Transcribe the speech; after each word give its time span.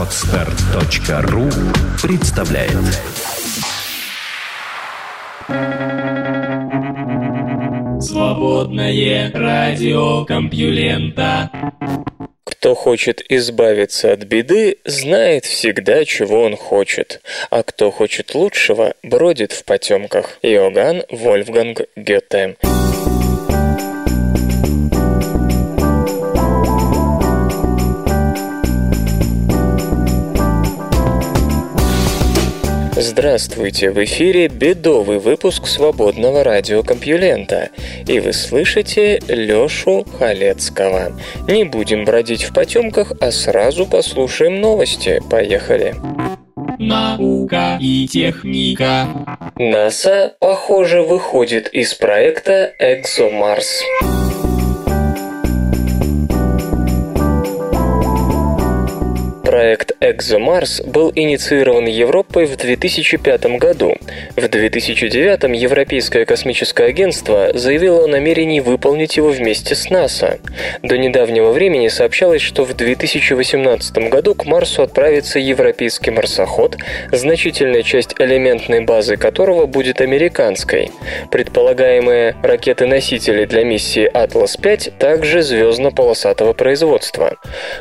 Отстар.ру 0.00 1.50
представляет. 2.00 2.72
Свободное 8.00 9.30
радио 9.34 10.24
Компьюлента. 10.24 11.50
Кто 12.44 12.74
хочет 12.74 13.22
избавиться 13.28 14.14
от 14.14 14.24
беды, 14.24 14.78
знает 14.86 15.44
всегда, 15.44 16.06
чего 16.06 16.44
он 16.44 16.56
хочет, 16.56 17.20
а 17.50 17.62
кто 17.62 17.90
хочет 17.90 18.34
лучшего, 18.34 18.94
бродит 19.02 19.52
в 19.52 19.66
потемках. 19.66 20.38
Иоганн 20.40 21.02
Вольфганг 21.10 21.82
Гёте 21.94 22.56
Здравствуйте! 33.12 33.90
В 33.90 34.04
эфире 34.04 34.46
бедовый 34.46 35.18
выпуск 35.18 35.66
свободного 35.66 36.44
радиокомпьюлента. 36.44 37.70
И 38.06 38.20
вы 38.20 38.32
слышите 38.32 39.18
Лёшу 39.26 40.06
Халецкого. 40.16 41.20
Не 41.48 41.64
будем 41.64 42.04
бродить 42.04 42.44
в 42.44 42.54
потемках, 42.54 43.12
а 43.20 43.32
сразу 43.32 43.84
послушаем 43.84 44.60
новости. 44.60 45.20
Поехали! 45.28 45.96
Наука 46.78 47.78
и 47.80 48.06
техника. 48.06 49.08
НАСА, 49.56 50.36
похоже, 50.38 51.02
выходит 51.02 51.66
из 51.74 51.92
проекта 51.94 52.72
«Экзомарс». 52.78 53.82
Проект 59.50 60.00
ExoMars 60.00 60.88
был 60.88 61.10
инициирован 61.12 61.84
Европой 61.86 62.46
в 62.46 62.56
2005 62.56 63.58
году. 63.58 63.96
В 64.36 64.48
2009 64.48 65.60
Европейское 65.60 66.24
космическое 66.24 66.84
агентство 66.84 67.50
заявило 67.52 68.04
о 68.04 68.06
намерении 68.06 68.60
выполнить 68.60 69.16
его 69.16 69.30
вместе 69.30 69.74
с 69.74 69.90
НАСА. 69.90 70.38
До 70.84 70.96
недавнего 70.96 71.50
времени 71.50 71.88
сообщалось, 71.88 72.42
что 72.42 72.64
в 72.64 72.74
2018 72.74 74.08
году 74.08 74.36
к 74.36 74.44
Марсу 74.44 74.82
отправится 74.82 75.40
европейский 75.40 76.12
марсоход, 76.12 76.76
значительная 77.10 77.82
часть 77.82 78.14
элементной 78.20 78.82
базы 78.82 79.16
которого 79.16 79.66
будет 79.66 80.00
американской. 80.00 80.92
Предполагаемые 81.32 82.36
ракеты-носители 82.44 83.46
для 83.46 83.64
миссии 83.64 84.08
«Атлас-5» 84.14 84.96
также 84.96 85.42
звездно-полосатого 85.42 86.52
производства. 86.52 87.36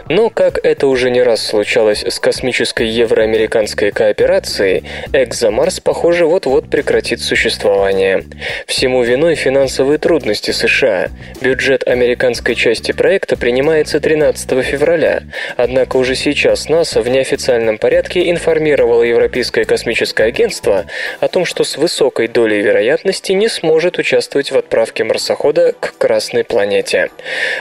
Но, 0.08 0.32
как 0.32 0.58
это 0.66 0.88
уже 0.88 1.12
не 1.12 1.22
раз 1.22 1.46
случилось, 1.46 1.59
случалось 1.60 2.06
с 2.08 2.20
космической 2.22 2.88
евроамериканской 2.88 3.92
кооперацией, 3.92 4.86
«Экзомарс», 5.12 5.82
похоже, 5.82 6.26
вот-вот 6.26 6.70
прекратит 6.70 7.20
существование. 7.20 8.24
Всему 8.66 9.04
виной 9.04 9.36
финансовые 9.36 9.98
трудности 9.98 10.52
США. 10.52 11.10
Бюджет 11.42 11.86
американской 11.86 12.56
части 12.56 12.94
проекта 12.94 13.36
принимается 13.36 14.00
13 14.00 14.64
февраля, 14.64 15.24
однако 15.58 15.98
уже 15.98 16.16
сейчас 16.16 16.70
НАСА 16.70 17.02
в 17.02 17.10
неофициальном 17.10 17.78
порядке 17.78 18.30
информировало 18.30 19.04
Европейское 19.04 19.66
космическое 19.66 20.28
агентство 20.28 20.86
о 21.20 21.28
том, 21.28 21.44
что 21.44 21.66
с 21.66 21.76
высокой 21.76 22.30
долей 22.30 22.62
вероятности 22.62 23.34
не 23.34 23.50
сможет 23.50 23.98
участвовать 23.98 24.52
в 24.52 24.58
отправке 24.58 25.04
марсохода 25.04 25.74
к 25.78 25.98
Красной 25.98 26.46
планете. 26.46 27.10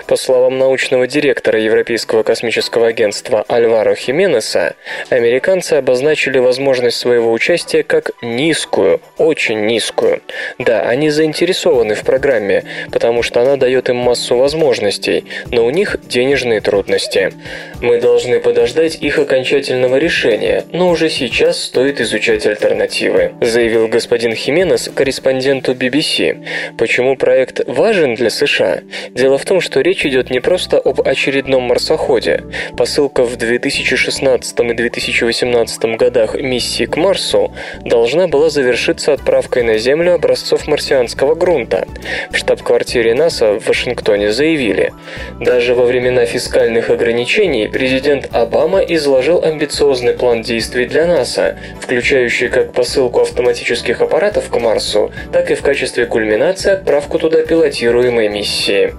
По 0.07 0.15
словам 0.15 0.57
научного 0.57 1.09
директора 1.09 1.59
Европейского 1.61 2.23
космического 2.23 2.87
агентства 2.87 3.45
Альваро 3.49 3.88
Альваро 3.89 3.95
Хименеса, 3.95 4.75
американцы 5.09 5.75
обозначили 5.75 6.39
возможность 6.39 6.99
своего 6.99 7.33
участия 7.33 7.83
как 7.83 8.11
низкую, 8.21 9.01
очень 9.17 9.65
низкую. 9.65 10.21
Да, 10.59 10.83
они 10.83 11.09
заинтересованы 11.09 11.95
в 11.95 12.03
программе, 12.03 12.65
потому 12.93 13.23
что 13.23 13.41
она 13.41 13.57
дает 13.57 13.89
им 13.89 13.97
массу 13.97 14.37
возможностей, 14.37 15.25
но 15.51 15.65
у 15.65 15.71
них 15.71 15.97
денежные 16.07 16.61
трудности. 16.61 17.33
Мы 17.81 17.99
должны 17.99 18.41
подождать 18.41 18.97
их 18.97 19.19
окончательного 19.19 19.97
решения, 19.97 20.65
но 20.73 20.91
уже 20.91 21.09
сейчас 21.09 21.63
стоит 21.63 22.01
изучать 22.01 22.47
альтернативы, 22.47 23.33
заявил 23.41 23.89
господин 23.89 24.35
Хименес 24.35 24.91
корреспонденту 24.95 25.73
BBC. 25.73 26.45
Почему 26.77 27.17
проект 27.17 27.67
важен 27.67 28.17
для 28.17 28.29
США? 28.29 28.81
Дело 29.11 29.39
в 29.39 29.47
том, 29.47 29.63
что 29.63 29.81
речь 29.81 30.05
идет 30.05 30.31
не 30.31 30.41
просто 30.41 30.79
об 30.79 31.01
очередном 31.01 31.63
марсоходе. 31.63 32.45
Посылка 32.77 33.25
в 33.25 33.37
2000 33.37 33.78
2016 33.79 34.59
и 34.59 34.73
2018 34.73 35.85
годах 35.97 36.35
миссии 36.35 36.85
к 36.85 36.97
Марсу 36.97 37.53
должна 37.85 38.27
была 38.27 38.51
завершиться 38.51 39.13
отправкой 39.13 39.63
на 39.63 39.79
Землю 39.79 40.15
образцов 40.15 40.67
марсианского 40.67 41.37
грунта. 41.37 41.87
В 42.31 42.37
штаб-квартире 42.37 43.15
НАСА 43.15 43.61
в 43.61 43.69
Вашингтоне 43.69 44.33
заявили, 44.33 44.93
даже 45.39 45.75
во 45.75 45.85
времена 45.85 46.27
фискальных 46.27 46.91
ограничений 46.91 47.69
президент 47.69 48.29
Обама 48.33 48.81
изложил 48.81 49.45
амбициозный 49.45 50.15
план 50.15 50.43
действий 50.43 50.87
для 50.87 51.07
НАСА, 51.07 51.57
включающий 51.81 52.49
как 52.49 52.73
посылку 52.73 53.21
автоматических 53.21 54.01
аппаратов 54.01 54.49
к 54.51 54.59
Марсу, 54.59 55.13
так 55.33 55.53
и 55.53 55.55
в 55.55 55.63
качестве 55.63 56.07
кульминации 56.07 56.73
отправку 56.73 57.21
туда 57.21 57.43
пилотируемой 57.43 58.29
миссии. 58.29 58.95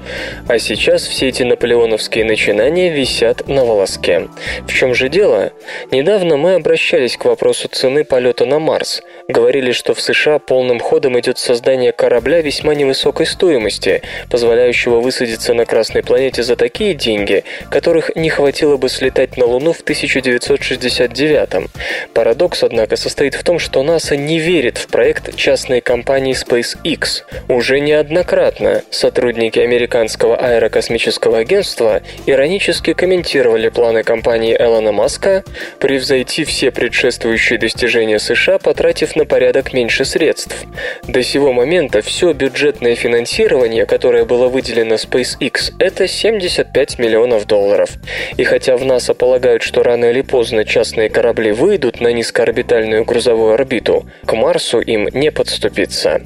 А 0.48 0.58
сейчас 0.58 1.06
все 1.06 1.28
эти 1.28 1.44
наполеоновские 1.44 2.24
начинания 2.24 2.90
висят 2.90 3.48
на 3.50 3.66
волоске. 3.66 4.30
В 4.70 4.74
чем 4.74 4.94
же 4.94 5.10
дело? 5.10 5.52
Недавно 5.92 6.38
мы 6.38 6.54
обращались 6.54 7.18
к 7.18 7.26
вопросу 7.26 7.68
цены 7.68 8.04
полета 8.04 8.46
на 8.46 8.60
Марс. 8.60 9.02
Говорили, 9.28 9.72
что 9.72 9.96
в 9.96 10.00
США 10.00 10.38
полным 10.38 10.80
ходом 10.80 11.20
идет 11.20 11.40
создание 11.40 11.92
корабля 11.92 12.42
весьма 12.42 12.76
невысокой 12.76 13.26
стоимости, 13.26 14.04
позволяющего 14.30 15.00
высадиться 15.00 15.56
на 15.56 15.66
Красной 15.66 16.04
планете 16.04 16.44
за 16.44 16.56
такие 16.56 16.94
деньги, 16.94 17.44
которых 17.72 18.16
не 18.16 18.30
хватило 18.30 18.78
бы 18.78 18.90
слетать 18.90 19.38
на 19.38 19.46
Луну 19.46 19.74
в 19.74 19.82
1969 19.82 21.50
-м. 21.56 21.68
Парадокс, 22.14 22.64
однако, 22.64 22.96
состоит 22.96 23.34
в 23.34 23.44
том, 23.44 23.58
что 23.58 23.82
НАСА 23.82 24.18
не 24.18 24.38
верит 24.38 24.78
в 24.78 24.88
проект 24.88 25.36
частной 25.36 25.82
компании 25.82 26.36
SpaceX. 26.36 27.24
Уже 27.48 27.80
неоднократно 27.80 28.84
сотрудники 28.92 29.58
американского 29.58 30.38
аэрокосмического 30.38 31.40
агентства 31.40 32.02
иронически 32.28 32.94
комментировали 32.94 33.70
планы 33.70 34.04
компании 34.04 34.59
Элона 34.60 34.92
Маска 34.92 35.44
превзойти 35.80 36.44
все 36.44 36.70
предшествующие 36.70 37.58
достижения 37.58 38.20
США, 38.20 38.60
потратив 38.60 39.16
на 39.16 39.26
порядок 39.26 39.74
меньше 39.74 40.04
средств. 40.04 40.66
До 41.08 41.24
сего 41.24 41.54
момента 41.54 42.02
все 42.02 42.34
бюджетное 42.34 42.96
финансирование, 42.96 43.86
которое 43.86 44.26
было 44.26 44.50
выделено 44.50 44.96
SpaceX, 44.96 45.72
это 45.80 46.08
75 46.08 47.00
миллионов 47.00 47.48
долларов. 47.48 47.90
И 48.36 48.44
хотя 48.44 48.76
в 48.76 48.84
НАСА 48.84 49.14
полагают, 49.14 49.64
что 49.64 49.82
рано 49.82 50.06
или 50.06 50.22
поздно 50.22 50.66
частные 50.66 51.10
корабли 51.10 51.54
выйдут 51.54 52.02
на 52.02 52.12
низкоорбитальную 52.12 53.06
грузовую 53.06 53.54
орбиту, 53.54 54.06
к 54.26 54.34
Марсу 54.34 54.82
им 54.82 55.08
не 55.14 55.32
подступиться. 55.32 56.22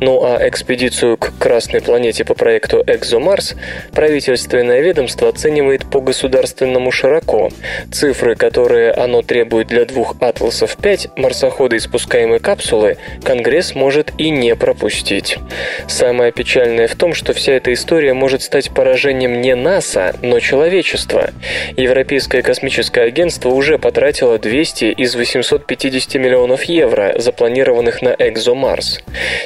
Ну 0.00 0.24
а 0.24 0.46
экспедицию 0.48 1.16
к 1.16 1.38
Красной 1.38 1.80
планете 1.80 2.24
по 2.24 2.34
проекту 2.34 2.82
ExoMars 2.82 3.56
правительственное 3.92 4.80
ведомство 4.80 5.28
оценивает 5.28 5.88
по 5.88 6.00
государственному 6.00 6.90
широко. 6.90 7.50
Цифры, 7.92 8.34
которые 8.34 8.92
оно 8.92 9.22
требует 9.22 9.68
для 9.68 9.84
двух 9.84 10.16
«Атласов 10.20 10.76
5», 10.76 11.12
марсохода 11.16 11.76
испускаемой 11.76 12.40
капсулы, 12.40 12.96
Конгресс 13.22 13.74
может 13.74 14.12
и 14.18 14.30
не 14.30 14.56
пропустить. 14.56 15.38
Самое 15.86 16.32
печальное 16.32 16.88
в 16.88 16.94
том, 16.94 17.14
что 17.14 17.32
вся 17.32 17.52
эта 17.52 17.72
история 17.72 18.14
может 18.14 18.42
стать 18.42 18.70
поражением 18.70 19.40
не 19.40 19.54
НАСА, 19.54 20.14
но 20.22 20.40
человечества. 20.40 21.30
Европейское 21.76 22.42
космическое 22.42 23.02
агентство 23.02 23.50
уже 23.50 23.78
потратило 23.78 24.38
200 24.38 24.86
из 24.86 25.14
850 25.14 26.14
миллионов 26.14 26.64
евро, 26.64 27.14
запланированных 27.18 28.02
на 28.02 28.14
ExoMars. 28.14 29.02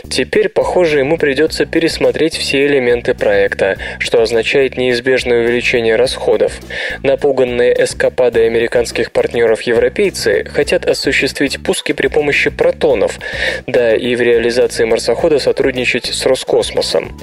Теперь, 0.08 0.48
похоже, 0.48 1.00
ему 1.00 1.18
придется 1.18 1.66
пересмотреть 1.66 2.36
все 2.36 2.66
элементы 2.66 3.14
проекта, 3.14 3.76
что 3.98 4.22
означает 4.22 4.76
неизбежное 4.76 5.42
увеличение 5.42 5.96
расходов. 5.96 6.58
Напуганные 7.02 7.72
эскапады 7.84 8.19
напады 8.20 8.44
американских 8.44 9.12
партнеров 9.12 9.62
европейцы 9.62 10.44
хотят 10.44 10.84
осуществить 10.84 11.62
пуски 11.62 11.92
при 11.92 12.08
помощи 12.08 12.50
протонов, 12.50 13.18
да 13.66 13.96
и 13.96 14.14
в 14.14 14.20
реализации 14.20 14.84
марсохода 14.84 15.38
сотрудничать 15.38 16.04
с 16.04 16.26
Роскосмосом. 16.26 17.18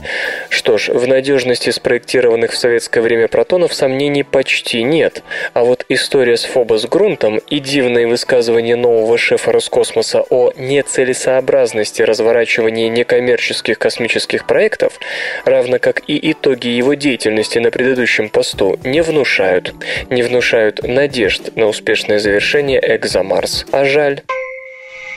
Что 0.49 0.79
ж, 0.79 0.89
в 0.89 1.07
надежности 1.07 1.69
спроектированных 1.69 2.51
в 2.51 2.57
советское 2.57 3.01
время 3.01 3.27
протонов 3.27 3.75
сомнений 3.75 4.23
почти 4.23 4.81
нет, 4.81 5.21
а 5.53 5.65
вот 5.65 5.85
история 5.88 6.35
с 6.35 6.45
Фобос 6.45 6.88
Грунтом 6.88 7.38
и 7.47 7.59
дивные 7.59 8.07
высказывания 8.07 8.75
нового 8.75 9.19
шефа 9.19 9.51
Роскосмоса 9.51 10.23
о 10.31 10.51
нецелесообразности 10.57 12.01
разворачивания 12.01 12.89
некоммерческих 12.89 13.77
космических 13.77 14.47
проектов, 14.47 14.99
равно 15.45 15.77
как 15.77 16.01
и 16.07 16.31
итоги 16.31 16.69
его 16.69 16.95
деятельности 16.95 17.59
на 17.59 17.69
предыдущем 17.69 18.29
посту, 18.29 18.79
не 18.83 19.03
внушают. 19.03 19.75
Не 20.09 20.23
внушают 20.23 20.86
надежд 20.87 21.55
на 21.55 21.67
успешное 21.67 22.19
завершение 22.19 22.79
«Экзомарс». 22.81 23.65
А 23.71 23.85
жаль. 23.85 24.21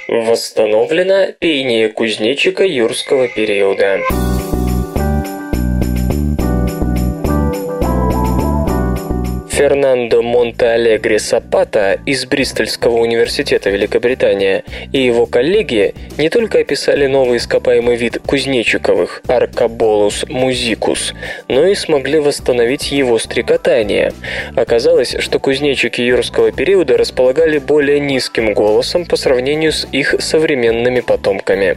Восстановлено 0.09 1.33
пение 1.39 1.89
кузнечика 1.89 2.65
юрского 2.65 3.29
периода. 3.29 4.01
Фернандо 9.61 10.23
Монтеалегри 10.23 11.19
Сапата 11.19 11.99
из 12.07 12.25
Бристольского 12.25 12.97
университета 12.97 13.69
Великобритания 13.69 14.65
и 14.91 15.03
его 15.03 15.27
коллеги 15.27 15.95
не 16.17 16.31
только 16.31 16.61
описали 16.61 17.07
новый 17.07 17.37
ископаемый 17.37 17.97
вид 17.97 18.23
кузнечиковых 18.27 19.21
Arcabolus 19.27 20.27
musicus, 20.29 21.13
но 21.49 21.67
и 21.67 21.75
смогли 21.75 22.21
восстановить 22.21 22.91
его 22.91 23.19
стрекотание. 23.19 24.15
Оказалось, 24.57 25.17
что 25.19 25.39
кузнечики 25.39 26.01
юрского 26.01 26.53
периода 26.53 26.97
располагали 26.97 27.59
более 27.59 28.01
низким 28.01 28.55
голосом 28.55 29.05
по 29.05 29.17
сравнению 29.17 29.73
с 29.73 29.87
их 29.93 30.15
современными 30.21 31.01
потомками. 31.01 31.77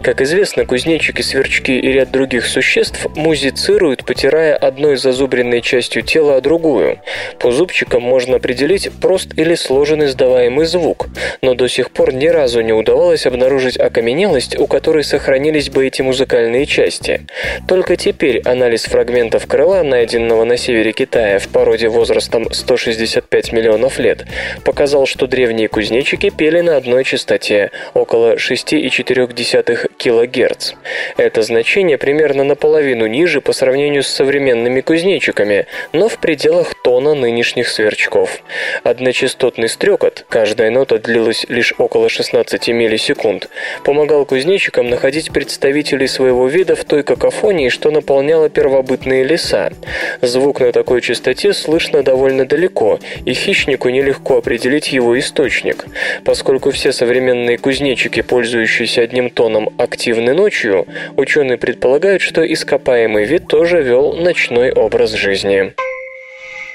Как 0.00 0.22
известно, 0.22 0.64
кузнечики, 0.64 1.22
сверчки 1.22 1.78
и 1.78 1.92
ряд 1.92 2.10
других 2.10 2.46
существ 2.46 3.06
музицируют, 3.14 4.04
потирая 4.04 4.56
одной 4.56 4.96
зазубренной 4.96 5.60
частью 5.60 6.02
тела 6.02 6.40
другую. 6.40 6.98
По 7.38 7.50
зубчикам 7.50 8.02
можно 8.02 8.36
определить 8.36 8.90
прост 9.00 9.32
или 9.36 9.54
сложен 9.54 10.04
издаваемый 10.04 10.66
звук, 10.66 11.08
но 11.42 11.54
до 11.54 11.68
сих 11.68 11.90
пор 11.90 12.12
ни 12.14 12.26
разу 12.26 12.60
не 12.60 12.72
удавалось 12.72 13.26
обнаружить 13.26 13.78
окаменелость, 13.78 14.58
у 14.58 14.66
которой 14.66 15.04
сохранились 15.04 15.70
бы 15.70 15.86
эти 15.86 16.02
музыкальные 16.02 16.66
части. 16.66 17.26
Только 17.68 17.96
теперь 17.96 18.40
анализ 18.44 18.84
фрагментов 18.84 19.46
крыла, 19.46 19.82
найденного 19.82 20.44
на 20.44 20.56
севере 20.56 20.92
Китая 20.92 21.38
в 21.38 21.48
породе 21.48 21.88
возрастом 21.88 22.52
165 22.52 23.52
миллионов 23.52 23.98
лет, 23.98 24.24
показал, 24.64 25.06
что 25.06 25.26
древние 25.26 25.68
кузнечики 25.68 26.30
пели 26.30 26.60
на 26.60 26.76
одной 26.76 27.04
частоте– 27.04 27.70
около 27.94 28.36
6,4 28.36 29.90
кГц. 29.98 30.72
Это 31.16 31.42
значение 31.42 31.98
примерно 31.98 32.44
наполовину 32.44 33.06
ниже 33.06 33.40
по 33.40 33.52
сравнению 33.52 34.02
с 34.02 34.08
современными 34.08 34.80
кузнечиками, 34.80 35.66
но 35.92 36.08
в 36.08 36.18
пределах 36.18 36.74
тона 36.82 37.01
тона 37.02 37.14
нынешних 37.14 37.68
сверчков. 37.68 38.38
Одночастотный 38.84 39.68
стрекот, 39.68 40.24
каждая 40.28 40.70
нота 40.70 40.98
длилась 40.98 41.44
лишь 41.48 41.74
около 41.78 42.08
16 42.08 42.68
миллисекунд, 42.68 43.48
помогал 43.82 44.24
кузнечикам 44.24 44.88
находить 44.88 45.32
представителей 45.32 46.06
своего 46.06 46.46
вида 46.46 46.76
в 46.76 46.84
той 46.84 47.02
какофонии, 47.02 47.70
что 47.70 47.90
наполняла 47.90 48.48
первобытные 48.48 49.24
леса. 49.24 49.72
Звук 50.20 50.60
на 50.60 50.70
такой 50.70 51.00
частоте 51.00 51.52
слышно 51.52 52.04
довольно 52.04 52.44
далеко, 52.46 53.00
и 53.26 53.34
хищнику 53.34 53.88
нелегко 53.88 54.36
определить 54.36 54.92
его 54.92 55.18
источник. 55.18 55.84
Поскольку 56.24 56.70
все 56.70 56.92
современные 56.92 57.58
кузнечики, 57.58 58.22
пользующиеся 58.22 59.02
одним 59.02 59.30
тоном, 59.30 59.70
активны 59.76 60.34
ночью, 60.34 60.86
ученые 61.16 61.58
предполагают, 61.58 62.22
что 62.22 62.44
ископаемый 62.44 63.24
вид 63.24 63.48
тоже 63.48 63.82
вел 63.82 64.12
ночной 64.12 64.70
образ 64.72 65.12
жизни. 65.12 65.72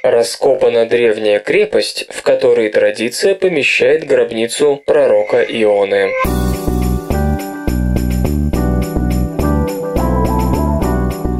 Раскопана 0.09 0.86
древняя 0.86 1.39
крепость, 1.39 2.06
в 2.09 2.21
которой 2.21 2.69
традиция 2.69 3.36
помещает 3.36 4.07
гробницу 4.07 4.81
пророка 4.86 5.44
Ионы. 5.44 6.09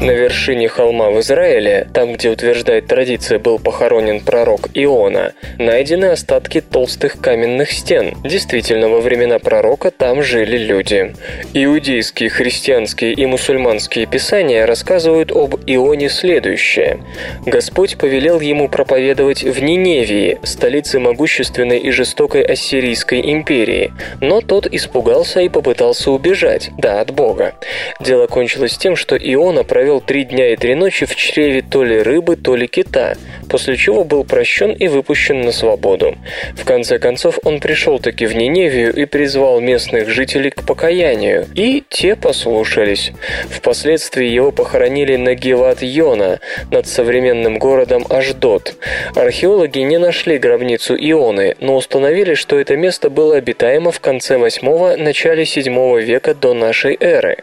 На 0.00 0.12
вершине 0.12 0.68
холма 0.68 1.10
в 1.10 1.18
Израиле, 1.18 1.88
там, 1.92 2.12
где 2.12 2.30
утверждает 2.30 2.86
традиция, 2.86 3.40
был 3.40 3.58
похоронен 3.58 4.20
пророк 4.20 4.68
Иона, 4.74 5.32
найдены 5.58 6.04
остатки 6.04 6.60
толстых 6.60 7.20
каменных 7.20 7.72
стен. 7.72 8.14
Действительно, 8.22 8.88
во 8.88 9.00
времена 9.00 9.40
пророка 9.40 9.90
там 9.90 10.22
жили 10.22 10.56
люди. 10.56 11.16
Иудейские, 11.52 12.30
христианские 12.30 13.12
и 13.12 13.26
мусульманские 13.26 14.06
писания 14.06 14.66
рассказывают 14.66 15.32
об 15.32 15.56
Ионе 15.66 16.08
следующее. 16.08 17.00
Господь 17.44 17.98
повелел 17.98 18.38
ему 18.38 18.68
проповедовать 18.68 19.42
в 19.42 19.60
Ниневии, 19.60 20.38
столице 20.44 21.00
могущественной 21.00 21.78
и 21.78 21.90
жестокой 21.90 22.42
Ассирийской 22.42 23.32
империи, 23.32 23.92
но 24.20 24.42
тот 24.42 24.68
испугался 24.72 25.40
и 25.40 25.48
попытался 25.48 26.12
убежать, 26.12 26.70
да, 26.78 27.00
от 27.00 27.10
Бога. 27.10 27.56
Дело 27.98 28.28
кончилось 28.28 28.78
тем, 28.78 28.94
что 28.94 29.16
Иона 29.16 29.64
провел 29.64 29.87
провел 29.88 30.02
три 30.02 30.24
дня 30.24 30.52
и 30.52 30.56
три 30.56 30.74
ночи 30.74 31.06
в 31.06 31.16
чреве 31.16 31.62
то 31.62 31.82
ли 31.82 32.02
рыбы, 32.02 32.36
то 32.36 32.56
ли 32.56 32.66
кита, 32.66 33.16
после 33.48 33.78
чего 33.78 34.04
был 34.04 34.22
прощен 34.22 34.72
и 34.72 34.86
выпущен 34.86 35.40
на 35.40 35.50
свободу. 35.50 36.14
В 36.54 36.64
конце 36.66 36.98
концов, 36.98 37.38
он 37.44 37.58
пришел 37.58 37.98
таки 37.98 38.26
в 38.26 38.36
Ниневию 38.36 38.92
и 38.94 39.06
призвал 39.06 39.60
местных 39.60 40.10
жителей 40.10 40.50
к 40.50 40.66
покаянию, 40.66 41.46
и 41.54 41.84
те 41.88 42.16
послушались. 42.16 43.12
Впоследствии 43.50 44.26
его 44.26 44.52
похоронили 44.52 45.16
на 45.16 45.34
Геват-Йона, 45.34 46.40
над 46.70 46.86
современным 46.86 47.58
городом 47.58 48.04
Аждот. 48.10 48.74
Археологи 49.14 49.78
не 49.78 49.96
нашли 49.96 50.36
гробницу 50.36 50.94
Ионы, 50.94 51.56
но 51.60 51.76
установили, 51.76 52.34
что 52.34 52.58
это 52.58 52.76
место 52.76 53.08
было 53.08 53.36
обитаемо 53.36 53.90
в 53.90 54.00
конце 54.00 54.36
8 54.36 54.96
начале 54.96 55.46
7 55.46 56.00
века 56.00 56.34
до 56.34 56.52
нашей 56.52 56.94
эры. 57.00 57.38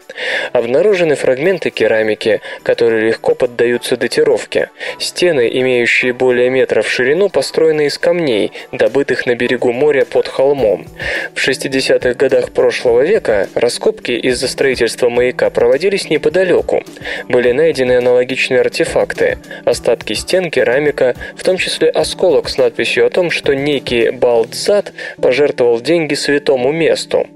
Обнаружены 0.52 1.16
фрагменты 1.16 1.70
керамики, 1.70 2.35
которые 2.62 3.08
легко 3.08 3.34
поддаются 3.34 3.96
датировке. 3.96 4.70
Стены, 4.98 5.48
имеющие 5.52 6.12
более 6.12 6.50
метра 6.50 6.82
в 6.82 6.88
ширину, 6.88 7.28
построены 7.28 7.86
из 7.86 7.98
камней, 7.98 8.52
добытых 8.72 9.26
на 9.26 9.34
берегу 9.34 9.72
моря 9.72 10.04
под 10.04 10.28
холмом. 10.28 10.86
В 11.34 11.46
60-х 11.46 12.14
годах 12.14 12.52
прошлого 12.52 13.02
века 13.02 13.48
раскопки 13.54 14.12
из-за 14.12 14.48
строительства 14.48 15.08
маяка 15.08 15.50
проводились 15.50 16.10
неподалеку. 16.10 16.82
Были 17.28 17.52
найдены 17.52 17.98
аналогичные 17.98 18.60
артефакты– 18.60 19.38
остатки 19.64 20.12
стен, 20.14 20.50
керамика, 20.50 21.14
в 21.36 21.42
том 21.42 21.56
числе 21.58 21.88
осколок 21.88 22.48
с 22.48 22.58
надписью 22.58 23.06
о 23.06 23.10
том, 23.10 23.30
что 23.30 23.54
некий 23.54 24.10
Балдзат 24.10 24.92
пожертвовал 25.20 25.80
деньги 25.80 26.14
святому 26.14 26.72
месту. 26.72 27.26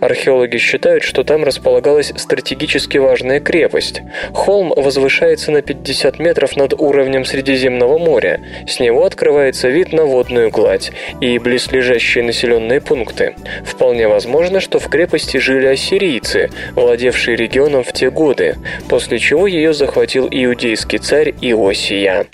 Археологи 0.00 0.58
считают, 0.58 1.02
что 1.02 1.24
там 1.24 1.44
располагалась 1.44 2.12
стратегически 2.16 2.98
важная 2.98 3.40
крепость. 3.40 4.02
Холм 4.48 4.72
возвышается 4.74 5.50
на 5.50 5.60
50 5.60 6.18
метров 6.20 6.56
над 6.56 6.72
уровнем 6.72 7.26
Средиземного 7.26 7.98
моря. 7.98 8.40
С 8.66 8.80
него 8.80 9.04
открывается 9.04 9.68
вид 9.68 9.92
на 9.92 10.06
водную 10.06 10.48
гладь 10.48 10.90
и 11.20 11.38
близлежащие 11.38 12.24
населенные 12.24 12.80
пункты. 12.80 13.34
Вполне 13.66 14.08
возможно, 14.08 14.60
что 14.60 14.78
в 14.78 14.88
крепости 14.88 15.36
жили 15.36 15.66
ассирийцы, 15.66 16.48
владевшие 16.72 17.36
регионом 17.36 17.84
в 17.84 17.92
те 17.92 18.10
годы, 18.10 18.56
после 18.88 19.18
чего 19.18 19.46
ее 19.46 19.74
захватил 19.74 20.26
иудейский 20.30 20.96
царь 20.96 21.34
Иосия. 21.42 22.24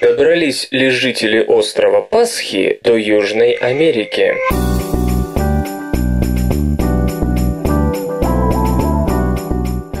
Добрались 0.00 0.68
ли 0.70 0.90
жители 0.90 1.40
острова 1.40 2.02
Пасхи 2.02 2.78
до 2.84 2.94
Южной 2.96 3.50
Америки? 3.54 4.32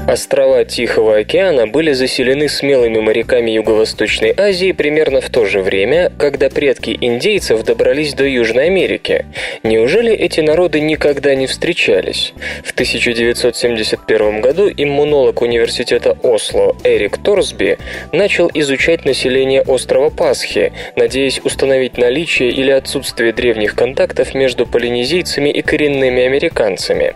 Острова 0.08 0.64
Тихого 0.64 1.16
океана 1.16 1.66
были 1.66 1.90
заселены 1.90 2.48
смелыми 2.48 3.00
моряками 3.00 3.50
Юго-Восточной 3.50 4.32
Азии 4.36 4.70
примерно 4.70 5.20
в 5.20 5.28
то 5.30 5.46
же 5.46 5.60
время, 5.62 6.12
когда 6.16 6.48
предки 6.48 6.96
индейцев 7.00 7.64
добрались 7.64 8.14
до 8.14 8.24
Южной 8.24 8.66
Америки. 8.66 9.26
Неужели 9.64 10.12
эти 10.12 10.40
народы 10.40 10.78
никогда 10.78 11.34
не 11.34 11.48
встречались? 11.48 12.34
В 12.62 12.70
1971 12.70 14.40
году 14.40 14.70
иммунолог 14.70 15.42
университета 15.42 16.16
Осло 16.22 16.76
Эрик 16.84 17.18
Торсби 17.18 17.76
начал 18.12 18.48
изучать 18.54 19.04
население 19.04 19.62
острова 19.62 20.10
Пасхи, 20.10 20.72
надеясь 20.94 21.40
установить 21.42 21.98
наличие 21.98 22.50
или 22.50 22.70
отсутствие 22.70 23.32
древних 23.32 23.74
контактов 23.74 24.34
между 24.36 24.66
полинезийцами 24.66 25.48
и 25.48 25.62
коренными 25.62 26.22
американцами. 26.22 27.14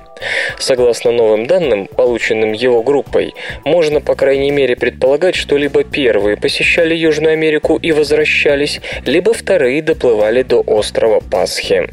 Согласно 0.59 1.13
новым 1.13 1.47
данным, 1.47 1.87
полученным 1.87 2.53
его 2.53 2.80
группой, 2.83 3.35
можно 3.65 4.01
по 4.01 4.15
крайней 4.15 4.51
мере 4.51 4.77
предполагать, 4.77 5.35
что 5.35 5.57
либо 5.57 5.85
первые 5.85 6.37
посещали 6.37 6.95
Южную 6.95 7.33
Америку 7.33 7.77
и 7.77 7.93
возвращались, 7.93 8.81
либо 9.07 9.33
вторые 9.33 9.83
доплывали 9.83 10.43
до 10.43 10.61
острова 10.61 11.21
Пасхи. 11.21 11.89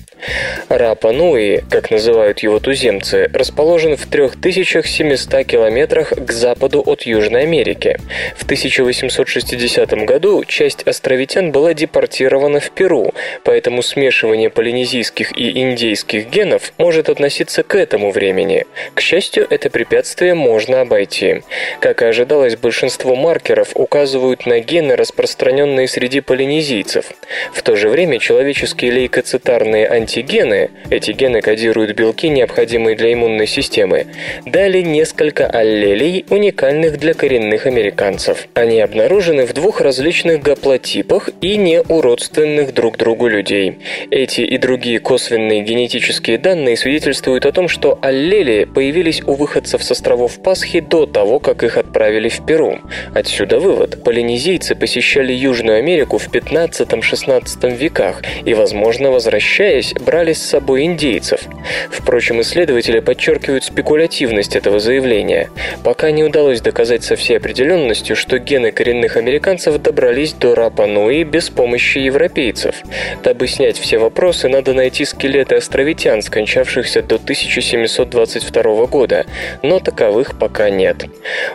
Рапа-Нуи, 0.69 1.63
как 1.69 1.91
называют 1.91 2.39
его 2.39 2.59
туземцы, 2.59 3.29
расположен 3.33 3.95
в 3.95 4.05
3700 4.07 5.45
километрах 5.45 6.09
к 6.09 6.31
западу 6.31 6.81
от 6.85 7.03
Южной 7.03 7.43
Америки. 7.43 7.97
В 8.35 8.43
1860 8.43 9.91
году 10.05 10.43
часть 10.45 10.83
островитян 10.83 11.51
была 11.51 11.73
депортирована 11.73 12.59
в 12.59 12.71
Перу, 12.71 13.13
поэтому 13.43 13.81
смешивание 13.81 14.49
полинезийских 14.49 15.37
и 15.37 15.61
индейских 15.61 16.29
генов 16.29 16.73
может 16.77 17.09
относиться 17.09 17.63
к 17.63 17.75
этому 17.75 18.11
времени. 18.11 18.65
К 18.93 19.01
счастью, 19.01 19.47
это 19.49 19.69
препятствие 19.69 20.33
можно 20.33 20.76
обойти. 20.81 21.43
Как 21.79 22.01
и 22.01 22.05
ожидалось, 22.05 22.55
большинство 22.55 23.15
маркеров 23.15 23.71
указывают 23.75 24.45
на 24.45 24.59
гены, 24.59 24.95
распространенные 24.95 25.87
среди 25.87 26.21
полинезийцев. 26.21 27.05
В 27.53 27.61
то 27.61 27.75
же 27.75 27.89
время 27.89 28.19
человеческие 28.19 28.91
лейкоцитарные 28.91 29.89
антигены, 29.89 30.69
эти 30.89 31.11
гены 31.11 31.41
кодируют 31.41 31.95
белки, 31.95 32.29
необходимые 32.29 32.95
для 32.95 33.13
иммунной 33.13 33.47
системы, 33.47 34.07
дали 34.45 34.81
несколько 34.81 35.47
аллелей, 35.47 36.25
уникальных 36.29 36.97
для 36.97 37.13
коренных 37.13 37.65
американцев. 37.65 38.47
Они 38.53 38.79
обнаружены 38.81 39.45
в 39.45 39.53
двух 39.53 39.81
различных 39.81 40.41
гаплотипах 40.41 41.29
и 41.41 41.57
не 41.57 41.81
у 41.81 42.01
родственных 42.01 42.73
друг 42.73 42.97
другу 42.97 43.27
людей. 43.27 43.79
Эти 44.11 44.41
и 44.41 44.57
другие 44.57 44.99
косвенные 44.99 45.61
генетические 45.61 46.37
данные 46.37 46.77
свидетельствуют 46.77 47.45
о 47.45 47.51
том, 47.51 47.67
что 47.67 47.97
аллели 48.01 48.65
появились 48.65 49.21
у 49.21 49.33
выходцев 49.33 49.83
с 49.83 49.91
островов 49.91 50.41
Пасхи 50.43 50.66
до 50.75 51.05
того, 51.05 51.39
как 51.39 51.63
их 51.63 51.77
отправили 51.77 52.29
в 52.29 52.45
Перу. 52.45 52.79
Отсюда 53.13 53.59
вывод. 53.59 54.03
Полинезийцы 54.03 54.75
посещали 54.75 55.33
Южную 55.33 55.79
Америку 55.79 56.17
в 56.17 56.29
15-16 56.29 57.75
веках 57.75 58.21
и, 58.45 58.53
возможно, 58.53 59.11
возвращаясь, 59.11 59.93
брали 59.93 60.33
с 60.33 60.41
собой 60.41 60.83
индейцев. 60.83 61.41
Впрочем, 61.89 62.41
исследователи 62.41 62.99
подчеркивают 62.99 63.63
спекулятивность 63.63 64.55
этого 64.55 64.79
заявления. 64.79 65.49
Пока 65.83 66.11
не 66.11 66.23
удалось 66.23 66.61
доказать 66.61 67.03
со 67.03 67.15
всей 67.15 67.37
определенностью, 67.37 68.15
что 68.15 68.39
гены 68.39 68.71
коренных 68.71 69.17
американцев 69.17 69.81
добрались 69.81 70.33
до 70.33 70.55
Рапа-Нуи 70.55 71.23
без 71.23 71.49
помощи 71.49 71.99
европейцев. 71.99 72.75
Дабы 73.23 73.47
снять 73.47 73.77
все 73.77 73.97
вопросы, 73.97 74.49
надо 74.49 74.73
найти 74.73 75.05
скелеты 75.05 75.55
островитян, 75.55 76.21
скончавшихся 76.21 77.01
до 77.01 77.15
1722 77.15 78.85
года, 78.87 79.25
но 79.63 79.79
таковых 79.79 80.37
пока 80.37 80.56
нет. 80.65 81.05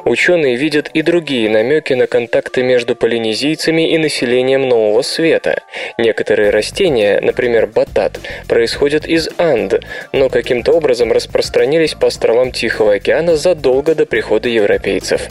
Ученые 0.04 0.56
видят 0.56 0.88
и 0.94 1.02
другие 1.02 1.50
намеки 1.50 1.92
на 1.94 2.06
контакты 2.06 2.62
между 2.62 2.94
полинезийцами 2.94 3.92
и 3.92 3.98
населением 3.98 4.68
Нового 4.68 5.02
Света. 5.02 5.62
Некоторые 5.98 6.50
растения, 6.50 7.20
например, 7.20 7.66
батат, 7.66 8.20
происходят 8.48 9.06
из 9.06 9.28
Анд, 9.38 9.80
но 10.12 10.28
каким-то 10.28 10.72
образом 10.72 11.12
распространились 11.12 11.94
по 11.94 12.06
островам 12.06 12.52
Тихого 12.52 12.94
океана 12.94 13.36
задолго 13.36 13.94
до 13.94 14.06
прихода 14.06 14.48
европейцев. 14.48 15.28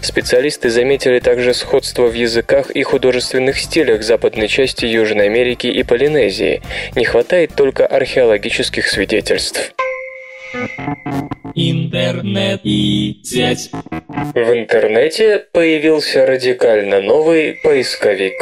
Специалисты 0.00 0.70
заметили 0.70 1.18
также 1.18 1.54
сходство 1.54 2.06
в 2.06 2.14
языках 2.14 2.70
и 2.70 2.82
художественных 2.82 3.58
стилях 3.58 4.02
западной 4.02 4.48
части 4.48 4.86
Южной 4.86 5.26
Америки 5.26 5.66
и 5.66 5.82
Полинезии. 5.82 6.62
Не 6.96 7.04
хватает 7.04 7.52
только 7.54 7.86
археологических 7.86 8.86
свидетельств. 8.88 9.72
Интернет 11.54 12.60
и 12.64 13.20
сеть. 13.24 13.70
В 13.72 14.36
интернете 14.36 15.46
появился 15.52 16.26
радикально 16.26 17.00
новый 17.00 17.54
поисковик. 17.62 18.34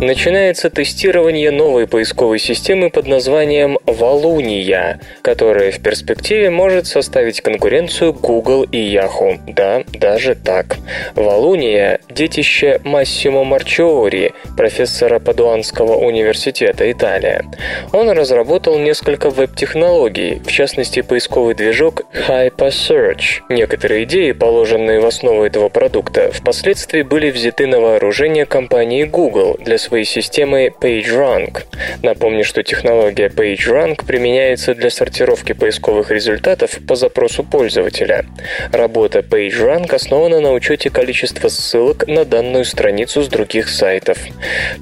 Начинается 0.00 0.70
тестирование 0.70 1.50
новой 1.50 1.86
поисковой 1.86 2.38
системы 2.38 2.90
под 2.90 3.06
названием 3.06 3.78
Валуния, 3.86 5.00
которая 5.22 5.70
в 5.70 5.80
перспективе 5.80 6.50
может 6.50 6.86
составить 6.86 7.40
конкуренцию 7.40 8.12
Google 8.12 8.64
и 8.64 8.78
Yahoo. 8.78 9.38
Да, 9.46 9.84
даже 9.92 10.34
так. 10.34 10.78
Валуния– 11.14 12.00
детище 12.10 12.80
Массимо 12.84 13.44
Марчиори, 13.44 14.32
профессора 14.56 15.18
Падуанского 15.18 15.96
университета 15.96 16.90
Италия. 16.90 17.44
Он 17.92 18.10
разработал 18.10 18.78
несколько 18.78 19.30
веб-технологий, 19.30 20.40
в 20.44 20.50
частности 20.50 21.02
поисковый 21.02 21.54
движок 21.54 22.02
HyperSearch. 22.28 23.42
Некоторые 23.48 24.04
идеи, 24.04 24.32
положенные 24.32 25.00
в 25.00 25.06
основу 25.06 25.44
этого 25.44 25.68
продукта, 25.68 26.30
впоследствии 26.32 27.02
были 27.02 27.30
взяты 27.30 27.66
на 27.66 27.80
вооружение 27.80 28.46
компании 28.46 29.04
Google 29.04 29.56
для 29.60 29.78
своей 29.84 30.04
системы 30.04 30.72
PageRank. 30.80 31.64
Напомню, 32.02 32.44
что 32.44 32.62
технология 32.62 33.28
PageRank 33.28 34.04
применяется 34.06 34.74
для 34.74 34.90
сортировки 34.90 35.52
поисковых 35.52 36.10
результатов 36.10 36.78
по 36.88 36.96
запросу 36.96 37.44
пользователя. 37.44 38.24
Работа 38.72 39.20
PageRank 39.20 39.94
основана 39.94 40.40
на 40.40 40.52
учете 40.52 40.90
количества 40.90 41.48
ссылок 41.48 42.06
на 42.08 42.24
данную 42.24 42.64
страницу 42.64 43.22
с 43.22 43.28
других 43.28 43.68
сайтов. 43.68 44.18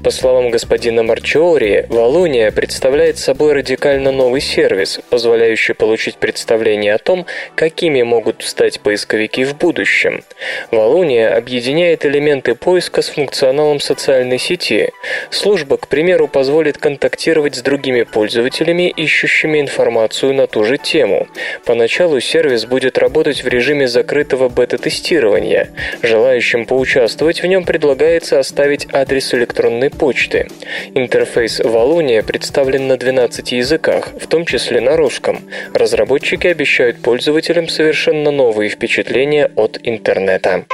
По 0.03 0.11
словам 0.11 0.49
господина 0.49 1.03
Марчиори, 1.03 1.85
Валуния 1.89 2.51
представляет 2.51 3.17
собой 3.17 3.53
радикально 3.53 4.11
новый 4.11 4.41
сервис, 4.41 4.99
позволяющий 5.09 5.73
получить 5.73 6.17
представление 6.17 6.93
о 6.93 6.97
том, 6.97 7.25
какими 7.55 8.01
могут 8.03 8.43
стать 8.43 8.79
поисковики 8.79 9.43
в 9.43 9.57
будущем. 9.57 10.23
Валуния 10.71 11.35
объединяет 11.35 12.05
элементы 12.05 12.55
поиска 12.55 13.01
с 13.01 13.09
функционалом 13.09 13.79
социальной 13.79 14.39
сети, 14.39 14.91
Служба, 15.29 15.77
к 15.77 15.87
примеру, 15.87 16.27
позволит 16.27 16.77
контактировать 16.77 17.55
с 17.55 17.61
другими 17.61 18.03
пользователями, 18.03 18.89
ищущими 18.89 19.59
информацию 19.59 20.33
на 20.33 20.47
ту 20.47 20.63
же 20.63 20.77
тему. 20.77 21.27
Поначалу 21.65 22.19
сервис 22.19 22.65
будет 22.65 22.97
работать 22.97 23.43
в 23.43 23.47
режиме 23.47 23.87
закрытого 23.87 24.49
бета-тестирования. 24.49 25.69
Желающим 26.01 26.65
поучаствовать 26.65 27.41
в 27.41 27.45
нем 27.45 27.65
предлагается 27.65 28.39
оставить 28.39 28.87
адрес 28.93 29.33
электронной 29.33 29.89
почты. 29.89 30.47
Интерфейс 30.93 31.59
Валуния 31.59 32.23
представлен 32.23 32.87
на 32.87 32.97
12 32.97 33.51
языках, 33.51 34.09
в 34.19 34.27
том 34.27 34.45
числе 34.45 34.81
на 34.81 34.95
русском. 34.95 35.41
Разработчики 35.73 36.47
обещают 36.47 37.01
пользователям 37.01 37.67
совершенно 37.67 38.31
новые 38.31 38.69
впечатления 38.69 39.51
от 39.55 39.79
интернета. 39.83 40.65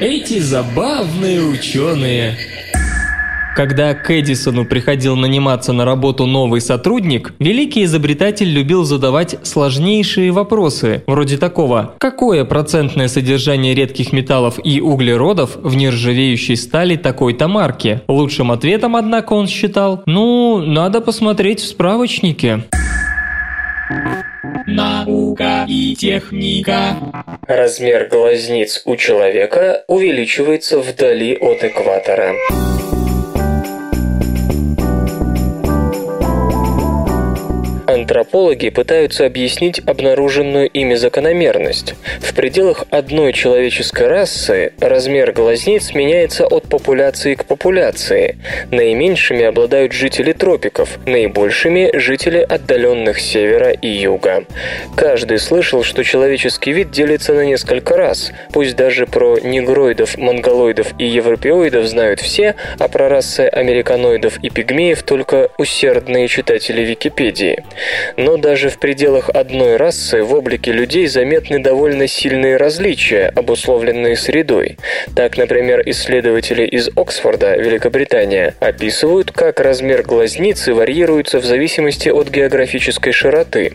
Эти 0.00 0.38
забавные 0.38 1.42
ученые. 1.42 2.34
Когда 3.54 3.92
к 3.92 4.10
Эдисону 4.10 4.64
приходил 4.64 5.14
наниматься 5.14 5.74
на 5.74 5.84
работу 5.84 6.24
новый 6.24 6.62
сотрудник, 6.62 7.34
великий 7.38 7.84
изобретатель 7.84 8.48
любил 8.48 8.84
задавать 8.84 9.36
сложнейшие 9.42 10.30
вопросы, 10.30 11.04
вроде 11.06 11.36
такого 11.36 11.96
«Какое 11.98 12.46
процентное 12.46 13.08
содержание 13.08 13.74
редких 13.74 14.14
металлов 14.14 14.58
и 14.64 14.80
углеродов 14.80 15.56
в 15.56 15.76
нержавеющей 15.76 16.56
стали 16.56 16.96
такой-то 16.96 17.46
марки?» 17.46 18.00
Лучшим 18.08 18.52
ответом, 18.52 18.96
однако, 18.96 19.34
он 19.34 19.48
считал 19.48 20.02
«Ну, 20.06 20.62
надо 20.64 21.02
посмотреть 21.02 21.60
в 21.60 21.68
справочнике». 21.68 22.64
Наука 24.70 25.66
и 25.68 25.96
техника. 25.96 26.96
Размер 27.48 28.06
глазниц 28.08 28.82
у 28.84 28.94
человека 28.94 29.84
увеличивается 29.88 30.78
вдали 30.78 31.36
от 31.36 31.64
экватора. 31.64 32.34
Антропологи 37.92 38.68
пытаются 38.68 39.26
объяснить 39.26 39.80
обнаруженную 39.84 40.68
ими 40.68 40.94
закономерность. 40.94 41.94
В 42.20 42.34
пределах 42.34 42.84
одной 42.90 43.32
человеческой 43.32 44.06
расы 44.06 44.72
размер 44.80 45.32
глазниц 45.32 45.92
меняется 45.92 46.46
от 46.46 46.68
популяции 46.68 47.34
к 47.34 47.44
популяции. 47.46 48.38
Наименьшими 48.70 49.44
обладают 49.44 49.92
жители 49.92 50.32
тропиков, 50.32 50.98
наибольшими– 51.04 51.90
жители 51.94 52.38
отдаленных 52.38 53.18
севера 53.18 53.72
и 53.72 53.88
юга. 53.88 54.44
Каждый 54.96 55.40
слышал, 55.40 55.82
что 55.82 56.04
человеческий 56.04 56.70
вид 56.70 56.92
делится 56.92 57.34
на 57.34 57.44
несколько 57.44 57.96
рас. 57.96 58.30
Пусть 58.52 58.76
даже 58.76 59.06
про 59.06 59.38
негроидов, 59.40 60.16
монголоидов 60.16 60.94
и 60.98 61.06
европеоидов 61.06 61.86
знают 61.86 62.20
все, 62.20 62.54
а 62.78 62.86
про 62.86 63.08
расы 63.08 63.48
американоидов 63.48 64.38
и 64.42 64.48
пигмеев 64.48 65.02
только 65.02 65.50
усердные 65.58 66.28
читатели 66.28 66.82
Википедии. 66.82 67.64
Но 68.16 68.36
даже 68.36 68.68
в 68.68 68.78
пределах 68.78 69.30
одной 69.30 69.76
расы 69.76 70.22
в 70.22 70.34
облике 70.34 70.72
людей 70.72 71.06
заметны 71.06 71.58
довольно 71.58 72.06
сильные 72.06 72.56
различия, 72.56 73.32
обусловленные 73.34 74.16
средой. 74.16 74.76
Так, 75.14 75.36
например, 75.36 75.82
исследователи 75.86 76.64
из 76.64 76.90
Оксфорда, 76.96 77.56
Великобритания, 77.56 78.54
описывают, 78.60 79.32
как 79.32 79.60
размер 79.60 80.02
глазницы 80.02 80.74
варьируется 80.74 81.38
в 81.38 81.44
зависимости 81.44 82.08
от 82.08 82.28
географической 82.28 83.12
широты. 83.12 83.72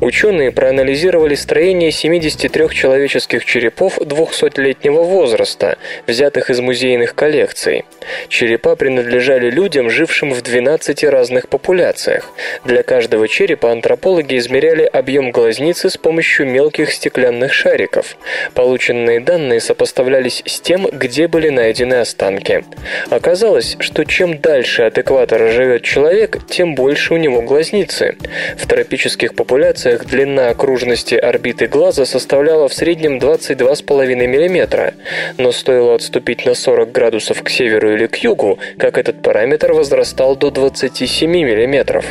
Ученые 0.00 0.52
проанализировали 0.52 1.34
строение 1.34 1.90
73 1.90 2.68
человеческих 2.70 3.44
черепов 3.44 3.98
200-летнего 3.98 5.02
возраста, 5.02 5.76
взятых 6.06 6.50
из 6.50 6.60
музейных 6.60 7.14
коллекций. 7.14 7.84
Черепа 8.28 8.76
принадлежали 8.76 9.50
людям, 9.50 9.90
жившим 9.90 10.32
в 10.32 10.42
12 10.42 11.04
разных 11.04 11.48
популяциях. 11.48 12.30
Для 12.64 12.82
каждого 12.82 13.28
черепа 13.28 13.39
черепа 13.40 13.72
антропологи 13.72 14.36
измеряли 14.36 14.82
объем 14.82 15.30
глазницы 15.30 15.88
с 15.88 15.96
помощью 15.96 16.46
мелких 16.46 16.92
стеклянных 16.92 17.54
шариков. 17.54 18.18
Полученные 18.52 19.18
данные 19.18 19.60
сопоставлялись 19.60 20.42
с 20.44 20.60
тем, 20.60 20.86
где 20.92 21.26
были 21.26 21.48
найдены 21.48 21.94
останки. 21.94 22.64
Оказалось, 23.08 23.78
что 23.80 24.04
чем 24.04 24.42
дальше 24.42 24.82
от 24.82 24.98
экватора 24.98 25.52
живет 25.52 25.84
человек, 25.84 26.36
тем 26.50 26.74
больше 26.74 27.14
у 27.14 27.16
него 27.16 27.40
глазницы. 27.40 28.16
В 28.58 28.66
тропических 28.66 29.34
популяциях 29.34 30.04
длина 30.04 30.50
окружности 30.50 31.14
орбиты 31.14 31.66
глаза 31.66 32.04
составляла 32.04 32.68
в 32.68 32.74
среднем 32.74 33.16
22,5 33.16 34.16
мм, 34.16 34.92
но 35.38 35.50
стоило 35.52 35.94
отступить 35.94 36.44
на 36.44 36.54
40 36.54 36.92
градусов 36.92 37.42
к 37.42 37.48
северу 37.48 37.94
или 37.94 38.06
к 38.06 38.16
югу, 38.16 38.58
как 38.76 38.98
этот 38.98 39.22
параметр 39.22 39.72
возрастал 39.72 40.36
до 40.36 40.50
27 40.50 41.30
мм. 41.30 42.04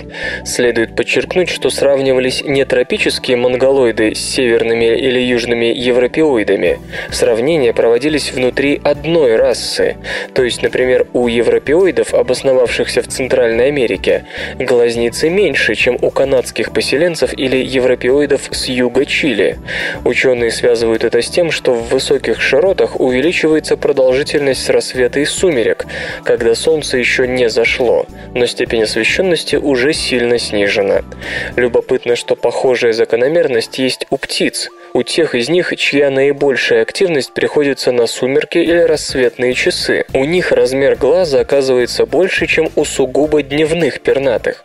Следует 0.43 0.95
подчеркнуть, 0.95 1.18
что 1.49 1.69
сравнивались 1.69 2.43
не 2.43 2.65
тропические 2.65 3.37
монголоиды 3.37 4.15
с 4.15 4.19
северными 4.19 4.85
или 4.85 5.19
южными 5.19 5.65
европеоидами. 5.65 6.79
Сравнения 7.11 7.73
проводились 7.73 8.31
внутри 8.31 8.79
одной 8.83 9.35
расы. 9.35 9.97
То 10.33 10.43
есть, 10.43 10.61
например, 10.61 11.07
у 11.13 11.27
европеоидов, 11.27 12.13
обосновавшихся 12.13 13.01
в 13.01 13.07
Центральной 13.07 13.67
Америке, 13.67 14.25
глазницы 14.57 15.29
меньше, 15.29 15.75
чем 15.75 15.97
у 16.01 16.09
канадских 16.09 16.71
поселенцев 16.71 17.33
или 17.37 17.57
европеоидов 17.57 18.49
с 18.51 18.67
юга 18.67 19.05
Чили. 19.05 19.57
Ученые 20.05 20.51
связывают 20.51 21.03
это 21.03 21.21
с 21.21 21.29
тем, 21.29 21.51
что 21.51 21.73
в 21.73 21.89
высоких 21.89 22.41
широтах 22.41 22.99
увеличивается 22.99 23.77
продолжительность 23.77 24.69
рассвета 24.69 25.19
и 25.19 25.25
сумерек, 25.25 25.85
когда 26.23 26.55
солнце 26.55 26.97
еще 26.97 27.27
не 27.27 27.49
зашло, 27.49 28.05
но 28.33 28.45
степень 28.45 28.83
освещенности 28.83 29.55
уже 29.55 29.93
сильно 29.93 30.37
снижена. 30.37 31.01
Любопытно, 31.55 32.15
что 32.15 32.35
похожая 32.35 32.93
закономерность 32.93 33.77
есть 33.79 34.05
у 34.09 34.17
птиц, 34.17 34.69
у 34.99 35.03
тех 35.03 35.33
из 35.33 35.47
них, 35.47 35.73
чья 35.77 36.09
наибольшая 36.09 36.81
активность 36.81 37.33
приходится 37.33 37.93
на 37.93 38.05
сумерки 38.05 38.57
или 38.57 38.79
рассветные 38.79 39.53
часы. 39.53 40.03
У 40.13 40.25
них 40.25 40.51
размер 40.51 40.97
глаза 40.97 41.39
оказывается 41.39 42.05
больше, 42.05 42.47
чем 42.47 42.69
у 42.75 42.83
сугубо 42.83 43.41
дневных 43.41 44.01
пернатых. 44.01 44.61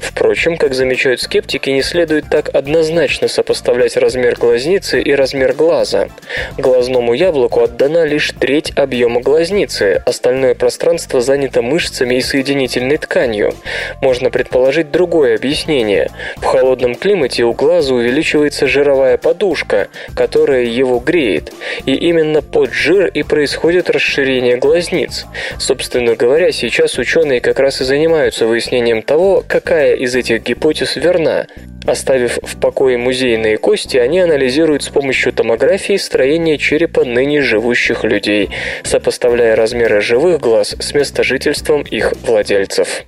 Впрочем, 0.00 0.56
как 0.56 0.72
замечают 0.72 1.20
скептики, 1.20 1.68
не 1.68 1.82
следует 1.82 2.30
так 2.30 2.48
однозначно 2.54 3.28
сопоставлять 3.28 3.98
размер 3.98 4.36
глазницы 4.36 5.02
и 5.02 5.14
размер 5.14 5.52
глаза. 5.52 6.08
Глазному 6.56 7.12
яблоку 7.12 7.60
отдана 7.60 8.06
лишь 8.06 8.32
треть 8.40 8.72
объема 8.76 9.20
глазницы, 9.20 10.02
остальное 10.06 10.54
пространство 10.54 11.20
занято 11.20 11.60
мышцами 11.60 12.14
и 12.14 12.22
соединительной 12.22 12.96
тканью. 12.96 13.52
Можно 14.00 14.30
предположить 14.30 14.90
другое 14.90 15.36
объяснение. 15.36 16.10
В 16.36 16.44
холодном 16.44 16.94
климате 16.94 17.44
у 17.44 17.52
глаза 17.52 17.92
увеличивается 17.92 18.66
жировая 18.66 19.18
подушка, 19.18 19.73
подушка, 19.74 19.88
которая 20.14 20.64
его 20.64 20.98
греет, 20.98 21.52
и 21.86 21.94
именно 21.94 22.42
под 22.42 22.72
жир 22.72 23.06
и 23.06 23.22
происходит 23.22 23.90
расширение 23.90 24.56
глазниц. 24.56 25.26
Собственно 25.58 26.14
говоря, 26.14 26.52
сейчас 26.52 26.98
ученые 26.98 27.40
как 27.40 27.58
раз 27.58 27.80
и 27.80 27.84
занимаются 27.84 28.46
выяснением 28.46 29.02
того, 29.02 29.44
какая 29.46 29.94
из 29.94 30.14
этих 30.14 30.42
гипотез 30.42 30.96
верна. 30.96 31.46
Оставив 31.86 32.38
в 32.42 32.58
покое 32.60 32.96
музейные 32.96 33.58
кости, 33.58 33.98
они 33.98 34.20
анализируют 34.20 34.82
с 34.82 34.88
помощью 34.88 35.32
томографии 35.32 35.96
строение 35.96 36.56
черепа 36.56 37.04
ныне 37.04 37.42
живущих 37.42 38.04
людей, 38.04 38.50
сопоставляя 38.84 39.54
размеры 39.54 40.00
живых 40.00 40.40
глаз 40.40 40.76
с 40.78 40.94
местожительством 40.94 41.82
их 41.82 42.14
владельцев. 42.22 43.04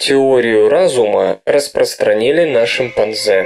Теорию 0.00 0.68
разума 0.68 1.40
распространили 1.46 2.44
на 2.44 2.66
шимпанзе. 2.66 3.44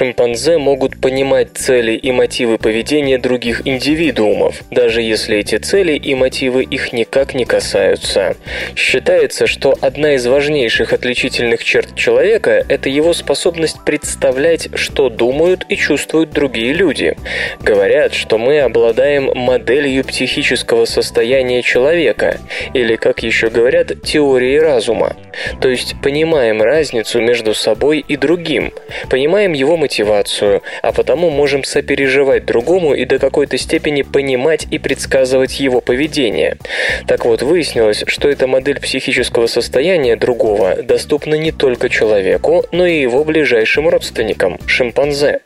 Шимпанзе 0.00 0.56
могут 0.56 0.98
понимать 0.98 1.48
цели 1.52 1.92
и 1.92 2.10
мотивы 2.10 2.56
поведения 2.56 3.18
других 3.18 3.66
индивидуумов, 3.66 4.62
даже 4.70 5.02
если 5.02 5.36
эти 5.36 5.56
цели 5.58 5.92
и 5.92 6.14
мотивы 6.14 6.62
их 6.62 6.94
никак 6.94 7.34
не 7.34 7.44
касаются. 7.44 8.34
Считается, 8.74 9.46
что 9.46 9.76
одна 9.82 10.14
из 10.14 10.26
важнейших 10.26 10.94
отличительных 10.94 11.62
черт 11.62 11.94
человека– 11.96 12.64
это 12.70 12.88
его 12.88 13.12
способность 13.12 13.84
представлять, 13.84 14.70
что 14.74 15.10
думают 15.10 15.66
и 15.68 15.76
чувствуют 15.76 16.30
другие 16.30 16.72
люди. 16.72 17.18
Говорят, 17.60 18.14
что 18.14 18.38
мы 18.38 18.60
обладаем 18.60 19.30
моделью 19.34 20.02
психического 20.04 20.86
состояния 20.86 21.60
человека, 21.60 22.38
или, 22.72 22.96
как 22.96 23.22
еще 23.22 23.50
говорят, 23.50 24.00
теорией 24.02 24.60
разума. 24.60 25.14
То 25.60 25.68
есть 25.68 25.94
понимаем 26.02 26.62
разницу 26.62 27.20
между 27.20 27.52
собой 27.52 28.02
и 28.08 28.16
другим, 28.16 28.72
понимаем 29.10 29.52
его 29.52 29.76
мотивацию 29.76 29.89
мотивацию, 29.90 30.62
а 30.82 30.92
потому 30.92 31.30
можем 31.30 31.64
сопереживать 31.64 32.44
другому 32.44 32.94
и 32.94 33.04
до 33.04 33.18
какой-то 33.18 33.58
степени 33.58 34.02
понимать 34.02 34.68
и 34.70 34.78
предсказывать 34.78 35.58
его 35.58 35.80
поведение. 35.80 36.56
Так 37.08 37.24
вот, 37.24 37.42
выяснилось, 37.42 38.04
что 38.06 38.28
эта 38.28 38.46
модель 38.46 38.78
психического 38.78 39.48
состояния 39.48 40.14
другого 40.14 40.76
доступна 40.82 41.34
не 41.34 41.50
только 41.50 41.88
человеку, 41.88 42.64
но 42.70 42.86
и 42.86 43.00
его 43.00 43.24
ближайшим 43.24 43.88
родственникам– 43.88 44.58
шимпанзе. 44.66 45.40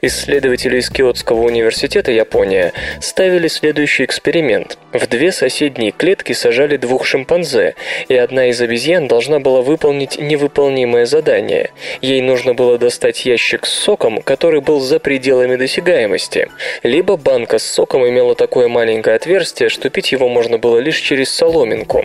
Исследователи 0.00 0.78
из 0.78 0.88
Киотского 0.88 1.42
университета 1.42 2.12
Япония 2.12 2.72
ставили 3.00 3.48
следующий 3.48 4.04
эксперимент. 4.04 4.78
В 4.92 5.06
две 5.06 5.32
соседние 5.32 5.90
клетки 5.90 6.32
сажали 6.32 6.78
двух 6.78 7.04
шимпанзе, 7.04 7.74
и 8.08 8.14
одна 8.14 8.46
из 8.46 8.60
обезьян 8.60 9.06
должна 9.06 9.38
была 9.38 9.60
выполнить 9.60 10.18
невыполнимое 10.18 11.04
задание. 11.04 11.70
Ей 12.00 12.22
нужно 12.22 12.54
было 12.54 12.78
достать 12.78 13.26
ящик 13.26 13.66
с 13.66 13.81
соком, 13.82 14.22
который 14.22 14.60
был 14.60 14.80
за 14.80 14.98
пределами 15.00 15.56
досягаемости. 15.56 16.48
Либо 16.82 17.16
банка 17.16 17.58
с 17.58 17.64
соком 17.64 18.08
имела 18.08 18.34
такое 18.34 18.68
маленькое 18.68 19.16
отверстие, 19.16 19.68
что 19.68 19.90
пить 19.90 20.12
его 20.12 20.28
можно 20.28 20.58
было 20.58 20.78
лишь 20.78 20.98
через 20.98 21.30
соломинку. 21.30 22.04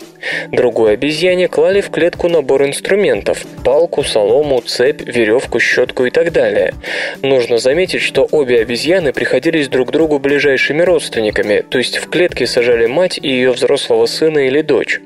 Другой 0.52 0.94
обезьяне 0.94 1.48
клали 1.48 1.82
в 1.82 1.90
клетку 1.92 2.30
набор 2.30 2.66
инструментов– 2.66 3.46
палку, 3.64 4.04
солому, 4.04 4.62
цепь, 4.62 5.02
веревку, 5.06 5.60
щетку 5.60 6.06
и 6.06 6.10
так 6.10 6.32
далее. 6.32 6.74
Нужно 7.22 7.60
заметить, 7.60 8.02
что 8.02 8.28
обе 8.32 8.62
обезьяны 8.62 9.14
приходились 9.14 9.68
друг 9.68 9.92
другу 9.92 10.20
ближайшими 10.20 10.82
родственниками, 10.82 11.64
то 11.70 11.78
есть 11.78 11.98
в 11.98 12.10
клетке 12.10 12.48
сажали 12.48 12.88
мать 12.88 13.20
и 13.22 13.30
ее 13.30 13.52
взрослого 13.52 14.08
сына 14.08 14.40
или 14.40 14.62
дочь. 14.62 15.00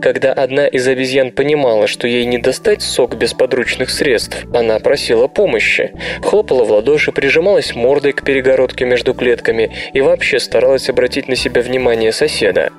Когда 0.00 0.32
одна 0.32 0.66
из 0.66 0.86
обезьян 0.86 1.30
понимала, 1.32 1.86
что 1.86 2.06
ей 2.06 2.26
не 2.26 2.38
достать 2.38 2.82
сок 2.82 3.14
без 3.16 3.32
подручных 3.32 3.90
средств, 3.90 4.44
она 4.52 4.78
просила 4.78 5.26
помощи 5.26 5.92
хлопала 6.22 6.64
в 6.64 6.70
ладоши, 6.70 7.12
прижималась 7.12 7.74
мордой 7.74 8.12
к 8.12 8.22
перегородке 8.22 8.84
между 8.84 9.14
клетками 9.14 9.70
и 9.92 10.00
вообще 10.00 10.38
старалась 10.38 10.88
обратить 10.88 11.28
на 11.28 11.36
себя 11.36 11.62
внимание 11.62 12.12
соседа. 12.12 12.70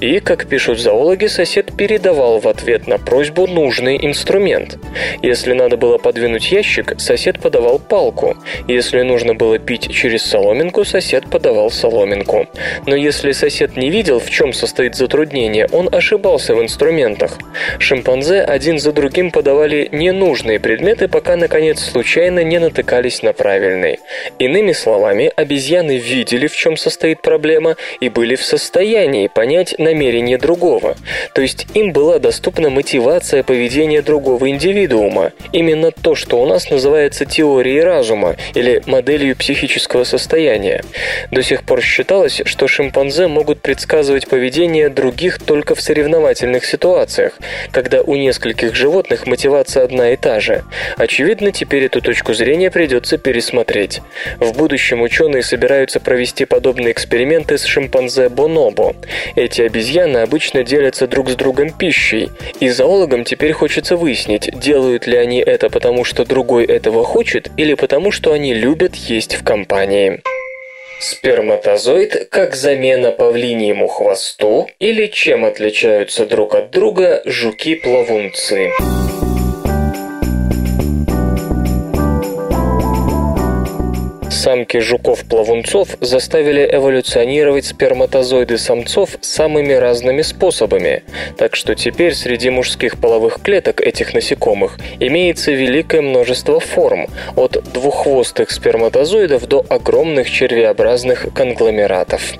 И, 0.00 0.20
как 0.20 0.46
пишут 0.46 0.78
зоологи, 0.78 1.26
сосед 1.26 1.76
передавал 1.76 2.38
в 2.38 2.46
ответ 2.46 2.86
на 2.86 2.98
просьбу 2.98 3.46
нужный 3.46 3.98
инструмент. 4.00 4.78
Если 5.22 5.52
надо 5.52 5.76
было 5.76 5.98
подвинуть 5.98 6.50
ящик, 6.52 6.94
сосед 6.98 7.40
подавал 7.40 7.78
палку. 7.78 8.36
Если 8.68 9.02
нужно 9.02 9.34
было 9.34 9.58
пить 9.58 9.92
через 9.92 10.22
соломинку, 10.22 10.84
сосед 10.84 11.28
подавал 11.28 11.70
соломинку. 11.70 12.46
Но 12.86 12.94
если 12.94 13.32
сосед 13.32 13.76
не 13.76 13.90
видел, 13.90 14.20
в 14.20 14.30
чем 14.30 14.52
состоит 14.52 14.94
затруднение, 14.94 15.66
он 15.72 15.88
ошибался 15.92 16.54
в 16.54 16.62
инструментах. 16.62 17.38
Шимпанзе 17.78 18.42
один 18.42 18.78
за 18.78 18.92
другим 18.92 19.30
подавали 19.30 19.88
ненужные 19.90 20.60
предметы, 20.60 21.08
пока, 21.08 21.36
наконец, 21.36 21.80
случайно 21.80 22.44
не 22.44 22.58
натыкались 22.58 23.22
на 23.22 23.32
правильный. 23.32 23.98
Иными 24.38 24.72
словами, 24.72 25.32
обезьяны 25.34 25.96
видели, 25.98 26.46
в 26.46 26.56
чем 26.56 26.76
состоит 26.76 27.22
проблема, 27.22 27.76
и 28.00 28.08
были 28.08 28.36
в 28.36 28.44
состоянии 28.44 29.26
понять, 29.26 29.47
понять 29.48 29.76
намерение 29.78 30.36
другого. 30.36 30.94
То 31.32 31.40
есть 31.40 31.68
им 31.72 31.94
была 31.94 32.18
доступна 32.18 32.68
мотивация 32.68 33.42
поведения 33.42 34.02
другого 34.02 34.50
индивидуума. 34.50 35.32
Именно 35.52 35.90
то, 35.90 36.14
что 36.14 36.42
у 36.42 36.46
нас 36.46 36.68
называется 36.68 37.24
теорией 37.24 37.80
разума 37.80 38.36
или 38.52 38.82
моделью 38.84 39.34
психического 39.36 40.04
состояния. 40.04 40.84
До 41.30 41.42
сих 41.42 41.62
пор 41.62 41.80
считалось, 41.80 42.42
что 42.44 42.68
шимпанзе 42.68 43.26
могут 43.26 43.62
предсказывать 43.62 44.28
поведение 44.28 44.90
других 44.90 45.38
только 45.38 45.74
в 45.74 45.80
соревновательных 45.80 46.66
ситуациях, 46.66 47.32
когда 47.72 48.02
у 48.02 48.16
нескольких 48.16 48.74
животных 48.74 49.26
мотивация 49.26 49.84
одна 49.84 50.10
и 50.10 50.16
та 50.16 50.40
же. 50.40 50.62
Очевидно, 50.98 51.52
теперь 51.52 51.84
эту 51.84 52.02
точку 52.02 52.34
зрения 52.34 52.70
придется 52.70 53.16
пересмотреть. 53.16 54.02
В 54.40 54.52
будущем 54.52 55.00
ученые 55.00 55.42
собираются 55.42 56.00
провести 56.00 56.44
подобные 56.44 56.92
эксперименты 56.92 57.56
с 57.56 57.64
шимпанзе 57.64 58.28
бонобо. 58.28 58.94
Эти 59.38 59.62
обезьяны 59.62 60.16
обычно 60.16 60.64
делятся 60.64 61.06
друг 61.06 61.30
с 61.30 61.36
другом 61.36 61.70
пищей, 61.70 62.28
и 62.58 62.68
зоологам 62.70 63.22
теперь 63.22 63.52
хочется 63.52 63.96
выяснить, 63.96 64.50
делают 64.58 65.06
ли 65.06 65.16
они 65.16 65.38
это 65.38 65.70
потому, 65.70 66.02
что 66.02 66.24
другой 66.24 66.64
этого 66.64 67.04
хочет, 67.04 67.48
или 67.56 67.74
потому, 67.74 68.10
что 68.10 68.32
они 68.32 68.52
любят 68.52 68.96
есть 68.96 69.36
в 69.36 69.44
компании. 69.44 70.20
Сперматозоид 71.00 72.26
как 72.32 72.56
замена 72.56 73.12
павлиньему 73.12 73.86
хвосту 73.86 74.68
или 74.80 75.06
чем 75.06 75.44
отличаются 75.44 76.26
друг 76.26 76.56
от 76.56 76.72
друга 76.72 77.22
жуки-плавунцы? 77.24 78.72
Самки 84.38 84.78
жуков-плавунцов 84.78 85.96
заставили 86.00 86.64
эволюционировать 86.72 87.64
сперматозоиды 87.64 88.56
самцов 88.56 89.18
самыми 89.20 89.72
разными 89.72 90.22
способами, 90.22 91.02
так 91.36 91.56
что 91.56 91.74
теперь 91.74 92.14
среди 92.14 92.48
мужских 92.48 93.00
половых 93.00 93.42
клеток 93.42 93.80
этих 93.80 94.14
насекомых 94.14 94.78
имеется 95.00 95.50
великое 95.50 96.02
множество 96.02 96.60
форм, 96.60 97.08
от 97.34 97.60
двуххвостых 97.72 98.52
сперматозоидов 98.52 99.44
до 99.48 99.66
огромных 99.68 100.30
червеобразных 100.30 101.34
конгломератов. 101.34 102.34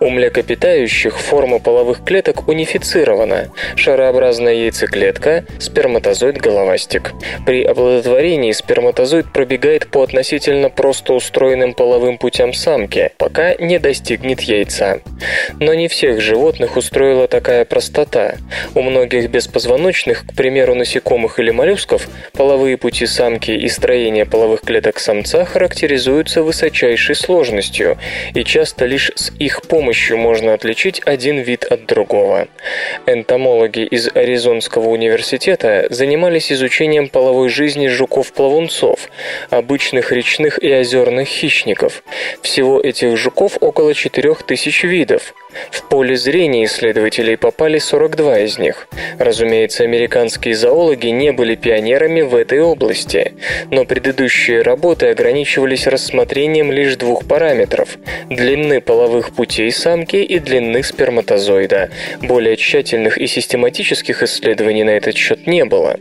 У 0.00 0.08
млекопитающих 0.08 1.20
форма 1.20 1.58
половых 1.58 2.02
клеток 2.02 2.48
унифицирована– 2.48 3.48
шарообразная 3.76 4.54
яйцеклетка, 4.54 5.44
сперматозоид-головастик. 5.58 7.12
При 7.44 7.62
оплодотворении 7.62 8.52
сперматозоид 8.52 9.30
пробегает 9.34 9.88
по 9.88 10.02
относительно 10.02 10.70
просто 10.70 11.12
устроенным 11.36 11.74
половым 11.74 12.16
путям 12.16 12.54
самки, 12.54 13.12
пока 13.18 13.54
не 13.56 13.78
достигнет 13.78 14.40
яйца. 14.40 15.00
Но 15.60 15.74
не 15.74 15.86
всех 15.86 16.18
животных 16.22 16.78
устроила 16.78 17.28
такая 17.28 17.66
простота. 17.66 18.36
У 18.74 18.80
многих 18.80 19.28
беспозвоночных, 19.28 20.26
к 20.26 20.34
примеру, 20.34 20.74
насекомых 20.74 21.38
или 21.38 21.50
моллюсков, 21.50 22.08
половые 22.32 22.78
пути 22.78 23.04
самки 23.04 23.50
и 23.50 23.68
строение 23.68 24.24
половых 24.24 24.62
клеток 24.62 24.98
самца 24.98 25.44
характеризуются 25.44 26.42
высочайшей 26.42 27.14
сложностью, 27.14 27.98
и 28.34 28.42
часто 28.42 28.86
лишь 28.86 29.12
с 29.14 29.30
их 29.38 29.60
помощью 29.60 30.16
можно 30.16 30.54
отличить 30.54 31.02
один 31.04 31.40
вид 31.40 31.64
от 31.64 31.84
другого. 31.84 32.48
Энтомологи 33.04 33.80
из 33.80 34.08
Аризонского 34.14 34.88
университета 34.88 35.86
занимались 35.90 36.50
изучением 36.50 37.08
половой 37.08 37.50
жизни 37.50 37.88
жуков-плавунцов, 37.88 39.10
обычных 39.50 40.12
речных 40.12 40.62
и 40.62 40.72
озерных 40.72 41.15
озерных 41.16 41.28
хищников. 41.28 42.02
Всего 42.42 42.80
этих 42.80 43.16
жуков 43.16 43.56
около 43.60 43.94
4000 43.94 44.86
видов. 44.86 45.34
В 45.70 45.88
поле 45.88 46.16
зрения 46.16 46.64
исследователей 46.64 47.36
попали 47.36 47.78
42 47.78 48.40
из 48.40 48.58
них. 48.58 48.88
Разумеется, 49.18 49.84
американские 49.84 50.54
зоологи 50.54 51.08
не 51.08 51.32
были 51.32 51.54
пионерами 51.54 52.20
в 52.20 52.34
этой 52.34 52.60
области, 52.60 53.34
но 53.70 53.84
предыдущие 53.84 54.62
работы 54.62 55.06
ограничивались 55.06 55.86
рассмотрением 55.86 56.70
лишь 56.70 56.96
двух 56.96 57.26
параметров– 57.26 57.96
длины 58.30 58.80
половых 58.80 59.34
путей 59.34 59.72
самки 59.72 60.16
и 60.16 60.38
длины 60.38 60.82
сперматозоида. 60.82 61.90
Более 62.20 62.56
тщательных 62.56 63.18
и 63.18 63.26
систематических 63.26 64.22
исследований 64.22 64.84
на 64.84 64.90
этот 64.90 65.16
счет 65.16 65.46
не 65.46 65.64
было. 65.64 65.98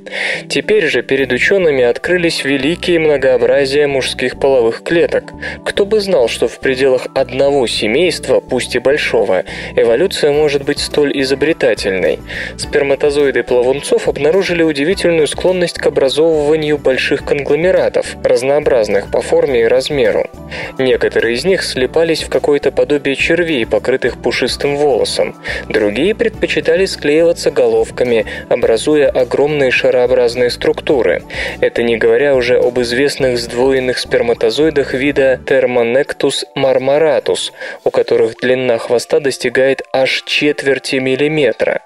Теперь 0.50 0.88
же 0.88 1.02
перед 1.02 1.32
учеными 1.32 1.84
открылись 1.84 2.44
великие 2.44 3.00
многообразия 3.00 3.88
мужских 3.88 4.39
половых 4.39 4.84
клеток. 4.84 5.32
Кто 5.65 5.86
бы 5.86 6.00
знал, 6.00 6.28
что 6.28 6.48
в 6.48 6.60
пределах 6.60 7.08
одного 7.15 7.68
семейства, 7.68 8.39
пусть 8.39 8.76
и 8.76 8.80
большого, 8.80 9.44
эволюция 9.75 10.31
может 10.31 10.63
быть 10.63 10.79
столь 10.79 11.12
изобретательной. 11.21 12.19
Сперматозоиды 12.58 13.43
плавунцов 13.43 14.08
обнаружили 14.08 14.63
удивительную 14.63 15.27
склонность 15.27 15.79
к 15.79 15.88
образовыванию 15.88 16.77
больших 16.77 17.23
конгломератов, 17.23 18.15
разнообразных 18.23 19.12
по 19.12 19.21
форме 19.21 19.62
и 19.62 19.65
размеру. 19.65 20.27
Некоторые 20.77 21.36
из 21.36 21.45
них 21.45 21.63
слипались 21.63 22.23
в 22.23 22.29
какое-то 22.29 22.71
подобие 22.71 23.15
червей, 23.15 23.65
покрытых 23.65 24.21
пушистым 24.21 24.75
волосом. 24.75 25.36
Другие 25.69 26.15
предпочитали 26.15 26.86
склеиваться 26.86 27.51
головками, 27.51 28.25
образуя 28.49 29.10
огромные 29.10 29.71
шарообразные 29.71 30.49
структуры. 30.49 31.23
Это 31.62 31.84
не 31.84 31.97
говоря 31.97 32.36
уже 32.36 32.58
об 32.58 32.79
известных 32.79 33.38
сдвоенных 33.38 33.97
сперматозоидах 33.97 34.93
вида 34.93 35.39
Thermonectus 35.45 36.43
marmoratus, 36.58 37.51
у 37.84 37.91
которых 37.91 38.36
длина 38.38 38.77
хвоста 38.77 39.19
достигает 39.19 39.35
достигает 39.36 39.82
аж 39.91 40.24
четверти 40.26 40.95
миллиметра. 40.95 41.82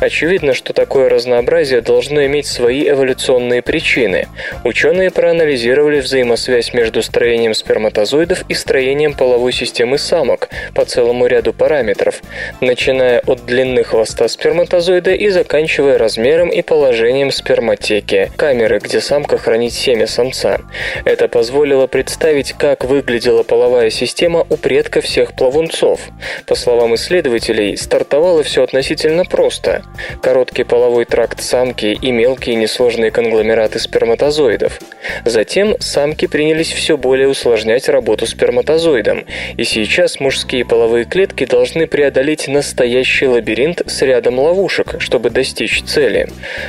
Очевидно, 0.00 0.54
что 0.54 0.72
такое 0.72 1.10
разнообразие 1.10 1.82
должно 1.82 2.24
иметь 2.24 2.46
свои 2.46 2.88
эволюционные 2.88 3.60
причины. 3.60 4.28
Ученые 4.64 5.10
проанализировали 5.10 6.00
взаимосвязь 6.00 6.72
между 6.72 7.02
строением 7.02 7.52
сперматозоидов 7.52 8.44
и 8.48 8.54
строением 8.54 9.12
половой 9.12 9.52
системы 9.52 9.98
самок 9.98 10.48
по 10.74 10.86
целому 10.86 11.26
ряду 11.26 11.52
параметров, 11.52 12.22
начиная 12.62 13.20
от 13.20 13.44
длины 13.44 13.84
хвоста 13.84 14.26
сперматозоида 14.26 15.12
и 15.12 15.28
заканчивая 15.28 15.98
размером 15.98 16.48
и 16.48 16.62
положением 16.62 17.30
сперматеки, 17.30 18.30
камеры, 18.36 18.78
где 18.78 19.02
самка 19.02 19.36
хранит 19.36 19.74
семя 19.74 20.06
самца. 20.06 20.60
Это 21.04 21.28
позволило 21.28 21.88
представить, 21.88 22.54
как 22.54 22.84
выглядела 22.84 23.42
половая 23.42 23.90
система 23.90 24.46
у 24.48 24.56
предка 24.56 25.02
всех 25.02 25.34
плавунцов. 25.34 26.00
По 26.46 26.54
словам 26.54 26.85
словам 26.86 26.94
исследователей, 26.94 27.76
стартовало 27.76 28.42
все 28.42 28.62
относительно 28.62 29.24
просто. 29.24 29.82
Короткий 30.22 30.64
половой 30.64 31.04
тракт 31.04 31.42
самки 31.42 31.98
и 32.00 32.12
мелкие 32.12 32.54
несложные 32.54 33.10
конгломераты 33.10 33.78
сперматозоидов. 33.78 34.78
Затем 35.24 35.76
самки 35.80 36.26
принялись 36.26 36.72
все 36.72 36.96
более 36.96 37.28
усложнять 37.28 37.88
работу 37.88 38.26
сперматозоидом, 38.26 39.24
и 39.56 39.64
сейчас 39.64 40.20
мужские 40.20 40.64
половые 40.64 41.04
клетки 41.04 41.44
должны 41.44 41.86
преодолеть 41.86 42.46
настоящий 42.48 43.26
лабиринт 43.26 43.82
с 43.86 44.02
рядом 44.02 44.38
ловушек, 44.38 44.96
чтобы 45.00 45.30
достичь 45.30 45.82
цели. 45.82 46.28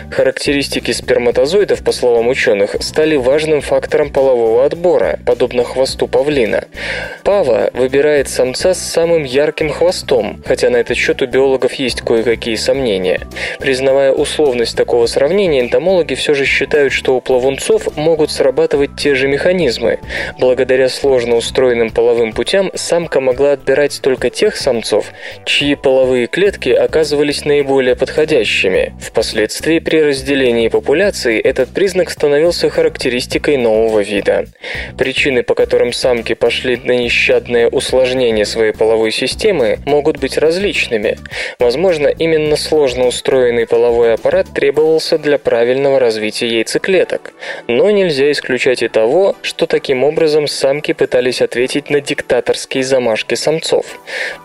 Характеристики 0.10 0.92
сперматозоидов, 0.92 1.84
по 1.84 1.92
словам 1.92 2.28
ученых, 2.28 2.76
стали 2.80 3.18
важным 3.18 3.62
фактором 3.62 4.10
полового 4.10 4.66
отбора, 4.66 5.20
подобно 5.26 5.64
хвосту 5.64 6.08
павлина. 6.08 6.66
Пава 7.24 7.70
выбирает 7.74 8.30
самца 8.30 8.74
с 8.74 8.80
самым 8.80 9.24
ярким 9.24 9.70
хвостом, 9.70 9.97
хвостом, 9.98 10.42
хотя 10.46 10.70
на 10.70 10.78
этот 10.78 10.98
счет 10.98 11.22
у 11.22 11.26
биологов 11.26 11.74
есть 11.74 12.02
кое-какие 12.02 12.56
сомнения. 12.56 13.22
Признавая 13.60 14.12
условность 14.12 14.78
такого 14.78 15.08
сравнения, 15.08 15.62
энтомологи 15.62 16.14
все 16.14 16.34
же 16.34 16.46
считают, 16.46 16.94
что 16.94 17.16
у 17.16 17.22
плавунцов 17.22 17.96
могут 17.98 18.32
срабатывать 18.32 18.92
те 18.98 19.16
же 19.16 19.28
механизмы. 19.28 20.00
Благодаря 20.40 20.90
сложно 20.90 21.36
устроенным 21.36 21.90
половым 21.90 22.32
путям 22.32 22.72
самка 22.76 23.20
могла 23.20 23.54
отбирать 23.54 24.00
только 24.02 24.30
тех 24.30 24.56
самцов, 24.56 25.12
чьи 25.46 25.76
половые 25.76 26.28
клетки 26.28 26.70
оказывались 26.70 27.46
наиболее 27.46 27.96
подходящими. 27.96 28.94
Впоследствии 29.02 29.80
при 29.80 30.02
разделении 30.02 30.68
популяции 30.68 31.40
этот 31.40 31.70
признак 31.70 32.10
становился 32.12 32.70
характеристикой 32.70 33.58
нового 33.58 34.02
вида. 34.02 34.46
Причины, 34.98 35.44
по 35.44 35.56
которым 35.56 35.92
самки 35.92 36.34
пошли 36.34 36.78
на 36.78 36.92
нещадное 36.92 37.68
усложнение 37.68 38.46
своей 38.46 38.74
половой 38.74 39.12
системы, 39.12 39.80
могут 39.88 40.17
быть 40.17 40.38
различными. 40.38 41.17
Возможно, 41.58 42.08
именно 42.08 42.56
сложно 42.56 43.08
устроенный 43.08 43.65
половой 43.65 44.13
аппарат 44.13 44.47
требовался 44.54 45.17
для 45.17 45.39
правильного 45.39 46.00
развития 46.00 46.47
яйцеклеток. 46.47 47.34
Но 47.67 47.89
нельзя 47.89 48.32
исключать 48.32 48.84
и 48.84 48.89
того, 48.89 49.36
что 49.41 49.65
таким 49.65 50.04
образом 50.04 50.47
самки 50.47 50.91
пытались 50.91 51.41
ответить 51.41 51.89
на 51.89 52.02
диктаторские 52.02 52.84
замашки 52.84 53.36
самцов. 53.36 53.86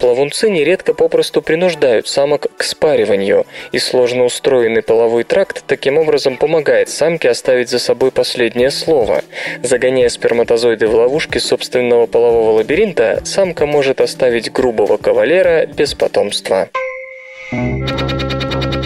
Плавунцы 0.01 0.49
нередко 0.49 0.95
попросту 0.95 1.43
принуждают 1.43 2.09
самок 2.09 2.47
к 2.57 2.63
спариванию, 2.63 3.45
и 3.73 3.79
сложно 3.79 4.25
устроенный 4.25 4.83
половой 4.83 5.25
тракт 5.25 5.65
таким 5.67 5.99
образом 5.99 6.37
помогает 6.37 6.89
самке 6.89 7.29
оставить 7.29 7.69
за 7.69 7.81
собой 7.81 8.13
последнее 8.13 8.71
слово. 8.71 9.23
Загоняя 9.63 10.09
сперматозоиды 10.09 10.87
в 10.87 10.95
ловушки 10.95 11.39
собственного 11.39 12.07
полового 12.07 12.53
лабиринта, 12.53 13.21
самка 13.25 13.67
может 13.67 14.01
оставить 14.01 14.53
грубого 14.53 14.99
кавалера 14.99 15.32
кавалера 15.33 15.67
без 15.67 15.95
потомства. 15.95 16.69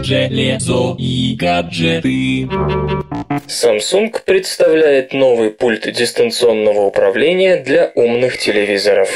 Железо 0.03 0.95
и 0.99 1.37
гаджеты. 1.37 2.49
Samsung 3.49 4.15
представляет 4.25 5.13
новый 5.13 5.51
пульт 5.51 5.91
дистанционного 5.93 6.87
управления 6.87 7.57
для 7.57 7.91
умных 7.95 8.39
телевизоров. 8.39 9.11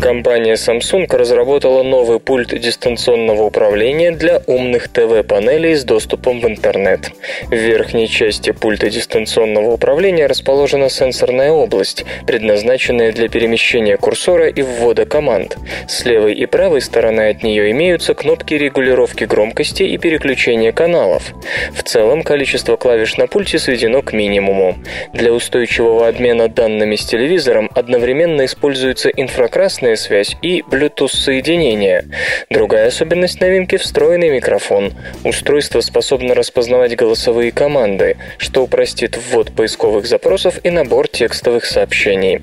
Компания 0.00 0.54
Samsung 0.54 1.14
разработала 1.14 1.82
новый 1.82 2.20
пульт 2.20 2.58
дистанционного 2.58 3.42
управления 3.42 4.12
для 4.12 4.42
умных 4.46 4.88
ТВ-панелей 4.88 5.74
с 5.74 5.84
доступом 5.84 6.40
в 6.40 6.46
интернет. 6.46 7.10
В 7.48 7.54
верхней 7.54 8.08
части 8.08 8.52
пульта 8.52 8.88
дистанционного 8.88 9.72
управления 9.72 10.26
расположена 10.26 10.88
сенсорная 10.88 11.50
область, 11.50 12.06
предназначенная 12.26 13.12
для 13.12 13.28
перемещения 13.28 13.98
курсора 13.98 14.48
и 14.48 14.62
ввода 14.62 15.04
команд. 15.04 15.58
С 15.86 16.06
левой 16.06 16.32
и 16.32 16.46
правой 16.46 16.80
стороны 16.80 17.28
от 17.28 17.42
нее 17.42 17.70
имеются 17.70 18.14
кнопки 18.14 18.54
регулировки 18.54 19.24
громкости 19.24 19.82
и 19.82 19.98
переключения 19.98 20.72
каналов. 20.72 21.34
В 21.74 21.82
целом 21.82 22.22
количество 22.22 22.76
клавиш 22.76 23.18
на 23.18 23.26
пульте 23.26 23.58
сведено 23.58 24.00
к 24.00 24.14
минимуму. 24.14 24.78
Для 25.12 25.34
устойчивого 25.34 26.08
обмена 26.08 26.48
данными 26.48 26.96
с 26.96 27.04
телевизором 27.04 27.68
одновременно 27.74 28.46
используется 28.46 29.10
инфракрасная 29.10 29.89
обратная 29.90 29.96
связь 29.96 30.36
и 30.42 30.62
Bluetooth-соединение. 30.62 32.04
Другая 32.50 32.88
особенность 32.88 33.40
новинки– 33.40 33.76
встроенный 33.78 34.30
микрофон. 34.30 34.92
Устройство 35.24 35.80
способно 35.80 36.34
распознавать 36.34 36.96
голосовые 36.96 37.52
команды, 37.52 38.16
что 38.38 38.62
упростит 38.62 39.16
ввод 39.16 39.52
поисковых 39.52 40.06
запросов 40.06 40.60
и 40.62 40.70
набор 40.70 41.08
текстовых 41.08 41.64
сообщений. 41.64 42.42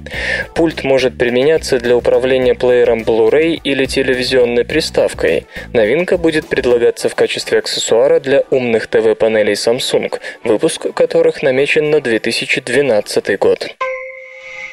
Пульт 0.56 0.84
может 0.84 1.18
применяться 1.18 1.80
для 1.80 1.96
управления 1.96 2.56
плеером 2.56 3.02
Blu-ray 3.02 3.60
или 3.64 3.86
телевизионной 3.86 4.66
приставкой. 4.66 5.46
Новинка 5.74 6.18
будет 6.18 6.48
предлагаться 6.48 7.10
в 7.10 7.16
качестве 7.16 7.60
аксессуара 7.60 8.20
для 8.20 8.44
умных 8.52 8.88
ТВ-панелей 8.88 9.54
Samsung, 9.54 10.12
выпуск 10.44 10.94
которых 10.94 11.44
намечен 11.44 11.90
на 11.90 12.02
2012 12.02 13.40
год 13.40 13.68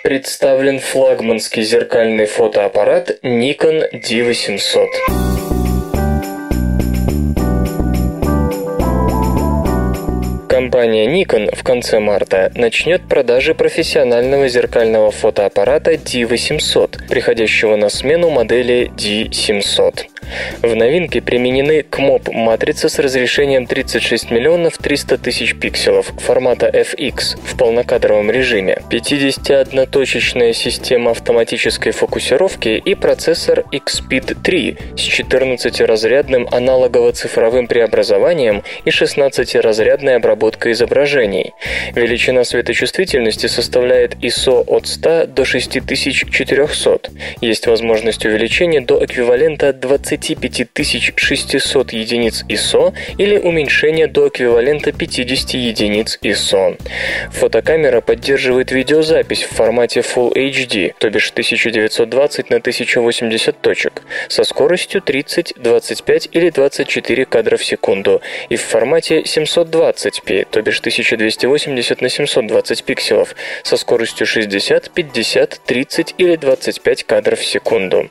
представлен 0.05 0.81
флагманский 0.81 1.63
зеркальный 1.63 2.27
фотоаппарат 2.27 3.21
Nikon 3.23 3.91
D800. 3.91 4.87
Компания 10.47 11.07
Nikon 11.07 11.57
в 11.57 11.63
конце 11.65 12.01
марта 12.01 12.53
начнет 12.55 13.09
продажи 13.09 13.55
профессионального 13.55 14.47
зеркального 14.49 15.11
фотоаппарата 15.11 15.95
D800, 15.95 17.09
приходящего 17.09 17.77
на 17.77 17.89
смену 17.89 18.29
модели 18.29 18.93
D700. 18.95 20.14
В 20.63 20.75
новинке 20.75 21.21
применены 21.21 21.83
КМОП-матрицы 21.83 22.89
с 22.89 22.99
разрешением 22.99 23.67
36 23.67 24.31
миллионов 24.31 24.79
300 24.79 25.19
тысяч 25.19 25.55
пикселов 25.55 26.13
формата 26.19 26.69
FX 26.69 27.39
в 27.43 27.57
полнокадровом 27.57 28.31
режиме, 28.31 28.79
51-точечная 28.91 30.53
система 30.53 31.11
автоматической 31.13 31.93
фокусировки 31.93 32.69
и 32.69 32.95
процессор 32.95 33.65
XPEED 33.73 34.37
3 34.43 34.77
с 34.97 35.01
14-разрядным 35.01 36.49
аналогово-цифровым 36.51 37.67
преобразованием 37.67 38.63
и 38.85 38.91
16-разрядной 38.91 40.17
обработкой 40.17 40.73
изображений. 40.73 41.53
Величина 41.95 42.45
светочувствительности 42.45 43.47
составляет 43.47 44.15
ISO 44.17 44.65
от 44.67 44.87
100 44.87 45.27
до 45.27 45.45
6400. 45.45 47.11
Есть 47.41 47.67
возможность 47.67 48.25
увеличения 48.25 48.81
до 48.81 49.05
эквивалента 49.05 49.73
20 49.73 50.14
25 50.17 51.13
600 51.17 51.93
единиц 51.93 52.45
ISO 52.49 52.95
или 53.19 53.39
уменьшение 53.39 54.07
до 54.07 54.29
эквивалента 54.29 54.93
50 54.93 55.55
единиц 55.55 56.19
ISO. 56.23 56.79
Фотокамера 57.33 58.01
поддерживает 58.01 58.71
видеозапись 58.73 59.43
в 59.43 59.51
формате 59.51 60.01
Full 60.01 60.33
HD, 60.35 60.95
то 60.99 61.11
бишь 61.11 61.31
1920 61.31 62.51
на 62.51 62.57
1080 62.57 63.61
точек, 63.61 64.03
со 64.29 64.45
скоростью 64.45 65.03
30, 65.03 65.55
25 65.57 66.29
или 66.33 66.51
24 66.51 67.25
кадра 67.25 67.57
в 67.57 67.65
секунду 67.65 68.23
и 68.49 68.57
в 68.57 68.63
формате 68.63 69.23
720p, 69.23 70.47
то 70.51 70.63
бишь 70.63 70.81
1280 70.81 72.01
на 72.01 72.09
720 72.09 72.85
пикселов, 72.85 73.35
со 73.63 73.77
скоростью 73.77 74.27
60, 74.27 74.91
50, 74.91 75.61
30 75.67 76.15
или 76.19 76.37
25 76.37 77.05
кадров 77.05 77.39
в 77.39 77.45
секунду. 77.45 78.11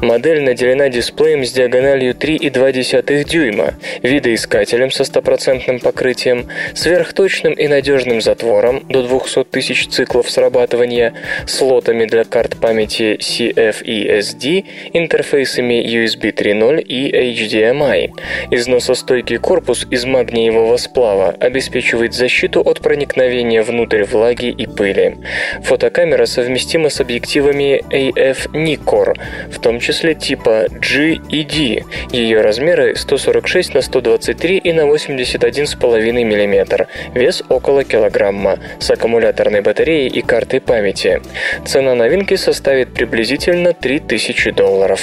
Модель 0.00 0.42
наделена 0.42 0.88
дисплеем 0.88 1.33
дисплеем 1.34 1.44
с 1.44 1.52
диагональю 1.52 2.14
3,2 2.14 3.24
дюйма, 3.24 3.74
видоискателем 4.02 4.90
со 4.90 5.04
стопроцентным 5.04 5.80
покрытием, 5.80 6.46
сверхточным 6.74 7.54
и 7.54 7.68
надежным 7.68 8.20
затвором 8.20 8.84
до 8.88 9.02
200 9.02 9.44
тысяч 9.44 9.88
циклов 9.88 10.30
срабатывания, 10.30 11.14
слотами 11.46 12.04
для 12.04 12.24
карт 12.24 12.56
памяти 12.60 13.18
CFESD, 13.20 14.64
интерфейсами 14.92 15.84
USB 15.84 16.32
3.0 16.32 16.82
и 16.82 17.10
HDMI. 17.12 18.10
Износостойкий 18.50 19.38
корпус 19.38 19.86
из 19.90 20.04
магниевого 20.04 20.76
сплава 20.76 21.30
обеспечивает 21.40 22.14
защиту 22.14 22.60
от 22.60 22.80
проникновения 22.80 23.62
внутрь 23.62 24.04
влаги 24.04 24.50
и 24.50 24.66
пыли. 24.66 25.16
Фотокамера 25.62 26.26
совместима 26.26 26.90
с 26.90 27.00
объективами 27.00 27.82
AF 27.90 28.50
Nikkor, 28.52 29.14
в 29.50 29.58
том 29.60 29.80
числе 29.80 30.14
типа 30.14 30.66
G 30.70 31.23
и 31.28 31.44
D. 31.44 31.84
Ее 32.12 32.40
размеры 32.40 32.96
146 32.96 33.74
на 33.74 33.82
123 33.82 34.58
и 34.58 34.72
на 34.72 34.82
81,5 34.82 36.24
мм. 36.24 36.86
Вес 37.14 37.42
около 37.48 37.84
килограмма. 37.84 38.58
С 38.78 38.90
аккумуляторной 38.90 39.60
батареей 39.60 40.08
и 40.08 40.22
картой 40.22 40.60
памяти. 40.60 41.20
Цена 41.64 41.94
новинки 41.94 42.36
составит 42.36 42.92
приблизительно 42.94 43.72
3000 43.72 44.50
долларов. 44.52 45.00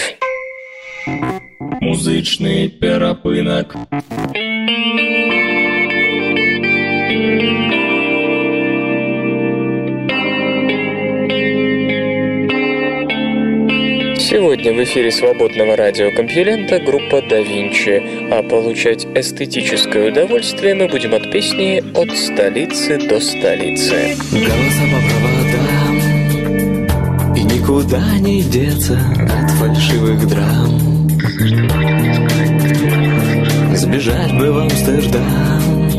Музычный 1.81 2.69
перапынок. 2.69 3.75
Сегодня 14.31 14.71
в 14.71 14.81
эфире 14.85 15.11
свободного 15.11 15.75
радиокомпьюлента 15.75 16.79
группа 16.79 17.21
«Да 17.21 17.41
Винчи», 17.41 18.01
а 18.31 18.41
получать 18.41 19.05
эстетическое 19.13 20.09
удовольствие 20.09 20.73
мы 20.73 20.87
будем 20.87 21.13
от 21.13 21.29
песни 21.33 21.83
«От 21.93 22.17
столицы 22.17 22.97
до 23.09 23.19
столицы». 23.19 24.15
Голоса 24.31 24.83
по 24.87 25.01
проводам 25.09 25.97
И 27.35 27.43
никуда 27.43 28.01
не 28.19 28.41
деться 28.43 28.97
от 29.19 29.51
фальшивых 29.51 30.25
драм. 30.29 30.79
Сбежать 33.75 34.33
бы 34.37 34.49
в 34.53 34.59
Амстердам 34.59 35.89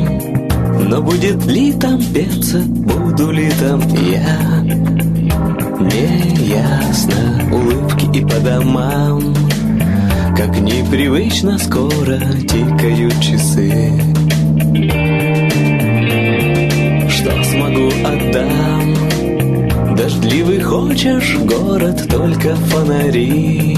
Но 0.88 1.02
будет 1.02 1.44
ли 1.44 1.74
там 1.74 2.00
петься, 2.14 2.62
буду 2.64 3.30
ли 3.30 3.50
там 3.60 3.82
я 4.10 4.71
Неясно 5.82 7.48
улыбки 7.50 8.16
и 8.16 8.24
по 8.24 8.38
домам 8.38 9.34
Как 10.36 10.60
непривычно 10.60 11.58
скоро 11.58 12.18
тикают 12.18 13.20
часы. 13.20 13.90
Что 17.08 17.44
смогу 17.44 17.88
отдам? 18.04 18.94
Дождливый 19.96 20.60
хочешь 20.60 21.36
город, 21.38 22.08
только 22.08 22.54
фонари. 22.54 23.76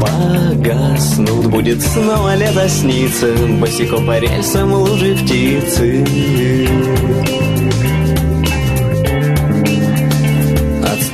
Погаснут, 0.00 1.46
будет 1.46 1.82
снова 1.82 2.36
лето 2.36 2.68
снится 2.68 3.26
Босиком 3.60 4.06
по 4.06 4.18
рельсам 4.18 4.72
лужи 4.72 5.16
птицы 5.16 6.04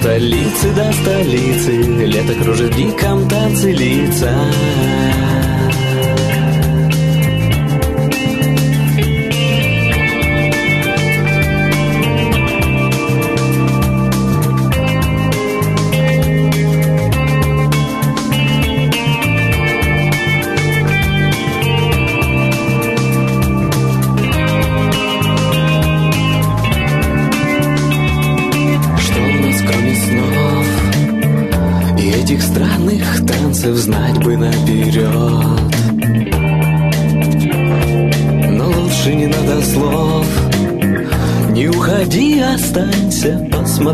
столицы 0.04 0.70
до 0.74 0.92
столицы 0.92 1.72
Лето 2.04 2.34
кружит 2.34 2.76
диком 2.76 3.26
танце 3.26 3.72
лица 3.72 4.34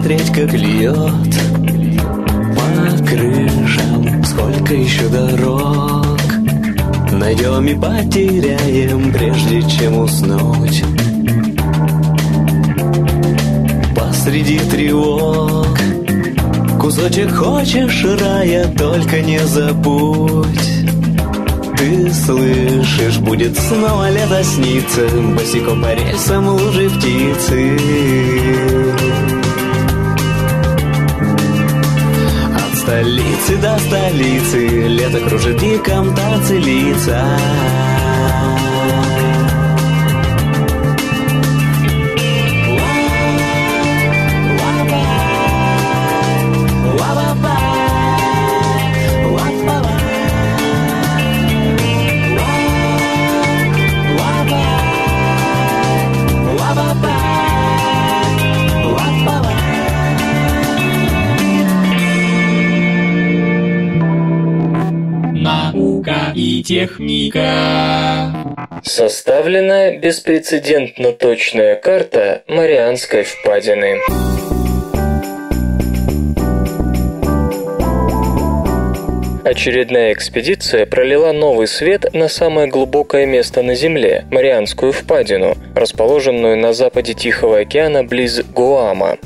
смотреть, 0.00 0.32
как 0.32 0.52
льет 0.54 0.96
по 2.56 2.64
крышам. 3.06 4.24
Сколько 4.24 4.74
еще 4.74 5.06
дорог? 5.08 6.18
Найдем 7.12 7.66
и 7.66 7.74
потеряем, 7.74 9.12
прежде 9.12 9.62
чем 9.62 9.98
уснуть. 9.98 10.82
Посреди 13.94 14.58
тревог. 14.58 15.78
Кусочек 16.80 17.34
хочешь 17.34 18.06
рая, 18.20 18.72
только 18.78 19.20
не 19.20 19.40
забудь. 19.40 20.46
Ты 21.76 22.10
слышишь, 22.12 23.18
будет 23.18 23.58
снова 23.58 24.08
лето 24.10 24.42
снится 24.44 25.06
Босиком 25.34 25.82
по 25.82 25.92
рельсам 25.94 26.48
лужи 26.48 26.88
птицы 26.90 27.76
столицы 32.90 33.56
до 33.58 33.78
столицы. 33.78 34.66
Лето 34.88 35.20
кружит 35.20 35.58
диком 35.58 36.12
танцы 36.12 36.58
лица 36.58 37.24
и 66.60 66.62
техника. 66.62 68.32
Составлена 68.82 69.96
беспрецедентно 69.96 71.12
точная 71.12 71.76
карта 71.76 72.42
Марианской 72.46 73.24
впадины. 73.24 73.98
Очередная 79.50 80.12
экспедиция 80.12 80.86
пролила 80.86 81.32
новый 81.32 81.66
свет 81.66 82.14
на 82.14 82.28
самое 82.28 82.68
глубокое 82.68 83.26
место 83.26 83.62
на 83.62 83.74
Земле– 83.74 84.24
Марианскую 84.30 84.92
впадину, 84.92 85.56
расположенную 85.74 86.56
на 86.56 86.72
западе 86.72 87.14
Тихого 87.14 87.58
океана 87.58 88.04
близ 88.04 88.42
Гуама. 88.44 89.18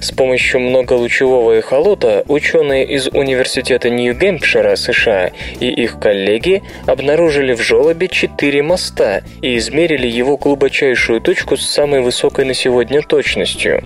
С 0.00 0.12
помощью 0.12 0.60
многолучевого 0.60 1.58
эхолота 1.58 2.22
ученые 2.28 2.86
из 2.86 3.08
Университета 3.08 3.90
Нью-Гэмпшира, 3.90 4.76
США 4.76 5.32
и 5.58 5.66
их 5.66 5.98
коллеги 5.98 6.62
обнаружили 6.86 7.52
в 7.52 7.60
желобе 7.60 8.06
четыре 8.06 8.62
моста 8.62 9.22
и 9.40 9.56
измерили 9.56 10.06
его 10.06 10.36
глубочайшую 10.36 11.20
точку 11.20 11.56
с 11.56 11.66
самой 11.68 12.02
высокой 12.02 12.44
на 12.44 12.54
сегодня 12.54 13.02
точностью. 13.02 13.82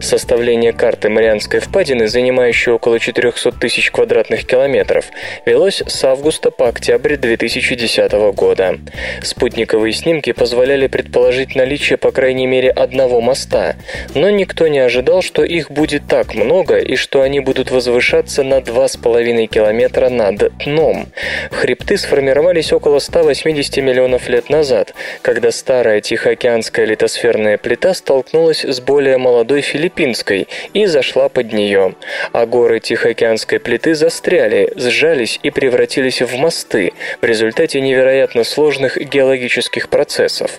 Составление 0.00 0.72
карты 0.72 1.08
Марианской 1.08 1.58
впадины, 1.58 2.06
занимающей 2.06 2.70
около 2.70 3.00
400 3.00 3.50
тысяч 3.50 3.90
квадратных 3.90 4.46
километров, 4.46 5.06
велось 5.46 5.82
с 5.86 6.04
августа 6.04 6.50
по 6.50 6.68
октябрь 6.68 7.16
2010 7.16 8.12
года. 8.34 8.78
Спутниковые 9.22 9.92
снимки 9.92 10.32
позволяли 10.32 10.86
предположить 10.86 11.54
наличие 11.54 11.96
по 11.96 12.10
крайней 12.10 12.46
мере 12.46 12.70
одного 12.70 13.20
моста, 13.20 13.76
но 14.14 14.30
никто 14.30 14.68
не 14.68 14.78
ожидал, 14.78 15.22
что 15.22 15.44
их 15.44 15.70
будет 15.70 16.06
так 16.08 16.34
много 16.34 16.78
и 16.78 16.96
что 16.96 17.22
они 17.22 17.40
будут 17.40 17.70
возвышаться 17.70 18.42
на 18.42 18.58
2,5 18.58 19.46
километра 19.46 20.08
над 20.08 20.56
дном. 20.58 21.08
Хребты 21.50 21.96
сформировались 21.96 22.72
около 22.72 22.98
180 22.98 23.76
миллионов 23.78 24.28
лет 24.28 24.50
назад, 24.50 24.94
когда 25.22 25.50
старая 25.50 26.00
Тихоокеанская 26.00 26.86
литосферная 26.86 27.58
плита 27.58 27.94
столкнулась 27.94 28.64
с 28.64 28.80
более 28.80 29.18
молодой 29.18 29.60
филиппинской 29.60 30.48
и 30.74 30.86
зашла 30.86 31.28
под 31.28 31.52
нее, 31.52 31.94
а 32.32 32.46
горы 32.46 32.80
Тихоокеанской 32.80 33.60
плиты 33.60 33.94
застряли, 33.94 34.72
сжались 34.76 35.29
сложились 35.30 35.40
и 35.42 35.50
превратились 35.50 36.22
в 36.22 36.36
мосты 36.36 36.92
в 37.20 37.24
результате 37.24 37.80
невероятно 37.80 38.44
сложных 38.44 38.96
геологических 38.96 39.88
процессов. 39.88 40.58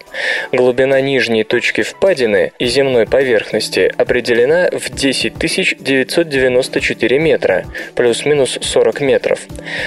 Глубина 0.52 1.02
нижней 1.02 1.44
точки 1.44 1.82
впадины 1.82 2.52
и 2.60 2.66
земной 2.68 3.06
поверхности 3.06 3.92
определена 3.98 4.70
в 4.72 4.90
10 4.90 5.34
994 5.80 7.20
метра, 7.20 7.66
плюс-минус 7.96 8.60
40 8.62 9.02
метров. 9.02 9.40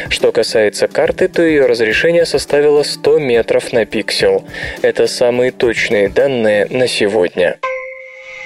Что 0.09 0.33
касается 0.33 0.89
карты, 0.89 1.29
то 1.29 1.43
ее 1.43 1.67
разрешение 1.67 2.27
составило 2.27 2.83
100 2.83 3.19
метров 3.19 3.73
на 3.73 3.87
пиксель. 3.87 4.41
Это 4.83 5.07
самые 5.07 5.51
точные 5.51 6.09
данные 6.09 6.67
на 6.71 6.87
сегодня. 6.87 7.59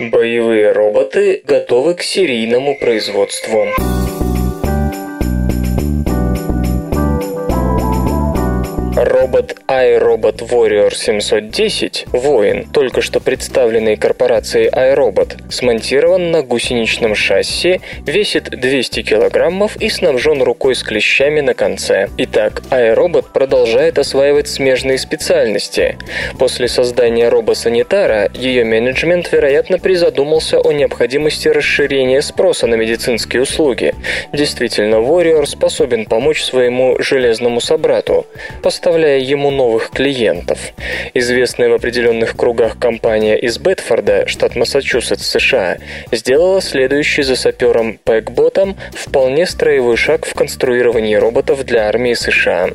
Боевые 0.00 0.72
роботы 0.72 1.42
готовы 1.44 1.94
к 1.94 2.02
серийному 2.02 2.78
производству. 2.78 3.66
arroba 9.00 9.27
Робот 9.28 9.56
iRobot 9.68 10.38
Warrior 10.38 10.94
710 10.94 12.06
«Воин», 12.12 12.64
только 12.72 13.02
что 13.02 13.20
представленный 13.20 13.96
корпорацией 13.96 14.70
iRobot, 14.70 15.50
смонтирован 15.50 16.30
на 16.30 16.42
гусеничном 16.42 17.14
шасси, 17.14 17.82
весит 18.06 18.44
200 18.44 19.02
килограммов 19.02 19.76
и 19.76 19.90
снабжен 19.90 20.40
рукой 20.42 20.74
с 20.74 20.82
клещами 20.82 21.42
на 21.42 21.52
конце. 21.52 22.08
Итак, 22.16 22.62
iRobot 22.70 23.26
продолжает 23.34 23.98
осваивать 23.98 24.48
смежные 24.48 24.96
специальности. 24.96 25.98
После 26.38 26.66
создания 26.66 27.28
робосанитара 27.28 28.30
ее 28.32 28.64
менеджмент, 28.64 29.30
вероятно, 29.30 29.78
призадумался 29.78 30.58
о 30.58 30.72
необходимости 30.72 31.48
расширения 31.48 32.22
спроса 32.22 32.66
на 32.66 32.76
медицинские 32.76 33.42
услуги. 33.42 33.94
Действительно, 34.32 34.94
Warrior 34.94 35.44
способен 35.44 36.06
помочь 36.06 36.42
своему 36.42 36.96
железному 36.98 37.60
собрату, 37.60 38.24
поставить 38.62 39.17
ему 39.18 39.50
новых 39.50 39.90
клиентов. 39.90 40.58
Известная 41.14 41.68
в 41.68 41.74
определенных 41.74 42.36
кругах 42.36 42.78
компания 42.78 43.36
из 43.38 43.58
Бетфорда, 43.58 44.26
штат 44.26 44.56
Массачусетс, 44.56 45.24
США, 45.24 45.78
сделала 46.12 46.60
следующий 46.60 47.22
за 47.22 47.36
сапером 47.36 47.98
Пэкботом 48.04 48.76
вполне 48.92 49.46
строевой 49.46 49.96
шаг 49.96 50.26
в 50.26 50.34
конструировании 50.34 51.14
роботов 51.14 51.64
для 51.64 51.88
армии 51.88 52.14
США. 52.14 52.70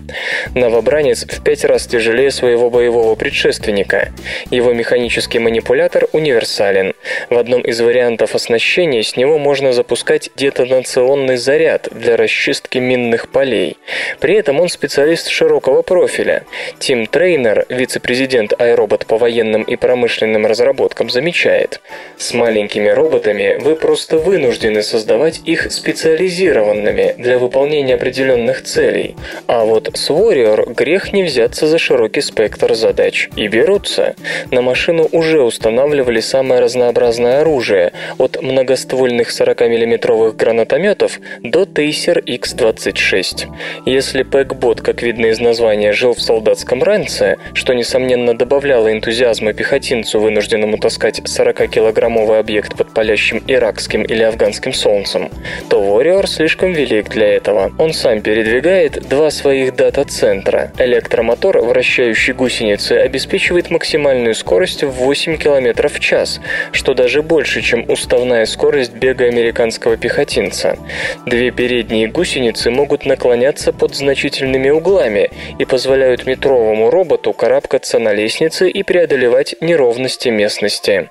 Новобранец 0.55 1.25
в 1.25 1.43
пять 1.43 1.65
раз 1.65 1.87
тяжелее 1.87 2.31
своего 2.31 2.69
боевого 2.69 3.15
предшественника. 3.15 4.11
Его 4.49 4.73
механический 4.73 5.39
манипулятор 5.39 6.07
универсален. 6.11 6.93
В 7.29 7.37
одном 7.37 7.61
из 7.61 7.79
вариантов 7.81 8.35
оснащения 8.35 9.03
с 9.03 9.15
него 9.17 9.37
можно 9.37 9.73
запускать 9.73 10.29
детонационный 10.35 11.37
заряд 11.37 11.89
для 11.91 12.17
расчистки 12.17 12.77
минных 12.77 13.29
полей. 13.29 13.77
При 14.19 14.35
этом 14.35 14.59
он 14.59 14.69
специалист 14.69 15.27
широкого 15.27 15.81
профиля, 15.81 16.32
профиля. 16.33 16.43
Тим 16.79 17.05
Трейнер, 17.07 17.65
вице-президент 17.69 18.53
iRobot 18.53 19.05
по 19.05 19.17
военным 19.17 19.63
и 19.63 19.75
промышленным 19.75 20.45
разработкам, 20.45 21.09
замечает, 21.09 21.81
с 22.17 22.33
маленькими 22.33 22.89
роботами 22.89 23.57
вы 23.59 23.75
просто 23.75 24.17
вынуждены 24.17 24.83
создавать 24.83 25.41
их 25.45 25.71
специализированными 25.71 27.15
для 27.17 27.37
выполнения 27.37 27.95
определенных 27.95 28.63
целей, 28.63 29.15
а 29.47 29.63
вот 29.63 29.89
с 29.93 30.09
Warrior 30.09 30.73
грех 30.73 31.13
не 31.13 31.23
взяться 31.23 31.67
за 31.67 31.77
широкий 31.77 32.21
спектр 32.21 32.73
задач. 32.75 33.29
И 33.35 33.47
берутся. 33.47 34.15
На 34.51 34.61
машину 34.61 35.07
уже 35.11 35.41
устанавливали 35.41 36.19
самое 36.19 36.61
разнообразное 36.61 37.41
оружие, 37.41 37.91
от 38.17 38.41
многоствольных 38.41 39.29
40-миллиметровых 39.29 40.35
гранатометов 40.35 41.19
до 41.41 41.65
Тейсер 41.65 42.19
X-26. 42.19 43.47
Если 43.85 44.23
Пэкбот, 44.23 44.81
как 44.81 45.01
видно 45.01 45.27
из 45.27 45.39
названия, 45.39 45.93
жил 45.93 46.13
в 46.13 46.21
солдатском 46.23 46.81
ранце, 46.81 47.37
что, 47.53 47.73
несомненно, 47.73 48.35
добавляло 48.35 48.91
энтузиазма 48.91 49.53
пехотинцу, 49.53 50.19
вынужденному 50.19 50.77
таскать 50.77 51.19
40-килограммовый 51.19 52.39
объект 52.39 52.75
под 52.75 52.93
палящим 52.93 53.43
иракским 53.47 54.03
или 54.03 54.23
афганским 54.23 54.73
солнцем, 54.73 55.29
то 55.69 55.83
Warrior 55.83 56.27
слишком 56.27 56.71
велик 56.71 57.09
для 57.09 57.27
этого. 57.27 57.71
Он 57.77 57.93
сам 57.93 58.21
передвигает 58.21 59.07
два 59.07 59.29
своих 59.29 59.75
дата-центра. 59.75 60.71
Электромотор, 60.77 61.59
вращающий 61.59 62.33
гусеницы, 62.33 62.93
обеспечивает 62.93 63.69
максимальную 63.69 64.35
скорость 64.35 64.83
в 64.83 64.91
8 64.91 65.37
км 65.37 65.89
в 65.89 65.99
час, 65.99 66.39
что 66.71 66.93
даже 66.93 67.21
больше, 67.21 67.61
чем 67.61 67.89
уставная 67.89 68.45
скорость 68.45 68.93
бега 68.93 69.25
американского 69.25 69.97
пехотинца. 69.97 70.77
Две 71.25 71.51
передние 71.51 72.07
гусеницы 72.07 72.71
могут 72.71 73.05
наклоняться 73.05 73.73
под 73.73 73.95
значительными 73.95 74.69
углами 74.69 75.29
и 75.59 75.65
позволяют 75.65 76.12
метровому 76.25 76.89
роботу 76.89 77.33
карабкаться 77.33 77.99
на 77.99 78.13
лестнице 78.13 78.69
и 78.69 78.83
преодолевать 78.83 79.55
неровности 79.59 80.29
местности. 80.29 81.09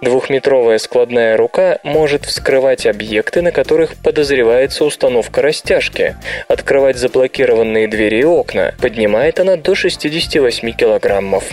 Двухметровая 0.00 0.78
складная 0.78 1.36
рука 1.36 1.78
может 1.82 2.24
вскрывать 2.24 2.86
объекты, 2.86 3.42
на 3.42 3.50
которых 3.50 3.96
подозревается 3.96 4.84
установка 4.84 5.42
растяжки, 5.42 6.16
открывать 6.48 6.96
заблокированные 6.96 7.88
двери 7.88 8.20
и 8.20 8.24
окна. 8.24 8.74
Поднимает 8.80 9.40
она 9.40 9.56
до 9.56 9.74
68 9.74 10.72
килограммов. 10.72 11.44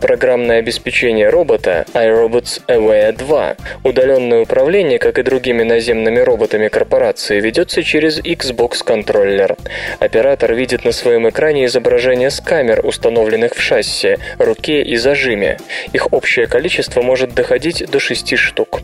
Программное 0.00 0.58
обеспечение 0.58 1.28
робота 1.28 1.84
iRobots 1.94 2.62
Aware 2.66 3.12
2. 3.12 3.56
Удаленное 3.84 4.40
управление, 4.40 4.98
как 4.98 5.18
и 5.18 5.22
другими 5.22 5.62
наземными 5.62 6.20
роботами 6.20 6.68
корпорации, 6.68 7.40
ведется 7.40 7.82
через 7.82 8.18
Xbox 8.18 8.82
контроллер. 8.84 9.56
Оператор 9.98 10.54
видит 10.54 10.84
на 10.84 10.92
своем 10.92 11.28
экране 11.28 11.66
изображение 11.66 12.29
с 12.30 12.40
камер, 12.40 12.80
установленных 12.84 13.54
в 13.54 13.60
шасси, 13.60 14.16
руке 14.38 14.82
и 14.82 14.96
зажиме. 14.96 15.58
Их 15.92 16.12
общее 16.12 16.46
количество 16.46 17.02
может 17.02 17.34
доходить 17.34 17.84
до 17.90 17.98
6 17.98 18.36
штук. 18.36 18.80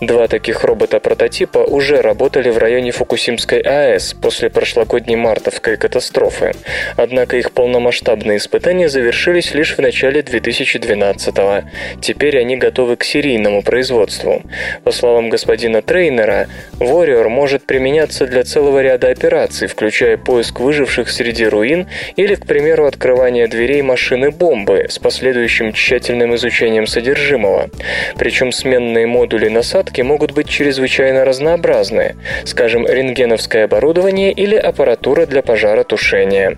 Два 0.00 0.28
таких 0.28 0.64
робота-прототипа 0.64 1.58
уже 1.58 2.00
работали 2.00 2.50
в 2.50 2.58
районе 2.58 2.92
Фукусимской 2.92 3.60
АЭС 3.60 4.14
после 4.14 4.50
прошлогодней 4.50 5.16
мартовской 5.16 5.76
катастрофы. 5.76 6.52
Однако 6.96 7.36
их 7.36 7.52
полномасштабные 7.52 8.38
испытания 8.38 8.88
завершились 8.88 9.54
лишь 9.54 9.76
в 9.76 9.80
начале 9.80 10.22
2012 10.22 11.34
-го. 11.34 11.64
Теперь 12.00 12.38
они 12.38 12.56
готовы 12.56 12.96
к 12.96 13.04
серийному 13.04 13.62
производству. 13.62 14.42
По 14.84 14.92
словам 14.92 15.28
господина 15.28 15.82
Трейнера, 15.82 16.48
Warrior 16.78 17.28
может 17.28 17.64
применяться 17.66 18.26
для 18.26 18.44
целого 18.44 18.82
ряда 18.82 19.08
операций, 19.08 19.68
включая 19.68 20.16
поиск 20.16 20.60
выживших 20.60 21.10
среди 21.10 21.46
руин 21.46 21.86
или, 22.16 22.34
к 22.34 22.46
примеру, 22.46 22.85
открывание 22.86 23.46
дверей 23.48 23.82
машины 23.82 24.30
бомбы 24.30 24.86
с 24.88 24.98
последующим 24.98 25.72
тщательным 25.72 26.34
изучением 26.34 26.86
содержимого. 26.86 27.70
Причем 28.16 28.52
сменные 28.52 29.06
модули 29.06 29.48
насадки 29.48 30.00
могут 30.02 30.32
быть 30.32 30.48
чрезвычайно 30.48 31.24
разнообразны, 31.24 32.16
скажем, 32.44 32.86
рентгеновское 32.86 33.64
оборудование 33.64 34.32
или 34.32 34.56
аппаратура 34.56 35.26
для 35.26 35.42
пожаротушения. 35.42 36.56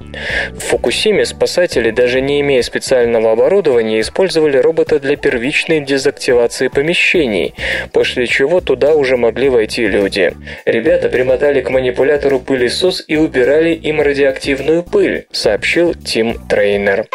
В 0.52 0.60
Фукусиме 0.60 1.24
спасатели, 1.24 1.90
даже 1.90 2.20
не 2.20 2.40
имея 2.40 2.62
специального 2.62 3.32
оборудования, 3.32 4.00
использовали 4.00 4.56
робота 4.56 4.98
для 4.98 5.16
первичной 5.16 5.80
дезактивации 5.80 6.68
помещений, 6.68 7.54
после 7.92 8.26
чего 8.26 8.60
туда 8.60 8.94
уже 8.94 9.16
могли 9.16 9.48
войти 9.48 9.86
люди. 9.86 10.32
Ребята 10.64 11.08
примотали 11.08 11.60
к 11.60 11.70
манипулятору 11.70 12.40
пылесос 12.40 13.04
и 13.06 13.16
убирали 13.16 13.70
им 13.70 14.00
радиоактивную 14.00 14.82
пыль, 14.82 15.26
сообщил 15.32 15.94
Тим 16.18 16.34
Трейнер. 16.48 17.06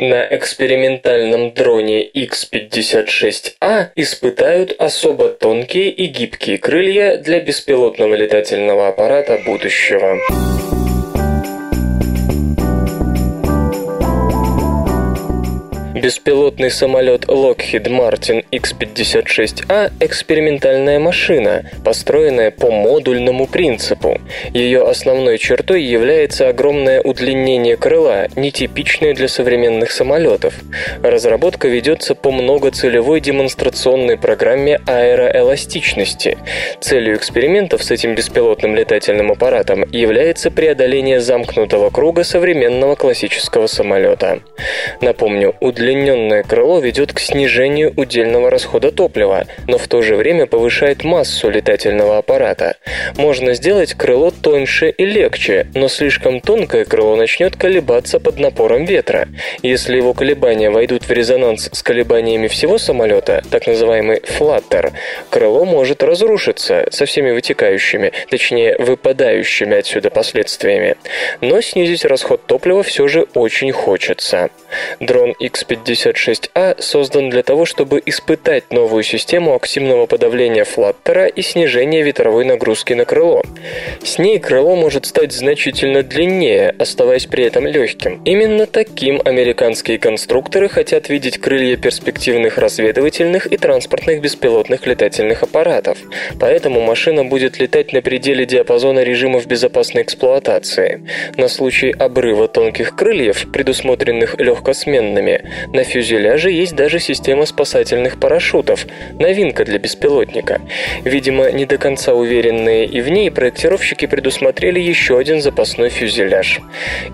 На 0.00 0.26
экспериментальном 0.34 1.54
дроне 1.54 2.02
X-56A 2.02 3.90
испытают 3.94 4.74
особо 4.80 5.28
тонкие 5.28 5.90
и 5.90 6.08
гибкие 6.08 6.58
крылья 6.58 7.18
для 7.18 7.38
беспилотного 7.38 8.16
летательного 8.16 8.88
аппарата 8.88 9.38
будущего. 9.46 10.18
Беспилотный 16.00 16.70
самолет 16.70 17.26
Lockheed 17.26 17.84
Martin 17.84 18.42
X-56A– 18.52 19.92
экспериментальная 20.00 20.98
машина, 20.98 21.66
построенная 21.84 22.50
по 22.50 22.70
модульному 22.70 23.46
принципу. 23.46 24.18
Ее 24.54 24.88
основной 24.88 25.36
чертой 25.36 25.82
является 25.82 26.48
огромное 26.48 27.02
удлинение 27.02 27.76
крыла, 27.76 28.28
нетипичное 28.34 29.12
для 29.12 29.28
современных 29.28 29.90
самолетов. 29.90 30.54
Разработка 31.02 31.68
ведется 31.68 32.14
по 32.14 32.30
многоцелевой 32.30 33.20
демонстрационной 33.20 34.16
программе 34.16 34.80
аэроэластичности. 34.86 36.38
Целью 36.80 37.16
экспериментов 37.16 37.82
с 37.82 37.90
этим 37.90 38.14
беспилотным 38.14 38.74
летательным 38.74 39.32
аппаратом 39.32 39.84
является 39.92 40.50
преодоление 40.50 41.20
замкнутого 41.20 41.90
круга 41.90 42.24
современного 42.24 42.94
классического 42.94 43.66
самолета. 43.66 44.40
Напомню, 45.02 45.54
удлинение 45.60 45.89
удлиненное 45.90 46.44
крыло 46.44 46.78
ведет 46.78 47.12
к 47.12 47.18
снижению 47.18 47.92
удельного 47.96 48.48
расхода 48.48 48.92
топлива, 48.92 49.46
но 49.66 49.76
в 49.76 49.88
то 49.88 50.02
же 50.02 50.14
время 50.14 50.46
повышает 50.46 51.02
массу 51.02 51.50
летательного 51.50 52.18
аппарата. 52.18 52.76
Можно 53.16 53.54
сделать 53.54 53.94
крыло 53.94 54.30
тоньше 54.30 54.90
и 54.90 55.04
легче, 55.04 55.66
но 55.74 55.88
слишком 55.88 56.40
тонкое 56.40 56.84
крыло 56.84 57.16
начнет 57.16 57.56
колебаться 57.56 58.20
под 58.20 58.38
напором 58.38 58.84
ветра. 58.84 59.26
Если 59.62 59.96
его 59.96 60.14
колебания 60.14 60.70
войдут 60.70 61.04
в 61.04 61.10
резонанс 61.10 61.68
с 61.72 61.82
колебаниями 61.82 62.46
всего 62.46 62.78
самолета, 62.78 63.42
так 63.50 63.66
называемый 63.66 64.20
флаттер, 64.20 64.92
крыло 65.28 65.64
может 65.64 66.04
разрушиться 66.04 66.86
со 66.90 67.04
всеми 67.04 67.32
вытекающими, 67.32 68.12
точнее 68.30 68.76
выпадающими 68.78 69.76
отсюда 69.76 70.10
последствиями. 70.10 70.94
Но 71.40 71.60
снизить 71.60 72.04
расход 72.04 72.46
топлива 72.46 72.84
все 72.84 73.08
же 73.08 73.26
очень 73.34 73.72
хочется. 73.72 74.50
Дрон 75.00 75.34
X-56A 75.38 76.80
создан 76.80 77.30
для 77.30 77.42
того, 77.42 77.64
чтобы 77.64 78.02
испытать 78.04 78.72
новую 78.72 79.02
систему 79.02 79.54
активного 79.54 80.06
подавления 80.06 80.64
флаттера 80.64 81.26
и 81.26 81.42
снижения 81.42 82.02
ветровой 82.02 82.44
нагрузки 82.44 82.92
на 82.92 83.04
крыло. 83.04 83.42
С 84.02 84.18
ней 84.18 84.38
крыло 84.38 84.76
может 84.76 85.06
стать 85.06 85.32
значительно 85.32 86.02
длиннее, 86.02 86.74
оставаясь 86.78 87.26
при 87.26 87.44
этом 87.44 87.66
легким. 87.66 88.22
Именно 88.24 88.66
таким 88.66 89.20
американские 89.24 89.98
конструкторы 89.98 90.68
хотят 90.68 91.08
видеть 91.08 91.38
крылья 91.38 91.76
перспективных 91.76 92.58
разведывательных 92.58 93.46
и 93.46 93.56
транспортных 93.56 94.20
беспилотных 94.20 94.86
летательных 94.86 95.42
аппаратов. 95.42 95.98
Поэтому 96.38 96.80
машина 96.80 97.24
будет 97.24 97.58
летать 97.58 97.92
на 97.92 98.02
пределе 98.02 98.46
диапазона 98.46 99.02
режимов 99.02 99.46
безопасной 99.46 100.02
эксплуатации. 100.02 101.06
На 101.36 101.48
случай 101.48 101.90
обрыва 101.90 102.48
тонких 102.48 102.94
крыльев, 102.96 103.50
предусмотренных 103.52 104.38
легкосменными, 104.60 105.42
на 105.72 105.84
фюзеляже 105.84 106.50
есть 106.50 106.74
даже 106.74 107.00
система 107.00 107.46
спасательных 107.46 108.20
парашютов, 108.20 108.86
новинка 109.18 109.64
для 109.64 109.78
беспилотника. 109.78 110.60
Видимо, 111.04 111.50
не 111.50 111.66
до 111.66 111.78
конца 111.78 112.12
уверенные 112.12 112.86
и 112.86 113.00
в 113.00 113.08
ней 113.08 113.30
проектировщики 113.30 114.06
предусмотрели 114.06 114.78
еще 114.78 115.18
один 115.18 115.40
запасной 115.40 115.88
фюзеляж. 115.88 116.60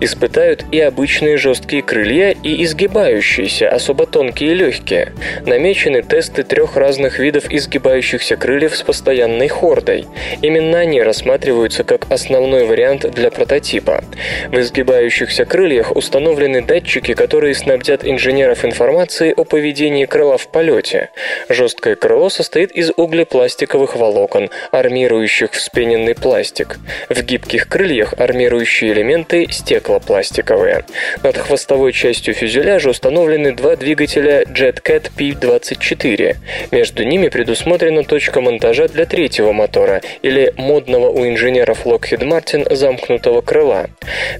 Испытают 0.01 0.65
и 0.71 0.79
обычные 0.79 1.37
жесткие 1.37 1.81
крылья, 1.81 2.35
и 2.43 2.63
изгибающиеся, 2.63 3.69
особо 3.69 4.05
тонкие 4.05 4.51
и 4.51 4.55
легкие. 4.55 5.13
Намечены 5.45 6.01
тесты 6.01 6.43
трех 6.43 6.75
разных 6.75 7.19
видов 7.19 7.45
изгибающихся 7.49 8.35
крыльев 8.35 8.75
с 8.75 8.81
постоянной 8.81 9.47
хордой. 9.47 10.05
Именно 10.41 10.79
они 10.79 11.01
рассматриваются 11.01 11.83
как 11.83 12.11
основной 12.11 12.65
вариант 12.65 13.09
для 13.11 13.31
прототипа. 13.31 14.03
В 14.51 14.59
изгибающихся 14.59 15.45
крыльях 15.45 15.95
установлены 15.95 16.61
датчики, 16.61 17.13
которые 17.13 17.36
снабдят 17.53 18.05
инженеров 18.05 18.65
информации 18.65 19.33
о 19.35 19.43
поведении 19.43 20.05
крыла 20.05 20.37
в 20.37 20.47
полете. 20.47 21.09
Жесткое 21.49 21.95
крыло 21.95 22.29
состоит 22.29 22.71
из 22.71 22.91
углепластиковых 22.95 23.95
волокон, 23.95 24.49
армирующих 24.71 25.51
вспененный 25.51 26.15
пластик. 26.15 26.79
В 27.09 27.21
гибких 27.21 27.67
крыльях 27.67 28.13
армирующие 28.17 28.93
элементы 28.93 29.47
стеклопластиковые. 29.49 30.85
Над 31.23 31.37
хвостовой 31.37 31.93
частью 31.93 32.33
фюзеляжа 32.33 32.89
установлены 32.89 33.53
два 33.53 33.75
двигателя 33.75 34.43
JetCat 34.43 35.11
P-24. 35.15 36.35
Между 36.71 37.03
ними 37.03 37.27
предусмотрена 37.27 38.03
точка 38.03 38.41
монтажа 38.41 38.87
для 38.87 39.05
третьего 39.05 39.51
мотора 39.51 40.01
или 40.21 40.53
модного 40.57 41.09
у 41.09 41.27
инженеров 41.27 41.85
Lockheed 41.85 42.21
Martin 42.21 42.73
замкнутого 42.73 43.41
крыла. 43.41 43.89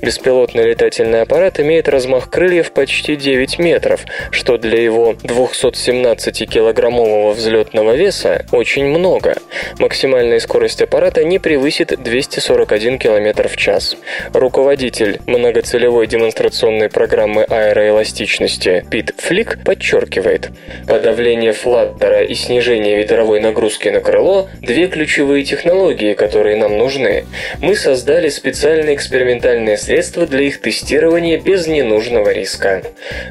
Беспилотный 0.02 0.64
летательный 0.64 1.22
аппарат 1.22 1.60
имеет 1.60 1.88
размах 1.88 2.30
крыльев 2.30 2.72
почти 2.88 3.18
9 3.18 3.60
метров, 3.60 4.06
что 4.32 4.58
для 4.58 4.82
его 4.82 5.14
217-килограммового 5.22 7.34
взлетного 7.34 7.98
веса 7.98 8.46
очень 8.54 8.86
много. 8.86 9.36
Максимальная 9.78 10.40
скорость 10.40 10.82
аппарата 10.82 11.26
не 11.26 11.38
превысит 11.38 12.02
241 12.02 12.98
км 12.98 13.50
в 13.50 13.58
час. 13.58 13.98
Руководитель 14.32 15.20
многоцелевой 15.28 16.08
демонстрационной 16.08 16.88
программы 16.88 17.44
аэроэластичности 17.44 18.86
Пит 18.90 19.14
Флик 19.18 19.62
подчеркивает, 19.66 20.52
подавление 20.88 21.52
флаттера 21.52 22.24
и 22.24 22.36
снижение 22.36 23.00
ветровой 23.00 23.42
нагрузки 23.42 23.90
на 23.90 24.00
крыло– 24.00 24.48
две 24.62 24.88
ключевые 24.88 25.44
технологии, 25.44 26.14
которые 26.14 26.56
нам 26.56 26.78
нужны. 26.78 27.26
Мы 27.60 27.76
создали 27.76 28.30
специальные 28.30 28.96
экспериментальные 28.96 29.78
средства 29.78 30.26
для 30.26 30.44
их 30.44 30.62
тестирования 30.62 31.38
без 31.38 31.68
ненужного 31.68 32.30
риска. 32.30 32.77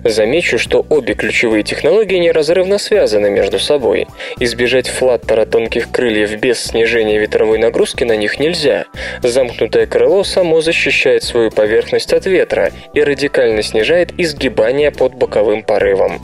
Замечу, 0.04 0.58
что 0.58 0.84
обе 0.88 1.14
ключевые 1.14 1.62
технологии 1.62 2.16
неразрывно 2.16 2.78
связаны 2.78 3.30
между 3.30 3.58
собой. 3.58 4.06
Избежать 4.38 4.88
флаттера 4.88 5.44
тонких 5.44 5.90
крыльев 5.90 6.38
без 6.40 6.62
снижения 6.62 7.18
ветровой 7.18 7.58
нагрузки 7.58 8.04
на 8.04 8.16
них 8.16 8.38
нельзя. 8.38 8.86
Замкнутое 9.22 9.86
крыло 9.86 10.24
само 10.24 10.60
защищает 10.60 11.22
свою 11.22 11.50
поверхность 11.50 12.12
от 12.12 12.26
ветра 12.26 12.72
и 12.94 13.02
радикально 13.02 13.62
снижает 13.62 14.12
изгибание 14.18 14.90
под 14.90 15.14
боковым 15.14 15.62
порывом. 15.62 16.20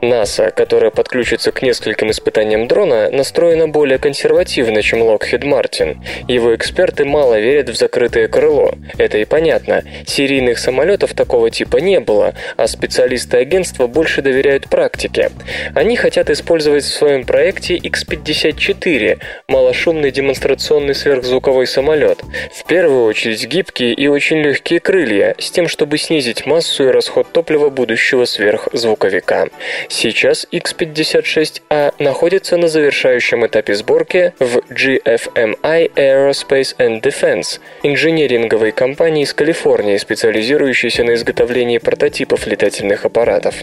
НАСА, 0.00 0.50
которая 0.50 0.90
подключится 0.90 1.52
к 1.52 1.62
нескольким 1.62 2.10
испытаниям 2.10 2.66
дрона, 2.68 3.10
настроена 3.10 3.68
более 3.68 3.98
консервативно, 3.98 4.82
чем 4.82 5.02
Lockheed 5.02 5.42
Martin. 5.42 5.98
Его 6.28 6.54
эксперты 6.54 7.04
мало 7.04 7.38
верят 7.38 7.68
в 7.68 7.76
закрытое 7.76 8.28
крыло. 8.28 8.74
Это 8.98 9.18
и 9.18 9.24
понятно. 9.24 9.82
Серийных 10.06 10.58
самолетов 10.58 11.14
такого 11.14 11.50
типа 11.50 11.78
не 11.78 12.00
было, 12.00 12.34
а 12.56 12.66
специалисты 12.66 13.38
агентства 13.38 13.86
больше 13.86 14.22
доверяют 14.22 14.68
практике. 14.68 15.30
Они 15.74 15.96
хотят 15.96 16.30
использовать 16.30 16.84
в 16.84 16.92
своем 16.92 17.24
проекте 17.24 17.76
X-54, 17.76 19.18
малошумный 19.48 20.10
демонстрационный 20.10 20.94
сверхзвуковой 20.94 21.66
самолет. 21.66 22.20
В 22.52 22.66
первую 22.66 23.04
очередь 23.04 23.46
гибкие 23.46 23.92
и 23.94 24.06
очень 24.08 24.38
легкие 24.38 24.80
крылья, 24.80 25.34
с 25.38 25.50
тем, 25.50 25.68
чтобы 25.68 25.98
снизить 25.98 26.46
массу 26.46 26.88
и 26.88 26.90
расход 26.92 27.30
топлива 27.32 27.70
будущего 27.70 28.24
сверхзвуковика. 28.24 29.48
Сейчас 29.88 30.46
X-56A 30.50 31.94
находится 31.98 32.56
на 32.56 32.68
завершающем 32.68 33.46
этапе 33.46 33.74
сборки 33.74 34.32
в 34.38 34.58
GFMI 34.70 35.92
Aerospace 35.94 36.76
and 36.78 37.02
Defense, 37.02 37.60
инженеринговой 37.82 38.72
компании 38.72 39.24
из 39.24 39.34
Калифорнии, 39.34 39.96
специализирующейся 39.96 41.04
на 41.04 41.14
изготовлении 41.14 41.78
прототипов 41.78 42.39
летательных 42.46 43.04
аппаратов. 43.04 43.54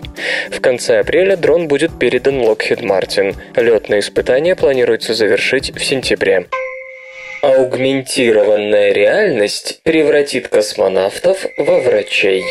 В 0.50 0.60
конце 0.62 1.00
апреля 1.00 1.36
дрон 1.36 1.68
будет 1.68 1.98
передан 2.00 2.42
Lockheed 2.42 2.82
Martin. 2.82 3.36
Летные 3.56 4.00
испытания 4.00 4.56
планируется 4.56 5.14
завершить 5.14 5.76
в 5.76 5.84
сентябре. 5.84 6.48
Аугментированная 7.42 8.94
реальность 8.94 9.80
превратит 9.84 10.48
космонавтов 10.48 11.46
во 11.58 11.80
врачей. 11.80 12.44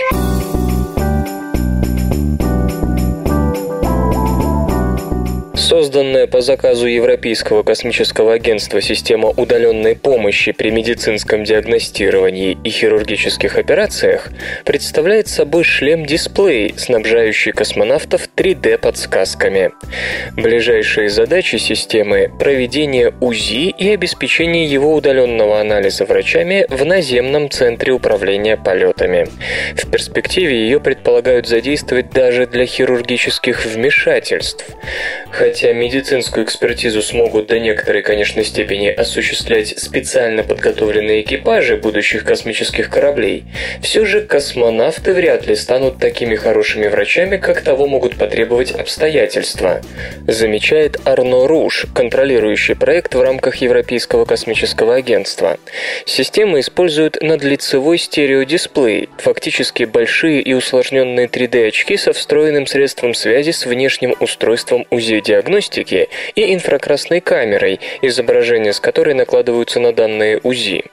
Созданная 5.77 6.27
по 6.27 6.41
заказу 6.41 6.87
Европейского 6.87 7.63
космического 7.63 8.33
агентства 8.33 8.81
система 8.81 9.29
удаленной 9.29 9.95
помощи 9.95 10.53
при 10.53 10.71
медицинском 10.71 11.45
диагностировании 11.45 12.57
и 12.65 12.71
хирургических 12.71 13.59
операциях 13.59 14.29
представляет 14.65 15.29
собой 15.29 15.65
шлем-дисплей, 15.65 16.73
снабжающий 16.79 17.53
космонавтов 17.53 18.27
3D-подсказками. 18.35 19.73
Ближайшие 20.35 21.11
задачи 21.11 21.57
системы– 21.57 22.31
проведение 22.39 23.13
УЗИ 23.21 23.69
и 23.69 23.91
обеспечение 23.91 24.65
его 24.65 24.95
удаленного 24.95 25.61
анализа 25.61 26.07
врачами 26.07 26.65
в 26.71 26.87
наземном 26.87 27.51
центре 27.51 27.93
управления 27.93 28.57
полетами. 28.57 29.29
В 29.75 29.91
перспективе 29.91 30.59
ее 30.59 30.81
предполагают 30.81 31.47
задействовать 31.47 32.13
даже 32.13 32.47
для 32.47 32.65
хирургических 32.65 33.67
вмешательств. 33.67 34.65
Хотя 35.31 35.66
медицинскую 35.73 36.45
экспертизу 36.45 37.03
смогут 37.03 37.47
до 37.49 37.59
некоторой, 37.59 38.03
конечно, 38.03 38.43
степени 38.45 38.89
осуществлять 38.89 39.79
специально 39.79 40.43
подготовленные 40.43 41.23
экипажи 41.23 41.77
будущих 41.77 42.25
космических 42.25 42.91
кораблей, 42.91 43.45
все 43.83 44.05
же 44.05 44.21
космонавты 44.21 45.13
вряд 45.13 45.47
ли 45.47 45.57
станут 45.57 45.99
такими 45.99 46.37
хорошими 46.37 46.87
врачами, 46.87 47.37
как 47.37 47.63
того 47.63 47.87
могут 47.87 48.17
потребовать 48.17 48.73
обстоятельства, 48.73 49.81
замечает 50.27 51.01
Арно 51.05 51.47
Руш, 51.47 51.87
контролирующий 51.95 52.77
проект 52.77 53.15
в 53.15 53.21
рамках 53.21 53.57
Европейского 53.57 54.25
космического 54.25 54.95
агентства. 54.95 55.59
Система 56.05 56.61
использует 56.61 57.21
надлицевой 57.21 57.99
стереодисплей, 57.99 59.09
фактически 59.19 59.85
большие 59.85 60.41
и 60.41 60.55
усложненные 60.55 61.27
3D-очки 61.27 61.97
со 61.97 62.13
встроенным 62.13 62.67
средством 62.67 63.15
связи 63.15 63.51
с 63.51 63.67
внешним 63.67 64.15
устройством 64.21 64.87
УЗИ 64.91 65.17
диагностики 65.57 66.09
и 66.35 66.55
инфракрасной 66.55 67.21
камерой, 67.21 67.81
изображения 68.03 68.73
с 68.73 68.81
которой 68.81 69.15
накладываются 69.15 69.81
на 69.81 69.93
данные 69.93 70.41
УЗИ. 70.43 70.85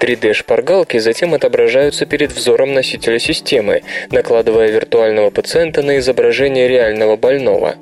3D-шпаргалки 0.00 0.98
затем 0.98 1.34
отображаются 1.34 2.06
перед 2.06 2.32
взором 2.32 2.74
носителя 2.74 3.18
системы, 3.18 3.82
накладывая 4.10 4.68
виртуального 4.68 5.30
пациента 5.30 5.82
на 5.82 5.98
изображение 5.98 6.68
реального 6.68 7.16
больного. 7.16 7.76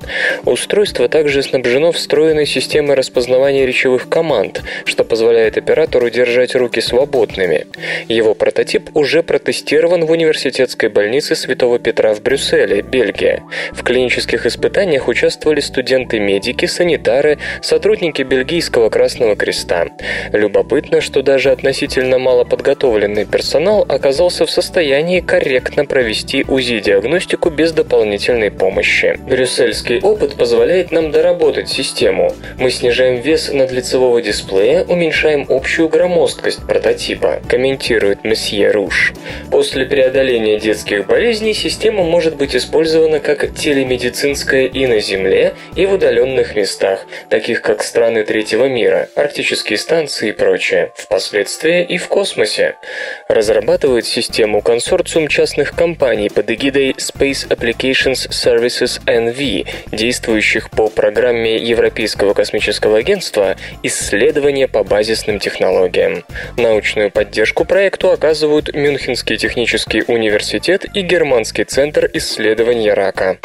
Устройство 0.45 1.09
также 1.09 1.43
снабжено 1.43 1.91
встроенной 1.91 2.45
системой 2.45 2.95
распознавания 2.95 3.65
речевых 3.65 4.07
команд, 4.09 4.61
что 4.85 5.03
позволяет 5.03 5.57
оператору 5.57 6.09
держать 6.09 6.55
руки 6.55 6.81
свободными. 6.81 7.67
Его 8.07 8.33
прототип 8.33 8.89
уже 8.93 9.23
протестирован 9.23 10.05
в 10.05 10.11
университетской 10.11 10.89
больнице 10.89 11.35
Святого 11.35 11.79
Петра 11.79 12.13
в 12.13 12.21
Брюсселе, 12.21 12.81
Бельгия. 12.81 13.43
В 13.71 13.83
клинических 13.83 14.45
испытаниях 14.45 15.07
участвовали 15.07 15.59
студенты 15.59 16.10
студенты-медики, 16.11 16.65
санитары, 16.65 17.37
сотрудники 17.61 18.21
Бельгийского 18.21 18.89
Красного 18.89 19.35
Креста. 19.35 19.87
Любопытно, 20.33 20.99
что 20.99 21.21
даже 21.21 21.51
относительно 21.51 22.19
малоподготовленный 22.19 23.25
персонал 23.25 23.85
оказался 23.87 24.45
в 24.45 24.51
состоянии 24.51 25.21
корректно 25.21 25.85
провести 25.85 26.43
УЗИ-диагностику 26.47 27.49
без 27.49 27.71
дополнительной 27.71 28.51
помощи. 28.51 29.17
Брюссельский 29.25 29.99
опыт 30.01 30.35
позволяет 30.35 30.91
нам 30.91 31.11
доработать 31.11 31.69
систему. 31.69 32.33
Мы 32.57 32.71
снижаем 32.71 33.21
вес 33.21 33.51
надлицевого 33.53 34.21
дисплея, 34.21 34.83
уменьшаем 34.83 35.45
общую 35.47 35.87
громоздкость 35.87 36.65
прототипа, 36.67 37.39
комментирует 37.47 38.23
месье 38.23 38.71
Руш. 38.71 39.13
После 39.49 39.85
преодоления 39.85 40.59
детских 40.59 41.07
болезней 41.07 41.53
система 41.53 42.03
может 42.03 42.35
быть 42.35 42.55
использована 42.55 43.19
как 43.19 43.53
телемедицинская 43.53 44.65
и 44.65 44.87
на 44.87 44.99
Земле, 44.99 45.53
и 45.75 45.85
в 45.85 46.00
удаленных 46.01 46.55
местах, 46.55 47.05
таких 47.29 47.61
как 47.61 47.83
страны 47.83 48.23
третьего 48.23 48.65
мира, 48.65 49.07
арктические 49.15 49.77
станции 49.77 50.29
и 50.29 50.31
прочее, 50.31 50.91
впоследствии 50.95 51.83
и 51.83 51.99
в 51.99 52.07
космосе. 52.07 52.75
Разрабатывает 53.27 54.07
систему 54.07 54.63
консорциум 54.63 55.27
частных 55.27 55.75
компаний 55.75 56.29
под 56.29 56.49
эгидой 56.49 56.93
Space 56.93 57.47
Applications 57.47 58.29
Services 58.31 58.99
NV, 59.05 59.67
действующих 59.91 60.71
по 60.71 60.87
программе 60.87 61.57
Европейского 61.57 62.33
космического 62.33 62.97
агентства 62.97 63.55
«Исследования 63.83 64.67
по 64.67 64.83
базисным 64.83 65.37
технологиям». 65.37 66.23
Научную 66.57 67.11
поддержку 67.11 67.63
проекту 67.63 68.09
оказывают 68.09 68.73
Мюнхенский 68.73 69.37
технический 69.37 70.03
университет 70.07 70.85
и 70.95 71.01
Германский 71.01 71.63
центр 71.63 72.09
исследования 72.11 72.95
рака. 72.95 73.37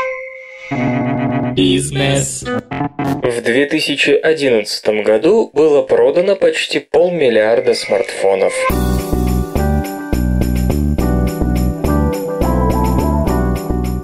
Бизнес. 1.57 2.45
В 2.45 3.43
2011 3.43 5.03
году 5.03 5.51
было 5.55 5.81
продано 5.81 6.37
почти 6.37 6.81
полмиллиарда 6.81 7.73
смартфонов. 7.73 8.53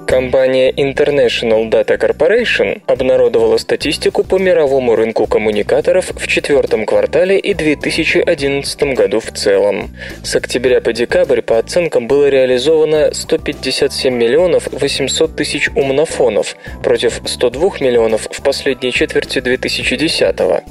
Компания 0.07 0.71
International 0.71 1.69
Data 1.69 1.97
Corporation 1.97 2.81
обнародовала 2.85 3.57
статистику 3.57 4.23
по 4.23 4.37
мировому 4.37 4.95
рынку 4.95 5.25
коммуникаторов 5.25 6.11
в 6.15 6.27
четвертом 6.27 6.85
квартале 6.85 7.39
и 7.39 7.53
2011 7.53 8.83
году 8.95 9.19
в 9.19 9.31
целом. 9.31 9.89
С 10.23 10.35
октября 10.35 10.81
по 10.81 10.93
декабрь 10.93 11.41
по 11.41 11.57
оценкам 11.57 12.07
было 12.07 12.27
реализовано 12.27 13.13
157 13.13 14.13
миллионов 14.13 14.67
800 14.71 15.35
тысяч 15.35 15.69
умнофонов 15.69 16.55
против 16.83 17.21
102 17.25 17.79
миллионов 17.79 18.27
в 18.29 18.43
последней 18.43 18.91
четверти 18.91 19.39
2010 19.39 20.35
-го. 20.35 20.61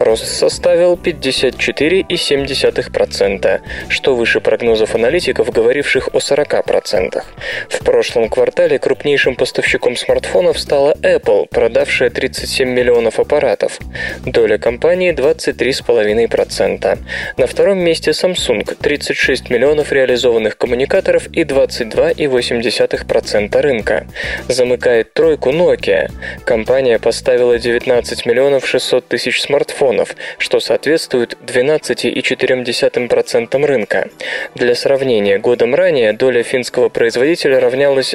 Рост 0.00 0.26
составил 0.26 0.96
54,7%, 0.96 3.60
что 3.88 4.16
выше 4.16 4.40
прогнозов 4.40 4.94
аналитиков, 4.94 5.50
говоривших 5.50 6.08
о 6.14 6.20
40%. 6.20 7.24
В 7.68 7.84
прошлом 7.84 8.28
квартале 8.28 8.78
крупнейшим 8.88 9.36
поставщиком 9.36 9.96
смартфонов 9.96 10.58
стала 10.58 10.94
Apple, 11.02 11.46
продавшая 11.50 12.08
37 12.08 12.70
миллионов 12.70 13.20
аппаратов. 13.20 13.78
Доля 14.24 14.56
компании 14.56 15.12
23,5%. 15.12 16.98
На 17.36 17.46
втором 17.46 17.80
месте 17.80 18.12
Samsung– 18.12 18.64
36 18.80 19.50
миллионов 19.50 19.92
реализованных 19.92 20.56
коммуникаторов 20.56 21.26
и 21.26 21.42
22,8% 21.42 23.60
рынка. 23.60 24.06
Замыкает 24.48 25.12
тройку 25.12 25.50
Nokia. 25.50 26.10
Компания 26.46 26.98
поставила 26.98 27.58
19 27.58 28.24
миллионов 28.24 28.66
600 28.66 29.06
тысяч 29.06 29.42
смартфонов, 29.42 30.16
что 30.38 30.60
соответствует 30.60 31.36
12,4% 31.46 33.66
рынка. 33.66 34.08
Для 34.54 34.74
сравнения, 34.74 35.38
годом 35.38 35.74
ранее 35.74 36.14
доля 36.14 36.42
финского 36.42 36.88
производителя 36.88 37.60
равнялась 37.60 38.14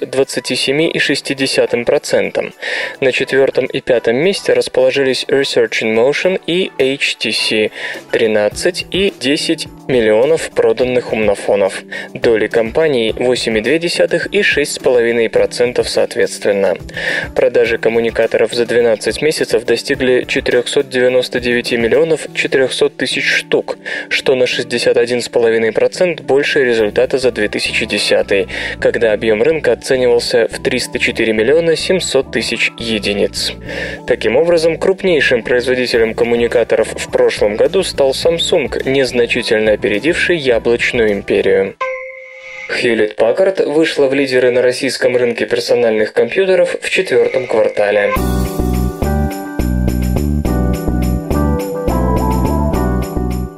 27,6%. 0.54 2.54
На 3.02 3.12
четвертом 3.12 3.66
и 3.66 3.82
пятом 3.82 4.18
месте 4.18 4.54
расположились 4.54 5.26
Research 5.28 5.82
in 5.82 5.96
Motion 5.96 6.40
и 6.46 6.72
HTC 6.78 7.72
13 8.12 8.86
и 8.92 9.12
10 9.20 9.68
миллионов 9.88 10.52
проданных 10.52 11.14
умнофонов. 11.14 11.82
Доли 12.14 12.48
компаний 12.48 13.12
8,2 13.12 14.30
и 14.32 14.42
6,5% 14.42 15.84
соответственно. 15.84 16.78
Продажи 17.36 17.78
коммуникаторов 17.78 18.54
за 18.54 18.66
12 18.66 19.22
месяцев 19.22 19.66
достигли 19.66 20.26
499 20.28 21.74
миллионов 21.74 22.28
400 22.34 22.90
тысяч 22.90 23.26
штук, 23.26 23.78
что 24.10 24.36
на 24.36 24.44
61,5% 24.44 26.24
больше 26.24 26.64
результата 26.64 27.18
за 27.18 27.32
2010, 27.32 28.48
когда 28.80 29.14
объем 29.14 29.42
рынка 29.42 29.74
оценивался 29.74 30.43
в 30.50 30.62
304 30.62 31.34
миллиона 31.34 31.76
700 31.76 32.32
тысяч 32.32 32.72
единиц. 32.78 33.54
Таким 34.08 34.36
образом, 34.36 34.78
крупнейшим 34.78 35.44
производителем 35.44 36.14
коммуникаторов 36.14 36.90
в 36.90 37.12
прошлом 37.12 37.56
году 37.56 37.84
стал 37.84 38.12
Samsung, 38.12 38.90
незначительно 38.90 39.72
опередивший 39.72 40.38
яблочную 40.38 41.12
империю. 41.14 41.76
Hewlett 42.70 43.16
Packard 43.16 43.72
вышла 43.72 44.08
в 44.08 44.14
лидеры 44.14 44.52
на 44.52 44.62
российском 44.62 45.16
рынке 45.16 45.46
персональных 45.46 46.14
компьютеров 46.14 46.76
в 46.82 46.90
четвертом 46.90 47.48
квартале. 47.48 48.12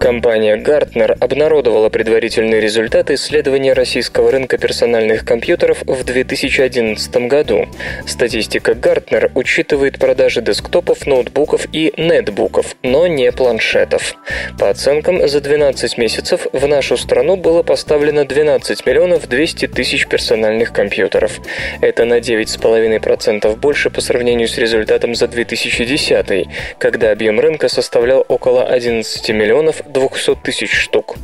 Компания 0.06 0.56
Gartner 0.56 1.18
обнародовала 1.20 1.90
предварительные 1.90 2.62
результаты 2.62 3.16
исследования 3.16 3.74
российского 3.74 4.30
рынка 4.30 4.60
персональных 4.60 5.26
компьютеров 5.26 5.82
в 5.82 6.04
2011 6.04 7.28
году. 7.28 7.66
Статистика 8.06 8.74
Gartner 8.74 9.32
учитывает 9.34 9.98
продажи 9.98 10.44
десктопов, 10.44 11.08
ноутбуков 11.08 11.66
и 11.74 11.92
нетбуков, 11.98 12.76
но 12.84 13.08
не 13.08 13.32
планшетов. 13.32 14.14
По 14.60 14.70
оценкам, 14.70 15.28
за 15.28 15.42
12 15.42 15.98
месяцев 15.98 16.46
в 16.54 16.68
нашу 16.68 16.98
страну 16.98 17.36
было 17.36 17.64
поставлено 17.64 18.26
12 18.26 18.86
миллионов 18.86 19.28
200 19.28 19.70
тысяч 19.70 20.06
персональных 20.06 20.72
компьютеров. 20.72 21.40
Это 21.82 22.06
на 22.06 22.20
9,5% 22.20 23.56
больше 23.56 23.90
по 23.90 24.02
сравнению 24.02 24.50
с 24.50 24.60
результатом 24.60 25.16
за 25.16 25.28
2010, 25.28 26.48
когда 26.78 27.10
объем 27.10 27.40
рынка 27.40 27.70
составлял 27.70 28.24
около 28.28 28.68
11 28.68 29.30
миллионов 29.30 29.82
200 29.96 30.36
тысяч 30.44 30.74
штук. 30.74 31.16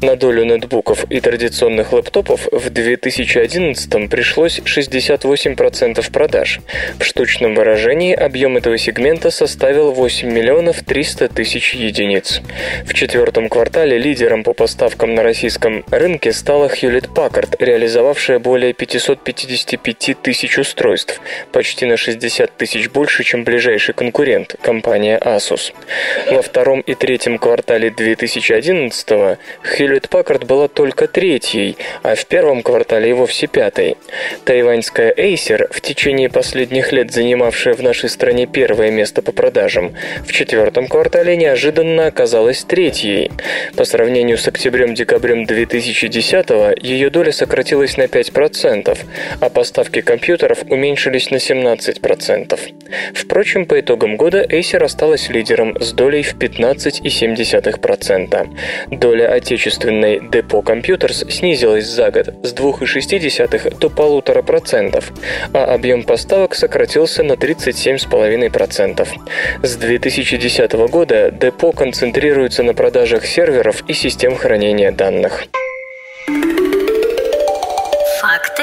На 0.00 0.16
долю 0.16 0.46
ноутбуков 0.46 1.04
и 1.10 1.20
традиционных 1.20 1.92
лэптопов 1.92 2.48
в 2.50 2.70
2011 2.70 4.08
пришлось 4.08 4.60
68% 4.60 6.10
продаж. 6.10 6.60
В 6.98 7.04
штучном 7.04 7.54
выражении 7.54 8.14
объем 8.14 8.56
этого 8.56 8.78
сегмента 8.78 9.30
составил 9.30 9.92
8 9.92 10.30
миллионов 10.30 10.82
300 10.82 11.28
тысяч 11.28 11.74
единиц. 11.74 12.40
В 12.86 12.94
четвертом 12.94 13.50
квартале 13.50 13.98
лидером 13.98 14.42
по 14.42 14.54
поставкам 14.54 15.14
на 15.14 15.22
российском 15.22 15.84
рынке 15.90 16.32
стала 16.32 16.68
Hewlett 16.68 17.12
Packard, 17.14 17.56
реализовавшая 17.58 18.38
более 18.38 18.72
555 18.72 20.16
тысяч 20.22 20.58
устройств, 20.58 21.20
почти 21.52 21.84
на 21.84 21.98
60 21.98 22.56
тысяч 22.56 22.88
больше, 22.88 23.22
чем 23.22 23.44
ближайший 23.44 23.92
конкурент, 23.94 24.56
компания 24.62 25.18
Asus. 25.18 25.74
Во 26.30 26.40
втором 26.40 26.80
и 26.80 26.94
третьем 26.94 27.38
квартале 27.38 27.90
2011 27.90 28.03
2011-го 28.04 29.38
Hewlett 29.64 30.08
Packard 30.08 30.46
была 30.46 30.68
только 30.68 31.08
третьей, 31.08 31.76
а 32.02 32.14
в 32.14 32.26
первом 32.26 32.62
квартале 32.62 33.10
и 33.10 33.12
вовсе 33.12 33.46
пятой. 33.46 33.96
Тайваньская 34.44 35.12
Acer, 35.12 35.72
в 35.72 35.80
течение 35.80 36.28
последних 36.28 36.92
лет 36.92 37.12
занимавшая 37.12 37.74
в 37.74 37.82
нашей 37.82 38.08
стране 38.08 38.46
первое 38.46 38.90
место 38.90 39.22
по 39.22 39.32
продажам, 39.32 39.94
в 40.26 40.32
четвертом 40.32 40.88
квартале 40.88 41.36
неожиданно 41.36 42.06
оказалась 42.06 42.64
третьей. 42.64 43.30
По 43.76 43.84
сравнению 43.84 44.38
с 44.38 44.46
октябрем-декабрем 44.48 45.44
2010-го 45.44 46.74
ее 46.80 47.10
доля 47.10 47.32
сократилась 47.32 47.96
на 47.96 48.04
5%, 48.04 48.98
а 49.40 49.48
поставки 49.48 50.00
компьютеров 50.00 50.58
уменьшились 50.68 51.30
на 51.30 51.36
17%. 51.36 52.58
Впрочем, 53.14 53.66
по 53.66 53.80
итогам 53.80 54.16
года 54.16 54.42
Acer 54.42 54.82
осталась 54.84 55.28
лидером 55.28 55.80
с 55.80 55.92
долей 55.92 56.22
в 56.22 56.34
15,7%. 56.36 57.93
2,5%. 57.94 58.48
Доля 58.90 59.32
отечественной 59.32 60.20
Депо 60.20 60.60
Computers 60.60 61.30
снизилась 61.30 61.86
за 61.86 62.10
год 62.10 62.28
с 62.42 62.54
2,6 62.54 63.78
до 63.78 63.88
1,5%, 63.88 65.04
а 65.52 65.64
объем 65.74 66.02
поставок 66.02 66.54
сократился 66.54 67.22
на 67.22 67.32
37,5%. 67.32 69.08
С 69.62 69.76
2010 69.76 70.72
года 70.88 71.30
Депо 71.30 71.72
концентрируется 71.72 72.62
на 72.62 72.74
продажах 72.74 73.26
серверов 73.26 73.82
и 73.88 73.92
систем 73.92 74.36
хранения 74.36 74.92
данных. 74.92 75.44
Факты 78.20 78.53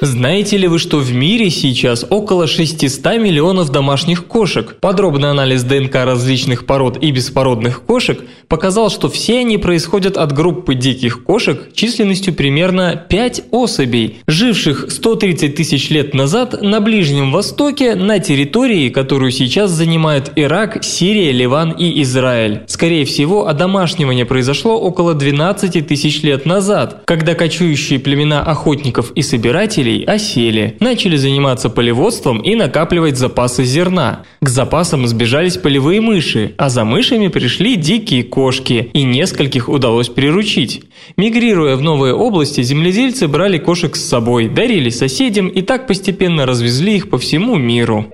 Знаете 0.00 0.56
ли 0.56 0.68
вы, 0.68 0.78
что 0.78 0.98
в 0.98 1.12
мире 1.12 1.50
сейчас 1.50 2.04
около 2.08 2.46
600 2.46 3.18
миллионов 3.18 3.70
домашних 3.70 4.26
кошек? 4.26 4.76
Подробный 4.80 5.30
анализ 5.30 5.62
ДНК 5.62 5.94
различных 6.04 6.66
пород 6.66 7.02
и 7.02 7.10
беспородных 7.10 7.82
кошек 7.82 8.20
показал, 8.48 8.90
что 8.90 9.08
все 9.08 9.40
они 9.40 9.58
происходят 9.58 10.16
от 10.16 10.32
группы 10.32 10.74
диких 10.74 11.24
кошек 11.24 11.72
численностью 11.74 12.34
примерно 12.34 13.04
5 13.08 13.44
особей, 13.50 14.18
живших 14.26 14.86
130 14.90 15.54
тысяч 15.54 15.90
лет 15.90 16.14
назад 16.14 16.62
на 16.62 16.80
Ближнем 16.80 17.32
Востоке 17.32 17.94
на 17.94 18.18
территории, 18.18 18.88
которую 18.88 19.30
сейчас 19.30 19.70
занимают 19.70 20.32
Ирак, 20.36 20.84
Сирия, 20.84 21.32
Ливан 21.32 21.72
и 21.72 22.02
Израиль. 22.02 22.62
Скорее 22.66 23.04
всего, 23.04 23.46
одомашнивание 23.46 24.24
произошло 24.24 24.80
около 24.80 25.14
12 25.14 25.86
тысяч 25.86 26.22
лет 26.22 26.46
назад, 26.46 27.02
когда 27.04 27.34
кочующие 27.34 27.98
племена 27.98 28.42
охотников 28.42 29.12
и 29.12 29.22
собирателей 29.22 29.79
осели, 30.06 30.76
начали 30.80 31.16
заниматься 31.16 31.70
полеводством 31.70 32.40
и 32.40 32.54
накапливать 32.54 33.16
запасы 33.16 33.64
зерна. 33.64 34.24
К 34.40 34.48
запасам 34.48 35.06
сбежались 35.06 35.56
полевые 35.56 36.00
мыши, 36.00 36.54
а 36.58 36.68
за 36.68 36.84
мышами 36.84 37.28
пришли 37.28 37.76
дикие 37.76 38.22
кошки, 38.22 38.90
и 38.92 39.02
нескольких 39.02 39.68
удалось 39.68 40.08
приручить. 40.08 40.82
Мигрируя 41.16 41.76
в 41.76 41.82
новые 41.82 42.14
области, 42.14 42.62
земледельцы 42.62 43.28
брали 43.28 43.58
кошек 43.58 43.96
с 43.96 44.06
собой, 44.06 44.48
дарили 44.48 44.90
соседям 44.90 45.48
и 45.48 45.62
так 45.62 45.86
постепенно 45.86 46.46
развезли 46.46 46.96
их 46.96 47.10
по 47.10 47.18
всему 47.18 47.56
миру. 47.56 48.06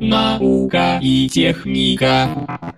Наука 0.00 1.00
и 1.02 1.28
техника. 1.28 2.28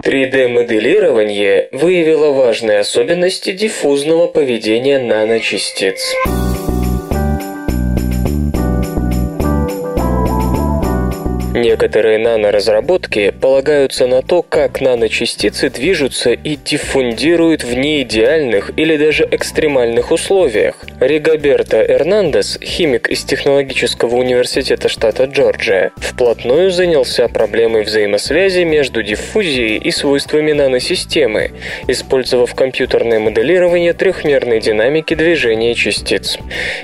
3D-моделирование 0.03 1.69
выявило 1.73 2.33
важные 2.33 2.79
особенности 2.79 3.53
диффузного 3.53 4.27
поведения 4.27 4.99
наночастиц. 4.99 6.15
Некоторые 11.55 12.19
наноразработки 12.19 13.31
полагаются 13.31 14.07
на 14.07 14.23
то, 14.23 14.41
как 14.41 14.81
наночастицы 14.81 15.69
движутся 15.69 16.31
и 16.31 16.55
диффундируют 16.55 17.65
в 17.65 17.75
неидеальных 17.75 18.71
или 18.77 18.97
даже 18.97 19.27
экстремальных 19.29 20.13
условиях. 20.13 20.77
Ригоберто 21.01 21.83
Эрнандес, 21.83 22.57
химик 22.63 23.09
из 23.11 23.25
Технологического 23.25 24.15
университета 24.15 24.89
штата 24.89 25.25
Джорджия, 25.25 25.91
вплотную 25.97 26.71
занялся 26.71 27.27
проблемой 27.27 27.83
взаимосвязи 27.83 28.61
между 28.61 29.03
диффузией 29.03 29.79
и 29.79 29.91
свойствами 29.91 30.53
наносистемы, 30.53 31.51
использовав 31.89 32.55
компьютерное 32.55 33.19
моделирование 33.19 33.93
трехмерной 33.93 34.61
динамики 34.61 35.15
движения 35.15 35.75
частиц. 35.75 36.39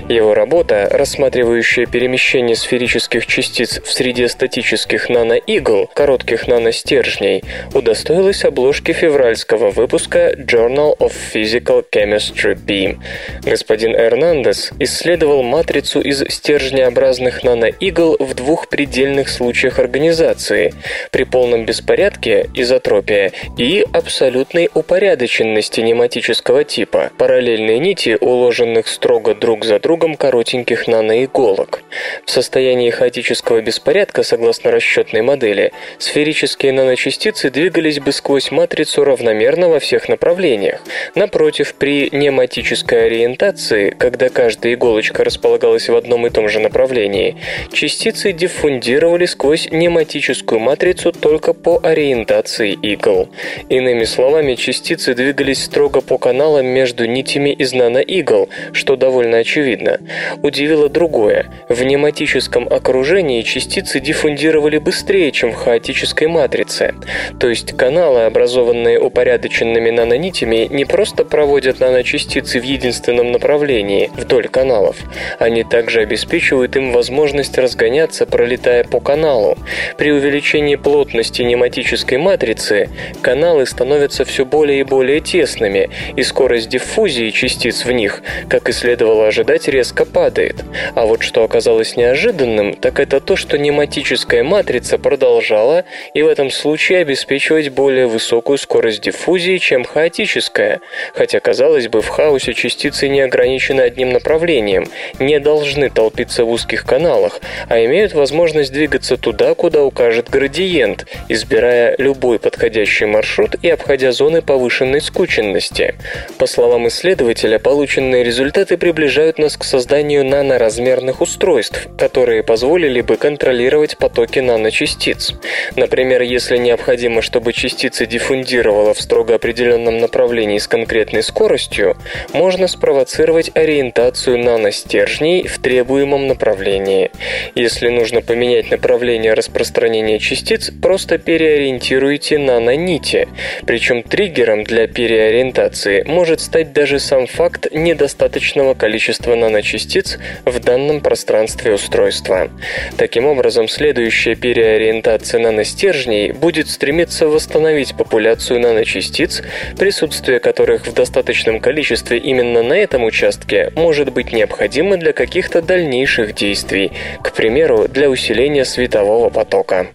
Его 0.09 0.33
работа, 0.33 0.89
рассматривающая 0.91 1.85
перемещение 1.85 2.57
сферических 2.57 3.25
частиц 3.27 3.79
в 3.81 3.93
среде 3.93 4.27
статистики, 4.27 4.56
энергетических 4.57 5.09
наноигл, 5.09 5.87
коротких 5.93 6.47
наностержней, 6.47 7.43
удостоилась 7.73 8.43
обложки 8.43 8.91
февральского 8.91 9.69
выпуска 9.69 10.33
Journal 10.33 10.97
of 10.97 11.13
Physical 11.33 11.85
Chemistry 11.91 12.55
B. 12.55 12.97
Господин 13.43 13.95
Эрнандес 13.95 14.71
исследовал 14.79 15.43
матрицу 15.43 16.01
из 16.01 16.23
стержнеобразных 16.27 17.43
наноигл 17.43 18.17
в 18.19 18.33
двух 18.33 18.67
предельных 18.67 19.29
случаях 19.29 19.79
организации 19.79 20.73
при 21.11 21.23
полном 21.23 21.65
беспорядке 21.65 22.49
изотропия 22.55 23.31
и 23.57 23.85
абсолютной 23.93 24.69
упорядоченности 24.73 25.81
нематического 25.81 26.63
типа 26.63 27.11
параллельные 27.17 27.79
нити, 27.79 28.17
уложенных 28.19 28.87
строго 28.87 29.35
друг 29.35 29.65
за 29.65 29.79
другом 29.79 30.15
коротеньких 30.15 30.87
наноиголок. 30.87 31.81
В 32.25 32.31
состоянии 32.31 32.89
хаотического 32.89 33.61
беспорядка, 33.61 34.23
согласно 34.23 34.46
расчетной 34.71 35.21
модели, 35.21 35.71
сферические 35.99 36.71
наночастицы 36.71 37.49
двигались 37.49 37.99
бы 37.99 38.11
сквозь 38.11 38.51
матрицу 38.51 39.03
равномерно 39.03 39.69
во 39.69 39.79
всех 39.79 40.09
направлениях. 40.09 40.81
Напротив, 41.15 41.73
при 41.75 42.09
нематической 42.11 43.07
ориентации, 43.07 43.89
когда 43.89 44.29
каждая 44.29 44.73
иголочка 44.73 45.23
располагалась 45.23 45.89
в 45.89 45.95
одном 45.95 46.25
и 46.27 46.29
том 46.29 46.49
же 46.49 46.59
направлении, 46.59 47.37
частицы 47.71 48.31
диффундировали 48.31 49.25
сквозь 49.25 49.69
нематическую 49.71 50.59
матрицу 50.59 51.11
только 51.11 51.53
по 51.53 51.79
ориентации 51.83 52.73
игл. 52.73 53.29
Иными 53.69 54.05
словами, 54.05 54.55
частицы 54.55 55.13
двигались 55.13 55.63
строго 55.63 56.01
по 56.01 56.17
каналам 56.17 56.65
между 56.67 57.05
нитями 57.05 57.49
из 57.49 57.73
наноигл, 57.73 58.49
что 58.71 58.95
довольно 58.95 59.37
очевидно. 59.37 59.99
Удивило 60.41 60.89
другое. 60.89 61.51
В 61.69 61.83
нематическом 61.83 62.67
окружении 62.67 63.41
частицы 63.41 63.99
диффундировали 63.99 64.36
быстрее, 64.79 65.31
чем 65.31 65.51
в 65.51 65.55
хаотической 65.55 66.27
матрице. 66.27 66.93
То 67.39 67.49
есть 67.49 67.75
каналы, 67.75 68.25
образованные 68.25 68.99
упорядоченными 68.99 69.89
нанонитями, 69.89 70.67
не 70.69 70.85
просто 70.85 71.25
проводят 71.25 71.79
наночастицы 71.79 72.59
в 72.59 72.63
единственном 72.63 73.31
направлении, 73.31 74.11
вдоль 74.15 74.47
каналов. 74.47 74.97
Они 75.39 75.63
также 75.63 76.01
обеспечивают 76.01 76.75
им 76.75 76.91
возможность 76.91 77.57
разгоняться, 77.57 78.25
пролетая 78.25 78.83
по 78.83 78.99
каналу. 78.99 79.57
При 79.97 80.11
увеличении 80.11 80.75
плотности 80.75 81.41
нематической 81.41 82.17
матрицы 82.17 82.89
каналы 83.21 83.65
становятся 83.65 84.23
все 84.23 84.45
более 84.45 84.81
и 84.81 84.83
более 84.83 85.19
тесными, 85.19 85.89
и 86.15 86.23
скорость 86.23 86.69
диффузии 86.69 87.31
частиц 87.31 87.85
в 87.85 87.91
них, 87.91 88.21
как 88.49 88.69
и 88.69 88.71
следовало 88.71 89.27
ожидать, 89.27 89.67
резко 89.67 90.05
падает. 90.05 90.63
А 90.95 91.05
вот 91.05 91.23
что 91.23 91.43
оказалось 91.43 91.97
неожиданным, 91.97 92.73
так 92.75 92.99
это 92.99 93.19
то, 93.19 93.35
что 93.35 93.57
нематическая 93.57 94.26
матрица 94.35 94.97
продолжала 94.97 95.85
и 96.13 96.21
в 96.21 96.27
этом 96.27 96.51
случае 96.51 96.99
обеспечивать 96.99 97.69
более 97.69 98.07
высокую 98.07 98.57
скорость 98.57 99.01
диффузии, 99.01 99.57
чем 99.57 99.83
хаотическая, 99.83 100.81
хотя, 101.13 101.39
казалось 101.39 101.87
бы, 101.87 102.01
в 102.01 102.07
хаосе 102.07 102.53
частицы 102.53 103.07
не 103.07 103.21
ограничены 103.21 103.81
одним 103.81 104.09
направлением, 104.09 104.87
не 105.19 105.39
должны 105.39 105.89
толпиться 105.89 106.43
в 106.43 106.49
узких 106.49 106.85
каналах, 106.85 107.39
а 107.69 107.83
имеют 107.83 108.13
возможность 108.13 108.73
двигаться 108.73 109.17
туда, 109.17 109.55
куда 109.55 109.83
укажет 109.83 110.29
градиент, 110.29 111.05
избирая 111.29 111.95
любой 111.97 112.39
подходящий 112.39 113.05
маршрут 113.05 113.55
и 113.61 113.69
обходя 113.69 114.11
зоны 114.11 114.41
повышенной 114.41 115.01
скученности. 115.01 115.95
По 116.37 116.45
словам 116.45 116.87
исследователя, 116.87 117.59
полученные 117.59 118.23
результаты 118.23 118.77
приближают 118.77 119.37
нас 119.39 119.57
к 119.57 119.63
созданию 119.63 120.25
наноразмерных 120.25 121.21
устройств, 121.21 121.87
которые 121.97 122.43
позволили 122.43 123.01
бы 123.01 123.17
контролировать 123.17 123.97
потоки 124.17 124.39
наночастиц. 124.39 125.35
Например, 125.75 126.23
если 126.23 126.57
необходимо, 126.57 127.21
чтобы 127.21 127.53
частица 127.53 128.07
диффундировала 128.07 128.95
в 128.95 128.99
строго 128.99 129.35
определенном 129.35 129.99
направлении 129.99 130.57
с 130.57 130.67
конкретной 130.67 131.21
скоростью, 131.21 131.95
можно 132.33 132.67
спровоцировать 132.67 133.51
ориентацию 133.53 134.39
наностержней 134.39 135.47
в 135.47 135.59
требуемом 135.59 136.27
направлении. 136.27 137.11
Если 137.53 137.89
нужно 137.89 138.21
поменять 138.21 138.71
направление 138.71 139.33
распространения 139.35 140.17
частиц, 140.17 140.71
просто 140.81 141.19
переориентируйте 141.19 142.39
нанонити. 142.39 143.27
Причем 143.67 144.01
триггером 144.01 144.63
для 144.63 144.87
переориентации 144.87 146.01
может 146.07 146.41
стать 146.41 146.73
даже 146.73 146.97
сам 146.97 147.27
факт 147.27 147.67
недостаточного 147.71 148.73
количества 148.73 149.35
наночастиц 149.35 150.17
в 150.43 150.59
данном 150.59 151.01
пространстве 151.01 151.75
устройства. 151.75 152.49
Таким 152.97 153.27
образом, 153.27 153.67
следующая 154.07 154.35
переориентация 154.35 155.41
наностержней 155.41 156.31
будет 156.31 156.69
стремиться 156.69 157.27
восстановить 157.27 157.93
популяцию 157.93 158.61
наночастиц, 158.61 159.41
присутствие 159.77 160.39
которых 160.39 160.87
в 160.87 160.93
достаточном 160.93 161.59
количестве 161.59 162.17
именно 162.17 162.63
на 162.63 162.73
этом 162.73 163.03
участке 163.03 163.73
может 163.75 164.13
быть 164.13 164.31
необходимо 164.31 164.95
для 164.95 165.11
каких-то 165.11 165.61
дальнейших 165.61 166.33
действий, 166.33 166.93
к 167.21 167.33
примеру, 167.33 167.89
для 167.89 168.09
усиления 168.09 168.63
светового 168.63 169.29
потока. 169.29 169.87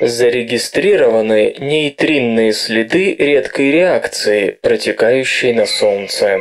Зарегистрированы 0.00 1.54
нейтринные 1.60 2.52
следы 2.52 3.14
редкой 3.14 3.70
реакции, 3.70 4.58
протекающей 4.60 5.52
на 5.52 5.66
Солнце. 5.66 6.40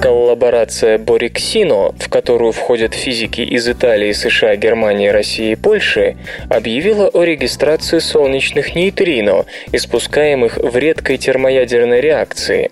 Коллаборация 0.00 0.96
Бориксино, 0.96 1.92
в 1.98 2.08
которую 2.08 2.52
входят 2.52 2.94
физики 2.94 3.42
из 3.42 3.68
Италии, 3.68 4.12
США, 4.12 4.56
Германии, 4.56 5.08
России 5.08 5.52
и 5.52 5.56
Польши, 5.56 6.16
объявила 6.48 7.08
о 7.08 7.22
регистрации 7.22 7.98
солнечных 7.98 8.74
нейтрино, 8.74 9.44
испускаемых 9.72 10.56
в 10.56 10.74
редкой 10.78 11.18
термоядерной 11.18 12.00
реакции. 12.00 12.70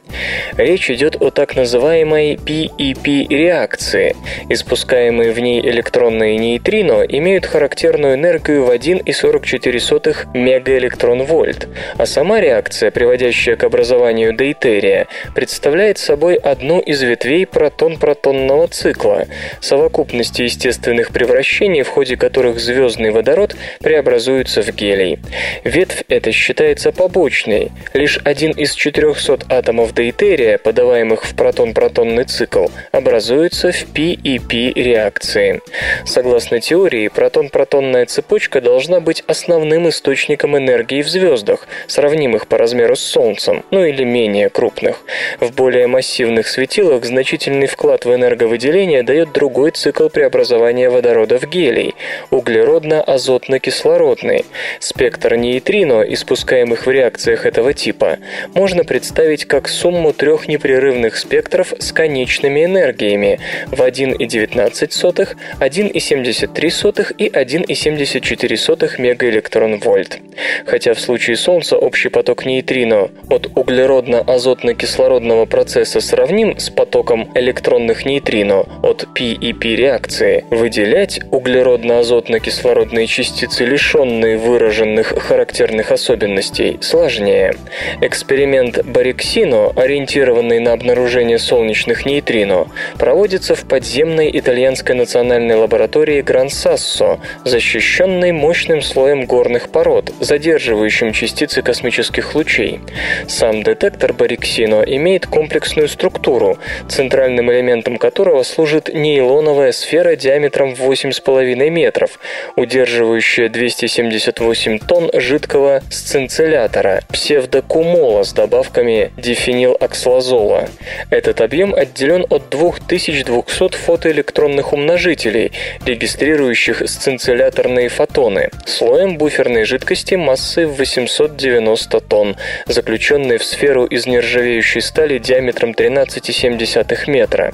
Речь 0.56 0.90
идет 0.90 1.16
о 1.20 1.30
так 1.30 1.54
называемой 1.54 2.36
PEP-реакции. 2.36 4.16
Испускаемые 4.48 5.32
в 5.32 5.38
ней 5.38 5.60
электронные 5.60 6.38
нейтрино 6.38 7.02
имеют 7.02 7.44
характерную 7.44 8.14
энергию 8.14 8.64
в 8.64 8.70
1,44 8.70 10.28
мегаэлектрон-вольт, 10.32 11.68
а 11.98 12.06
сама 12.06 12.40
реакция, 12.40 12.90
приводящая 12.90 13.56
к 13.56 13.64
образованию 13.64 14.32
дейтерия, 14.32 15.08
представляет 15.34 15.98
собой 15.98 16.36
одну 16.36 16.80
из 16.80 17.02
ветвей 17.02 17.17
протон-протонного 17.44 18.68
цикла, 18.68 19.26
совокупности 19.60 20.42
естественных 20.42 21.12
превращений, 21.12 21.82
в 21.82 21.88
ходе 21.88 22.16
которых 22.16 22.60
звездный 22.60 23.10
водород 23.10 23.56
преобразуется 23.80 24.62
в 24.62 24.74
гелий. 24.74 25.18
Ветвь 25.64 26.04
эта 26.08 26.32
считается 26.32 26.92
побочной. 26.92 27.72
Лишь 27.94 28.18
один 28.24 28.52
из 28.52 28.74
400 28.74 29.46
атомов 29.48 29.94
дейтерия, 29.94 30.58
подаваемых 30.58 31.24
в 31.24 31.34
протон-протонный 31.34 32.24
цикл, 32.24 32.66
образуется 32.92 33.72
в 33.72 33.84
PEP-реакции. 33.94 35.60
Согласно 36.04 36.60
теории, 36.60 37.08
протон-протонная 37.08 38.06
цепочка 38.06 38.60
должна 38.60 39.00
быть 39.00 39.22
основным 39.26 39.88
источником 39.88 40.56
энергии 40.56 41.02
в 41.02 41.08
звездах, 41.08 41.66
сравнимых 41.86 42.46
по 42.46 42.58
размеру 42.58 42.96
с 42.96 43.00
Солнцем, 43.00 43.64
ну 43.70 43.84
или 43.84 44.04
менее 44.04 44.48
крупных. 44.48 45.04
В 45.40 45.52
более 45.52 45.86
массивных 45.86 46.48
светилах 46.48 47.04
значительный 47.08 47.66
вклад 47.66 48.04
в 48.04 48.14
энерговыделение 48.14 49.02
дает 49.02 49.32
другой 49.32 49.72
цикл 49.72 50.08
преобразования 50.08 50.90
водорода 50.90 51.38
в 51.38 51.48
гелий– 51.48 51.96
углеродно-азотно-кислородный. 52.30 54.44
Спектр 54.78 55.34
нейтрино, 55.34 56.02
испускаемых 56.02 56.86
в 56.86 56.90
реакциях 56.90 57.46
этого 57.46 57.74
типа, 57.74 58.18
можно 58.54 58.84
представить 58.84 59.46
как 59.46 59.68
сумму 59.68 60.12
трех 60.12 60.46
непрерывных 60.46 61.16
спектров 61.16 61.72
с 61.78 61.90
конечными 61.92 62.64
энергиями 62.64 63.40
в 63.66 63.80
1,19, 63.80 65.36
1,73 65.58 67.14
и 67.18 67.28
1,74 67.28 69.00
мегаэлектрон-вольт. 69.00 70.20
Хотя 70.66 70.94
в 70.94 71.00
случае 71.00 71.36
Солнца 71.36 71.76
общий 71.76 72.08
поток 72.08 72.44
нейтрино 72.44 73.10
от 73.28 73.46
углеродно-азотно-кислородного 73.46 75.46
процесса 75.46 76.00
сравним 76.00 76.58
с 76.58 76.70
потоком 76.70 76.97
электронных 77.34 78.04
нейтрино 78.04 78.64
от 78.82 79.06
PEP 79.14 79.74
реакции, 79.74 80.44
выделять 80.50 81.20
углеродно-азотно-кислородные 81.30 83.06
частицы, 83.06 83.64
лишенные 83.64 84.38
выраженных 84.38 85.08
характерных 85.18 85.92
особенностей, 85.92 86.78
сложнее. 86.80 87.54
Эксперимент 88.00 88.84
Бариксино, 88.84 89.72
ориентированный 89.76 90.60
на 90.60 90.72
обнаружение 90.72 91.38
солнечных 91.38 92.06
нейтрино, 92.06 92.66
проводится 92.98 93.54
в 93.54 93.64
подземной 93.64 94.30
итальянской 94.38 94.94
национальной 94.94 95.56
лаборатории 95.56 96.22
Гран-Сассо, 96.22 97.20
защищенной 97.44 98.32
мощным 98.32 98.82
слоем 98.82 99.26
горных 99.26 99.68
пород, 99.70 100.12
задерживающим 100.20 101.12
частицы 101.12 101.62
космических 101.62 102.34
лучей. 102.34 102.80
Сам 103.26 103.62
детектор 103.62 104.12
Бариксино 104.12 104.82
имеет 104.86 105.26
комплексную 105.26 105.88
структуру. 105.88 106.58
Центральным 106.88 107.50
элементом 107.52 107.98
которого 107.98 108.42
служит 108.42 108.92
нейлоновая 108.92 109.72
сфера 109.72 110.16
диаметром 110.16 110.72
8,5 110.72 111.70
метров, 111.70 112.18
удерживающая 112.56 113.48
278 113.48 114.78
тонн 114.78 115.10
жидкого 115.12 115.82
сцинциллятора 115.90 117.02
псевдокумола 117.12 118.24
с 118.24 118.32
добавками 118.32 119.12
дифенилокслазола. 119.16 120.68
Этот 121.10 121.40
объем 121.40 121.74
отделен 121.74 122.24
от 122.30 122.48
2200 122.48 123.76
фотоэлектронных 123.76 124.72
умножителей, 124.72 125.52
регистрирующих 125.84 126.82
сцинцилляторные 126.88 127.88
фотоны, 127.88 128.50
слоем 128.64 129.18
буферной 129.18 129.64
жидкости 129.64 130.14
массой 130.14 130.66
в 130.66 130.76
890 130.76 132.00
тонн, 132.00 132.36
заключенной 132.66 133.38
в 133.38 133.44
сферу 133.44 133.84
из 133.84 134.06
нержавеющей 134.06 134.80
стали 134.80 135.18
диаметром 135.18 135.72
13,7 135.72 136.56
метра. 137.06 137.52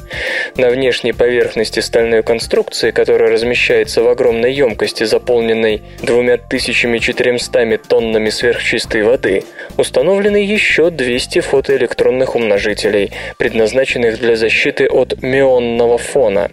На 0.57 0.69
внешней 0.69 1.13
поверхности 1.13 1.81
стальной 1.81 2.23
конструкции, 2.23 2.91
которая 2.91 3.31
размещается 3.31 4.03
в 4.03 4.09
огромной 4.09 4.53
емкости, 4.53 5.05
заполненной 5.05 5.83
2400 6.03 7.79
тоннами 7.79 8.31
сверхчистой 8.31 9.03
воды, 9.03 9.45
установлены 9.77 10.39
еще 10.39 10.91
200 10.91 11.41
фотоэлектронных 11.41 12.35
умножителей, 12.35 13.13
предназначенных 13.39 14.19
для 14.19 14.37
защиты 14.37 14.87
от 14.87 15.23
мионного 15.23 15.99
фона. 15.99 16.51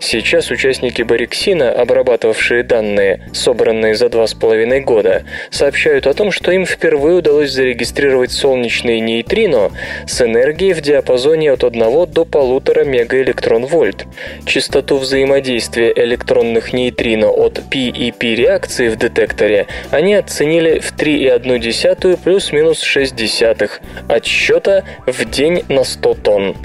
Сейчас 0.00 0.50
участники 0.50 1.02
Бариксина, 1.02 1.72
обрабатывавшие 1.72 2.62
данные, 2.62 3.28
собранные 3.32 3.94
за 3.94 4.08
два 4.08 4.26
с 4.26 4.34
половиной 4.34 4.80
года, 4.80 5.24
сообщают 5.50 6.06
о 6.06 6.14
том, 6.14 6.30
что 6.30 6.50
им 6.52 6.66
впервые 6.66 7.16
удалось 7.16 7.50
зарегистрировать 7.50 8.32
солнечные 8.32 9.00
нейтрино 9.00 9.70
с 10.06 10.20
энергией 10.22 10.72
в 10.72 10.80
диапазоне 10.80 11.52
от 11.52 11.64
1 11.64 11.97
до 12.06 12.22
1,5 12.22 12.84
мегаэлектрон-вольт. 12.84 14.06
Частоту 14.44 14.98
взаимодействия 14.98 15.92
электронных 15.94 16.72
нейтрино 16.72 17.28
от 17.30 17.60
P 17.70 17.78
и 17.78 18.12
P 18.12 18.34
реакции 18.34 18.88
в 18.88 18.96
детекторе 18.96 19.66
они 19.90 20.14
оценили 20.14 20.78
в 20.80 20.94
3,1 20.94 22.18
плюс-минус 22.22 22.82
6 22.82 23.14
десятых 23.14 23.80
отсчета 24.08 24.84
в 25.06 25.24
день 25.30 25.64
на 25.68 25.84
100 25.84 26.14
тонн. 26.14 26.56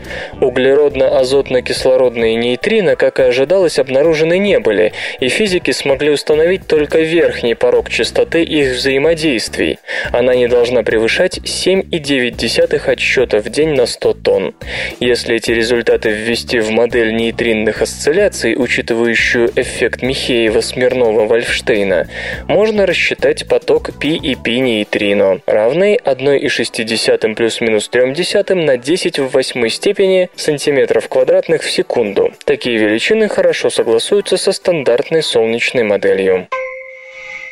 Углеродно-азотно-кислородные 0.42 2.36
нейтрино, 2.36 2.96
как 2.96 3.20
и 3.20 3.24
ожидалось, 3.24 3.80
обнаружены 3.80 4.38
не 4.38 4.60
были, 4.60 4.94
и 5.20 5.30
физики 5.30 5.72
смогли 5.72 6.12
установить 6.12 6.68
только 6.68 7.00
верхний 7.00 7.56
порог 7.56 7.90
частоты 7.90 8.44
их 8.44 8.74
взаимодействий. 8.74 9.80
Она 10.12 10.36
не 10.36 10.48
должна 10.48 10.84
превышать 10.84 11.38
7,9 11.38 12.92
отсчета 12.92 13.40
в 13.40 13.50
день 13.50 13.70
на 13.70 13.86
100 13.86 14.14
тонн. 14.16 14.56
Если 15.00 15.23
эти 15.32 15.52
результаты 15.52 16.10
ввести 16.10 16.60
в 16.60 16.72
модель 16.72 17.16
нейтринных 17.16 17.82
осцилляций, 17.82 18.56
учитывающую 18.58 19.50
эффект 19.56 20.04
Михеева-Смирнова-Вольфштейна, 20.04 22.08
можно 22.48 22.86
рассчитать 22.86 23.48
поток 23.48 23.92
π 24.00 24.08
и 24.08 24.36
π 24.36 24.60
нейтрино, 24.60 25.40
равный 25.46 25.96
1,6 25.96 27.36
плюс-минус 27.36 27.88
3 27.90 28.56
на 28.56 28.78
10 28.78 29.20
в 29.20 29.28
8 29.28 29.70
степени 29.70 30.30
сантиметров 30.36 31.08
квадратных 31.08 31.64
в 31.64 31.72
секунду. 31.72 32.34
Такие 32.46 32.78
величины 32.78 33.30
хорошо 33.30 33.70
согласуются 33.70 34.38
со 34.38 34.52
стандартной 34.52 35.24
солнечной 35.24 35.84
моделью. 35.84 36.48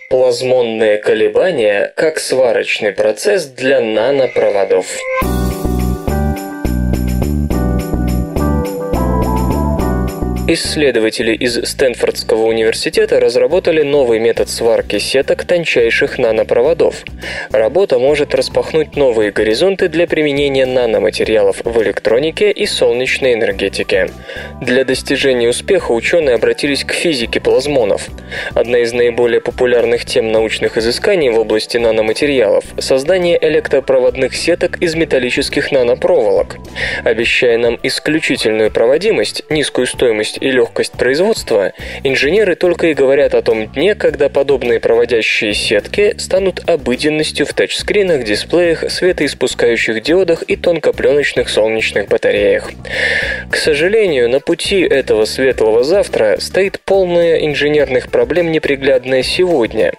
Плазмонные 0.10 0.98
колебания 0.98 1.94
как 1.96 2.20
сварочный 2.20 2.92
процесс 2.92 3.46
для 3.46 3.80
нанопроводов. 3.80 4.98
Исследователи 10.54 11.34
из 11.34 11.64
Стэнфордского 11.64 12.44
университета 12.44 13.22
разработали 13.22 13.84
новый 13.84 14.20
метод 14.20 14.50
сварки 14.50 15.00
сеток 15.00 15.46
тончайших 15.46 16.18
нанопроводов. 16.18 17.06
Работа 17.52 18.00
может 18.00 18.36
распахнуть 18.36 18.98
новые 18.98 19.32
горизонты 19.32 19.88
для 19.88 20.08
применения 20.08 20.66
наноматериалов 20.66 21.62
в 21.64 21.82
электронике 21.82 22.52
и 22.52 22.66
солнечной 22.66 23.36
энергетике. 23.36 24.10
Для 24.62 24.84
достижения 24.84 25.48
успеха 25.48 25.94
ученые 25.94 26.36
обратились 26.36 26.84
к 26.84 26.92
физике 26.92 27.40
плазмонов. 27.40 28.10
Одна 28.54 28.80
из 28.80 28.92
наиболее 28.92 29.40
популярных 29.40 30.04
тем 30.04 30.34
научных 30.34 30.78
изысканий 30.78 31.30
в 31.30 31.40
области 31.40 31.78
наноматериалов– 31.78 32.66
создание 32.78 33.40
электропроводных 33.42 34.36
сеток 34.36 34.82
из 34.82 34.96
металлических 34.96 35.72
нанопроволок. 35.72 36.58
Обещая 37.06 37.58
нам 37.58 37.80
исключительную 37.84 38.70
проводимость, 38.70 39.44
низкую 39.50 39.88
стоимость 39.88 40.41
и 40.42 40.52
легкость 40.52 40.94
производства, 40.94 41.72
инженеры 42.04 42.56
только 42.56 42.88
и 42.88 42.94
говорят 42.94 43.36
о 43.36 43.42
том 43.42 43.68
дне, 43.68 43.96
когда 43.96 44.28
подобные 44.28 44.80
проводящие 44.80 45.54
сетки 45.54 46.16
станут 46.18 46.68
обыденностью 46.68 47.46
в 47.46 47.54
тачскринах, 47.54 48.24
дисплеях, 48.24 48.90
светоиспускающих 48.90 50.02
диодах 50.02 50.44
и 50.44 50.56
тонкопленочных 50.56 51.48
солнечных 51.48 52.10
батареях. 52.10 52.72
К 53.50 53.56
сожалению, 53.56 54.30
на 54.30 54.40
пути 54.40 54.82
этого 54.82 55.26
светлого 55.26 55.84
завтра 55.84 56.38
стоит 56.40 56.80
полная 56.82 57.46
инженерных 57.46 58.10
проблем 58.10 58.52
неприглядное 58.52 59.24
сегодня. 59.24 59.94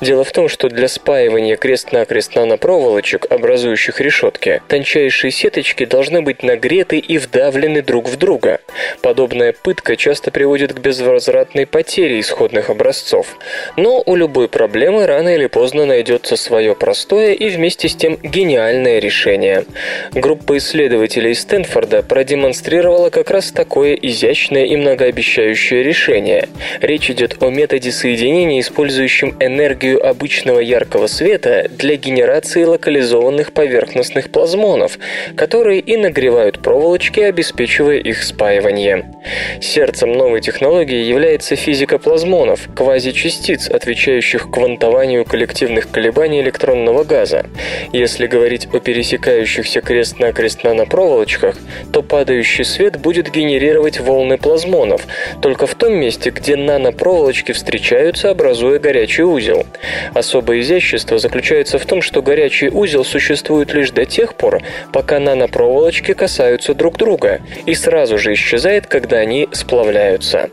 Дело 0.00 0.24
в 0.24 0.32
том, 0.32 0.48
что 0.48 0.68
для 0.68 0.88
спаивания 0.88 1.56
крест-накрест 1.56 2.36
нанопроволочек, 2.36 3.26
образующих 3.30 4.00
решетки, 4.00 4.60
тончайшие 4.68 5.30
сеточки 5.30 5.86
должны 5.86 6.20
быть 6.20 6.42
нагреты 6.42 6.98
и 6.98 7.16
вдавлены 7.16 7.82
друг 7.82 8.08
в 8.08 8.16
друга. 8.16 8.60
Подобная 9.00 9.54
пытка 9.68 9.96
часто 9.96 10.30
приводит 10.30 10.72
к 10.72 10.78
безвозвратной 10.78 11.66
потере 11.66 12.20
исходных 12.20 12.70
образцов. 12.70 13.36
Но 13.76 14.02
у 14.06 14.16
любой 14.16 14.48
проблемы 14.48 15.06
рано 15.06 15.34
или 15.34 15.46
поздно 15.46 15.84
найдется 15.84 16.36
свое 16.36 16.74
простое 16.74 17.34
и 17.34 17.50
вместе 17.50 17.90
с 17.90 17.94
тем 17.94 18.16
гениальное 18.22 18.98
решение. 18.98 19.66
Группа 20.12 20.56
исследователей 20.56 21.34
Стэнфорда 21.34 22.02
продемонстрировала 22.02 23.10
как 23.10 23.30
раз 23.30 23.52
такое 23.52 23.92
изящное 23.92 24.64
и 24.64 24.74
многообещающее 24.74 25.82
решение. 25.82 26.48
Речь 26.80 27.10
идет 27.10 27.42
о 27.42 27.50
методе 27.50 27.92
соединения, 27.92 28.60
использующем 28.60 29.36
энергию 29.38 30.02
обычного 30.02 30.60
яркого 30.60 31.08
света 31.08 31.66
для 31.68 31.96
генерации 31.96 32.64
локализованных 32.64 33.52
поверхностных 33.52 34.30
плазмонов, 34.30 34.98
которые 35.36 35.80
и 35.80 35.98
нагревают 35.98 36.62
проволочки, 36.62 37.20
обеспечивая 37.20 37.98
их 37.98 38.22
спаивание. 38.22 39.12
Сердцем 39.60 40.12
новой 40.12 40.40
технологии 40.40 41.04
является 41.04 41.56
физика 41.56 41.98
плазмонов, 41.98 42.68
квазичастиц, 42.74 43.68
отвечающих 43.68 44.50
квантованию 44.50 45.24
коллективных 45.24 45.90
колебаний 45.90 46.40
электронного 46.40 47.02
газа. 47.04 47.46
Если 47.92 48.26
говорить 48.26 48.68
о 48.72 48.78
пересекающихся 48.78 49.80
крест-накрест 49.80 50.62
нанопроволочках, 50.64 51.56
то 51.92 52.02
падающий 52.02 52.64
свет 52.64 52.98
будет 52.98 53.30
генерировать 53.30 53.98
волны 53.98 54.38
плазмонов, 54.38 55.06
только 55.42 55.66
в 55.66 55.74
том 55.74 55.94
месте, 55.94 56.30
где 56.30 56.56
нанопроволочки 56.56 57.52
встречаются, 57.52 58.30
образуя 58.30 58.78
горячий 58.78 59.24
узел. 59.24 59.66
Особое 60.14 60.60
изящество 60.60 61.18
заключается 61.18 61.78
в 61.78 61.86
том, 61.86 62.00
что 62.00 62.22
горячий 62.22 62.68
узел 62.68 63.04
существует 63.04 63.74
лишь 63.74 63.90
до 63.90 64.04
тех 64.04 64.34
пор, 64.34 64.62
пока 64.92 65.18
нанопроволочки 65.18 66.14
касаются 66.14 66.74
друг 66.74 66.96
друга, 66.96 67.40
и 67.66 67.74
сразу 67.74 68.18
же 68.18 68.34
исчезает, 68.34 68.86
когда 68.86 69.18
они 69.18 69.47
сплавляются. 69.52 70.50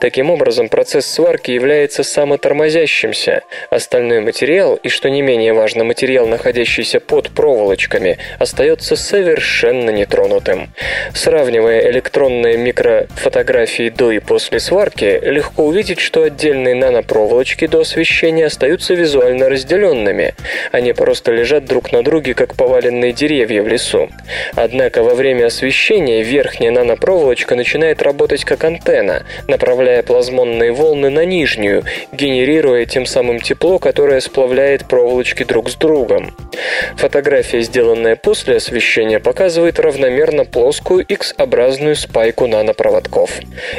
Таким 0.00 0.30
образом, 0.30 0.68
процесс 0.68 1.06
сварки 1.06 1.50
является 1.50 2.02
самотормозящимся. 2.02 3.42
Остальной 3.70 4.20
материал, 4.20 4.76
и 4.76 4.88
что 4.88 5.08
не 5.08 5.22
менее 5.22 5.52
важно, 5.52 5.84
материал, 5.84 6.26
находящийся 6.26 7.00
под 7.00 7.30
проволочками, 7.30 8.18
остается 8.38 8.96
совершенно 8.96 9.90
нетронутым. 9.90 10.70
Сравнивая 11.14 11.90
электронные 11.90 12.56
микрофотографии 12.56 13.88
до 13.90 14.10
и 14.12 14.18
после 14.18 14.60
сварки, 14.60 15.20
легко 15.22 15.64
увидеть, 15.64 16.00
что 16.00 16.22
отдельные 16.22 16.74
нанопроволочки 16.74 17.66
до 17.66 17.80
освещения 17.80 18.46
остаются 18.46 18.94
визуально 18.94 19.48
разделенными. 19.48 20.34
Они 20.72 20.92
просто 20.92 21.32
лежат 21.32 21.64
друг 21.64 21.92
на 21.92 22.02
друге, 22.02 22.34
как 22.34 22.54
поваленные 22.54 23.12
деревья 23.12 23.62
в 23.62 23.68
лесу. 23.68 24.08
Однако 24.54 25.02
во 25.02 25.14
время 25.14 25.46
освещения 25.46 26.22
верхняя 26.22 26.70
нанопроволочка 26.70 27.54
начинает 27.56 28.02
работать 28.02 28.35
работать 28.36 28.44
как 28.44 28.64
антенна, 28.64 29.24
направляя 29.48 30.02
плазмонные 30.02 30.72
волны 30.72 31.10
на 31.10 31.24
нижнюю, 31.24 31.84
генерируя 32.12 32.84
тем 32.84 33.06
самым 33.06 33.40
тепло, 33.40 33.78
которое 33.78 34.20
сплавляет 34.20 34.86
проволочки 34.88 35.44
друг 35.44 35.70
с 35.70 35.74
другом. 35.74 36.34
Фотография, 36.96 37.62
сделанная 37.62 38.16
после 38.16 38.56
освещения, 38.56 39.20
показывает 39.20 39.78
равномерно 39.78 40.44
плоскую 40.44 41.04
X-образную 41.04 41.96
спайку 41.96 42.46
нанопроводков. 42.46 43.30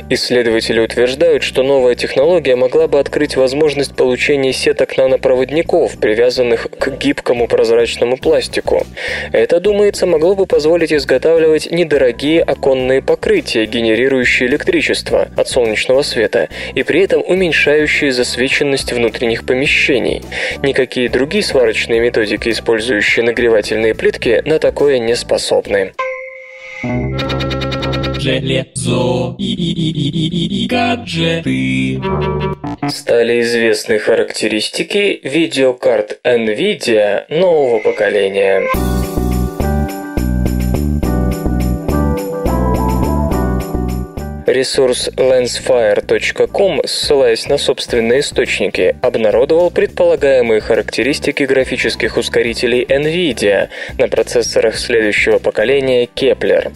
Исследователи 0.10 0.80
утверждают, 0.80 1.44
что 1.44 1.64
новая 1.64 1.96
технология 1.96 2.56
могла 2.56 2.88
бы 2.88 3.00
открыть 3.00 3.36
возможность 3.36 3.96
получения 3.96 4.54
сеток 4.54 4.98
нанопроводников, 4.98 5.98
привязанных 6.00 6.68
к 6.70 6.90
гибкому 6.98 7.48
прозрачному 7.48 8.18
пластику. 8.18 8.86
Это, 9.32 9.60
думается, 9.60 10.06
могло 10.06 10.36
бы 10.36 10.46
позволить 10.46 10.94
изготавливать 10.94 11.72
недорогие 11.72 12.42
оконные 12.42 13.02
покрытия, 13.02 13.66
генерирующие 13.66 14.47
электричество 14.48 15.30
от 15.36 15.48
солнечного 15.48 16.02
света, 16.02 16.50
и 16.74 16.84
при 16.84 17.02
этом 17.02 17.22
уменьшающие 17.26 18.12
засвеченность 18.12 18.92
внутренних 18.92 19.46
помещений. 19.46 20.24
Никакие 20.64 21.10
другие 21.10 21.44
сварочные 21.44 22.00
методики, 22.00 22.50
использующие 22.50 23.24
нагревательные 23.24 23.94
плитки, 23.94 24.42
на 24.46 24.60
такое 24.60 25.00
не 25.00 25.16
способны. 25.16 25.94
Железо 28.20 29.36
и, 29.38 30.68
гаджеты. 30.70 32.02
Стали 32.90 33.42
известны 33.42 34.00
характеристики 34.00 35.20
видеокарт 35.24 36.20
NVIDIA 36.24 37.26
нового 37.30 37.80
поколения. 37.80 38.64
Ресурс 44.48 45.10
lensfire.com, 45.18 46.80
ссылаясь 46.86 47.48
на 47.48 47.58
собственные 47.58 48.22
источники, 48.22 48.96
обнародовал 49.02 49.72
предполагаемые 49.72 50.62
характеристики 50.62 51.44
графических 51.44 52.16
ускорителей 52.16 52.86
NVIDIA 52.86 53.68
на 53.98 54.08
процессорах 54.08 54.78
следующего 54.78 55.40
поколения 55.40 56.06
Kepler. 56.06 56.72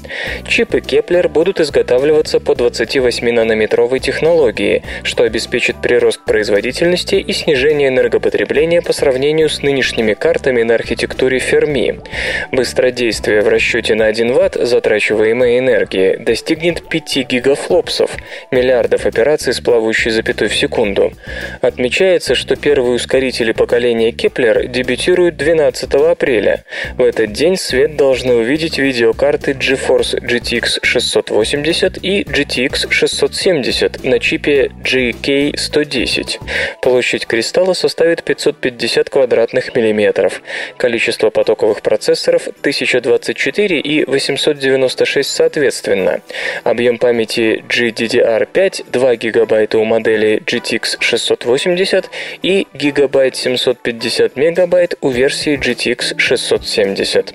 Чипы 0.45 0.79
Kepler 0.79 1.29
будут 1.29 1.61
изготавливаться 1.61 2.41
по 2.41 2.51
28-нанометровой 2.51 3.99
технологии, 3.99 4.83
что 5.03 5.23
обеспечит 5.23 5.81
прирост 5.81 6.25
производительности 6.25 7.15
и 7.15 7.31
снижение 7.31 7.87
энергопотребления 7.87 8.81
по 8.81 8.91
сравнению 8.91 9.47
с 9.47 9.61
нынешними 9.61 10.13
картами 10.13 10.63
на 10.63 10.75
архитектуре 10.75 11.37
Fermi. 11.37 12.05
Быстродействие 12.51 13.39
в 13.39 13.47
расчете 13.47 13.95
на 13.95 14.07
1 14.07 14.33
Вт 14.33 14.55
затрачиваемой 14.55 15.57
энергии 15.57 16.17
достигнет 16.17 16.89
5 16.89 17.27
гигафлопсов 17.29 17.60
флопсов, 17.61 18.17
миллиардов 18.51 19.05
операций 19.05 19.53
с 19.53 19.61
плавающей 19.61 20.11
запятой 20.11 20.47
в 20.47 20.55
секунду. 20.55 21.13
Отмечается, 21.61 22.35
что 22.35 22.55
первые 22.55 22.95
ускорители 22.95 23.51
поколения 23.51 24.11
Kepler 24.11 24.67
дебютируют 24.67 25.37
12 25.37 25.93
апреля. 25.93 26.63
В 26.97 27.03
этот 27.03 27.31
день 27.31 27.57
свет 27.57 27.95
должны 27.95 28.33
увидеть 28.33 28.77
видеокарты 28.77 29.51
GeForce 29.51 30.21
GTX 30.21 30.79
680 30.81 32.03
и 32.03 32.23
GTX 32.23 32.91
670 32.91 34.03
на 34.03 34.19
чипе 34.19 34.71
GK110. 34.83 36.39
Площадь 36.81 37.25
кристалла 37.25 37.73
составит 37.73 38.23
550 38.23 39.09
квадратных 39.09 39.75
миллиметров. 39.75 40.41
Количество 40.77 41.29
потоковых 41.29 41.81
процессоров 41.81 42.47
1024 42.47 43.79
и 43.79 44.05
896 44.05 45.29
соответственно. 45.29 46.21
Объем 46.63 46.97
памяти 46.97 47.50
GDDR5 47.59 48.91
2 48.91 49.15
ГБ 49.15 49.67
у 49.77 49.83
модели 49.83 50.41
GTX 50.45 50.97
680 50.99 52.09
и 52.41 52.67
гигабайт 52.73 53.35
750 53.35 54.35
мегабайт 54.35 54.95
у 55.01 55.09
версии 55.09 55.57
GTX 55.57 56.17
670. 56.17 57.33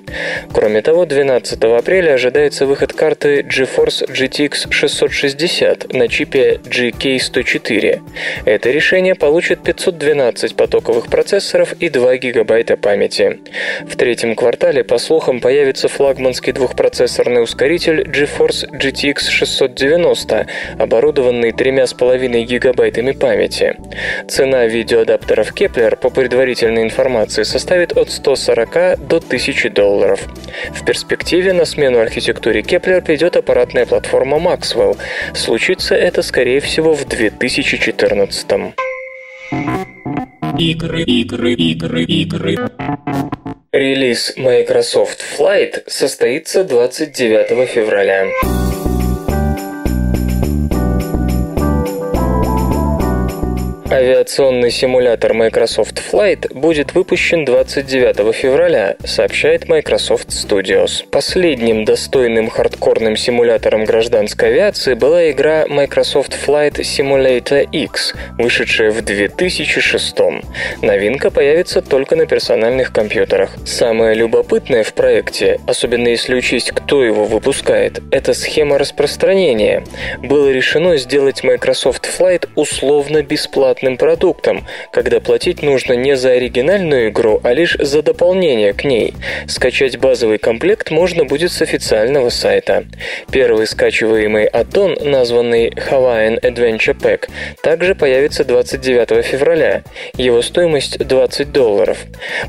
Кроме 0.53 0.81
того, 0.81 1.05
12 1.05 1.63
апреля 1.63 2.13
ожидается 2.13 2.65
выход 2.65 2.93
карты 2.93 3.41
GeForce 3.41 4.09
GTX 4.09 4.71
660 4.71 5.93
на 5.93 6.07
чипе 6.07 6.59
GK104. 6.63 8.01
Это 8.45 8.71
решение 8.71 9.15
получит 9.15 9.63
512 9.63 10.55
потоковых 10.55 11.07
процессоров 11.07 11.73
и 11.79 11.89
2 11.89 12.17
гигабайта 12.17 12.77
памяти. 12.77 13.39
В 13.87 13.95
третьем 13.95 14.35
квартале, 14.35 14.83
по 14.83 14.97
слухам, 14.97 15.39
появится 15.39 15.87
флагманский 15.87 16.53
двухпроцессорный 16.53 17.43
ускоритель 17.43 18.01
GeForce 18.03 18.69
GTX 18.71 19.29
690 19.29 19.96
90, 19.97 20.47
оборудованный 20.77 21.51
3,5 21.51 22.43
гигабайтами 22.43 23.11
памяти. 23.11 23.75
Цена 24.27 24.65
видеоадаптеров 24.67 25.53
Kepler 25.53 25.95
по 25.97 26.09
предварительной 26.09 26.83
информации 26.83 27.43
составит 27.43 27.97
от 27.97 28.09
140 28.11 29.07
до 29.07 29.17
1000 29.17 29.69
долларов. 29.71 30.21
В 30.71 30.85
перспективе 30.85 31.53
на 31.53 31.65
смену 31.65 31.99
архитектуре 31.99 32.61
Kepler 32.61 33.01
придет 33.01 33.35
аппаратная 33.35 33.85
платформа 33.85 34.37
Maxwell. 34.37 34.97
Случится 35.33 35.95
это, 35.95 36.21
скорее 36.21 36.59
всего, 36.59 36.93
в 36.93 37.05
2014. 37.05 38.47
Игры, 40.59 41.03
игры, 41.03 41.53
игры, 41.53 42.03
игры. 42.03 42.57
Релиз 43.71 44.33
Microsoft 44.37 45.23
Flight 45.37 45.83
состоится 45.87 46.63
29 46.63 47.69
февраля. 47.69 48.27
Авиационный 53.97 54.69
симулятор 54.69 55.33
Microsoft 55.33 56.03
Flight 56.11 56.53
будет 56.53 56.93
выпущен 56.93 57.45
29 57.45 58.31
февраля, 58.35 58.95
сообщает 59.03 59.67
Microsoft 59.67 60.29
Studios. 60.29 61.03
Последним 61.09 61.83
достойным 61.83 62.47
хардкорным 62.47 63.15
симулятором 63.15 63.85
гражданской 63.85 64.49
авиации 64.49 64.93
была 64.93 65.31
игра 65.31 65.65
Microsoft 65.67 66.37
Flight 66.45 66.75
Simulator 66.75 67.67
X, 67.71 68.13
вышедшая 68.37 68.91
в 68.91 69.01
2006. 69.01 70.15
Новинка 70.83 71.31
появится 71.31 71.81
только 71.81 72.15
на 72.15 72.27
персональных 72.27 72.93
компьютерах. 72.93 73.55
Самое 73.65 74.13
любопытное 74.13 74.83
в 74.83 74.93
проекте, 74.93 75.59
особенно 75.65 76.09
если 76.09 76.35
учесть, 76.35 76.69
кто 76.69 77.03
его 77.03 77.25
выпускает, 77.25 78.03
это 78.11 78.35
схема 78.35 78.77
распространения. 78.77 79.83
Было 80.21 80.51
решено 80.51 80.97
сделать 80.97 81.43
Microsoft 81.43 82.07
Flight 82.07 82.47
условно 82.53 83.23
бесплатным 83.23 83.86
бесплатным 83.87 83.97
продуктом, 83.97 84.65
когда 84.91 85.19
платить 85.19 85.63
нужно 85.63 85.93
не 85.93 86.15
за 86.15 86.31
оригинальную 86.31 87.09
игру, 87.09 87.39
а 87.43 87.53
лишь 87.53 87.77
за 87.79 88.01
дополнение 88.01 88.73
к 88.73 88.83
ней. 88.83 89.13
Скачать 89.47 89.97
базовый 89.97 90.37
комплект 90.37 90.91
можно 90.91 91.23
будет 91.25 91.51
с 91.51 91.61
официального 91.61 92.29
сайта. 92.29 92.85
Первый 93.31 93.67
скачиваемый 93.67 94.45
аддон, 94.45 94.97
названный 95.01 95.69
Hawaiian 95.69 96.39
Adventure 96.41 96.97
Pack, 96.97 97.29
также 97.61 97.95
появится 97.95 98.43
29 98.43 99.25
февраля. 99.25 99.83
Его 100.17 100.41
стоимость 100.41 100.99
20 100.99 101.51
долларов. 101.51 101.97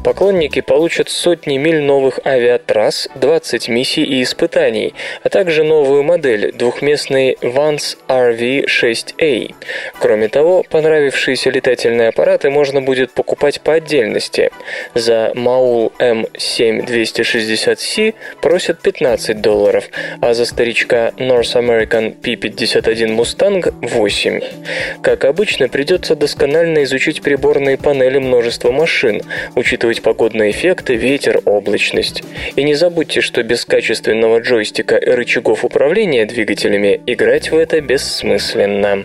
Поклонники 0.04 0.60
получат 0.60 1.08
сотни 1.08 1.58
миль 1.58 1.80
новых 1.80 2.20
авиатрасс, 2.24 3.08
20 3.14 3.68
миссий 3.68 4.04
и 4.04 4.22
испытаний, 4.22 4.94
а 5.22 5.28
также 5.28 5.64
новую 5.64 6.02
модель, 6.02 6.52
двухместный 6.52 7.36
Vance 7.42 7.96
RV-6A. 8.08 9.54
Кроме 10.00 10.28
того, 10.28 10.64
понравившийся 10.68 11.27
Оставшиеся 11.28 11.50
летательные 11.50 12.08
аппараты 12.08 12.48
можно 12.48 12.80
будет 12.80 13.12
покупать 13.12 13.60
по 13.60 13.74
отдельности. 13.74 14.50
За 14.94 15.32
Маул 15.34 15.92
М7260C 15.98 18.14
просят 18.40 18.80
15 18.80 19.42
долларов, 19.42 19.90
а 20.22 20.32
за 20.32 20.46
старичка 20.46 21.12
North 21.18 21.54
American 21.54 22.18
P51 22.18 23.14
Mustang 23.14 23.74
8. 23.86 24.40
Как 25.02 25.26
обычно, 25.26 25.68
придется 25.68 26.16
досконально 26.16 26.84
изучить 26.84 27.20
приборные 27.20 27.76
панели 27.76 28.16
множества 28.16 28.72
машин, 28.72 29.20
учитывать 29.54 30.00
погодные 30.00 30.52
эффекты, 30.52 30.94
ветер, 30.94 31.42
облачность. 31.44 32.22
И 32.56 32.62
не 32.62 32.72
забудьте, 32.72 33.20
что 33.20 33.42
без 33.42 33.66
качественного 33.66 34.40
джойстика 34.40 34.96
и 34.96 35.10
рычагов 35.10 35.62
управления 35.62 36.24
двигателями 36.24 37.02
играть 37.04 37.50
в 37.50 37.58
это 37.58 37.82
бессмысленно. 37.82 39.04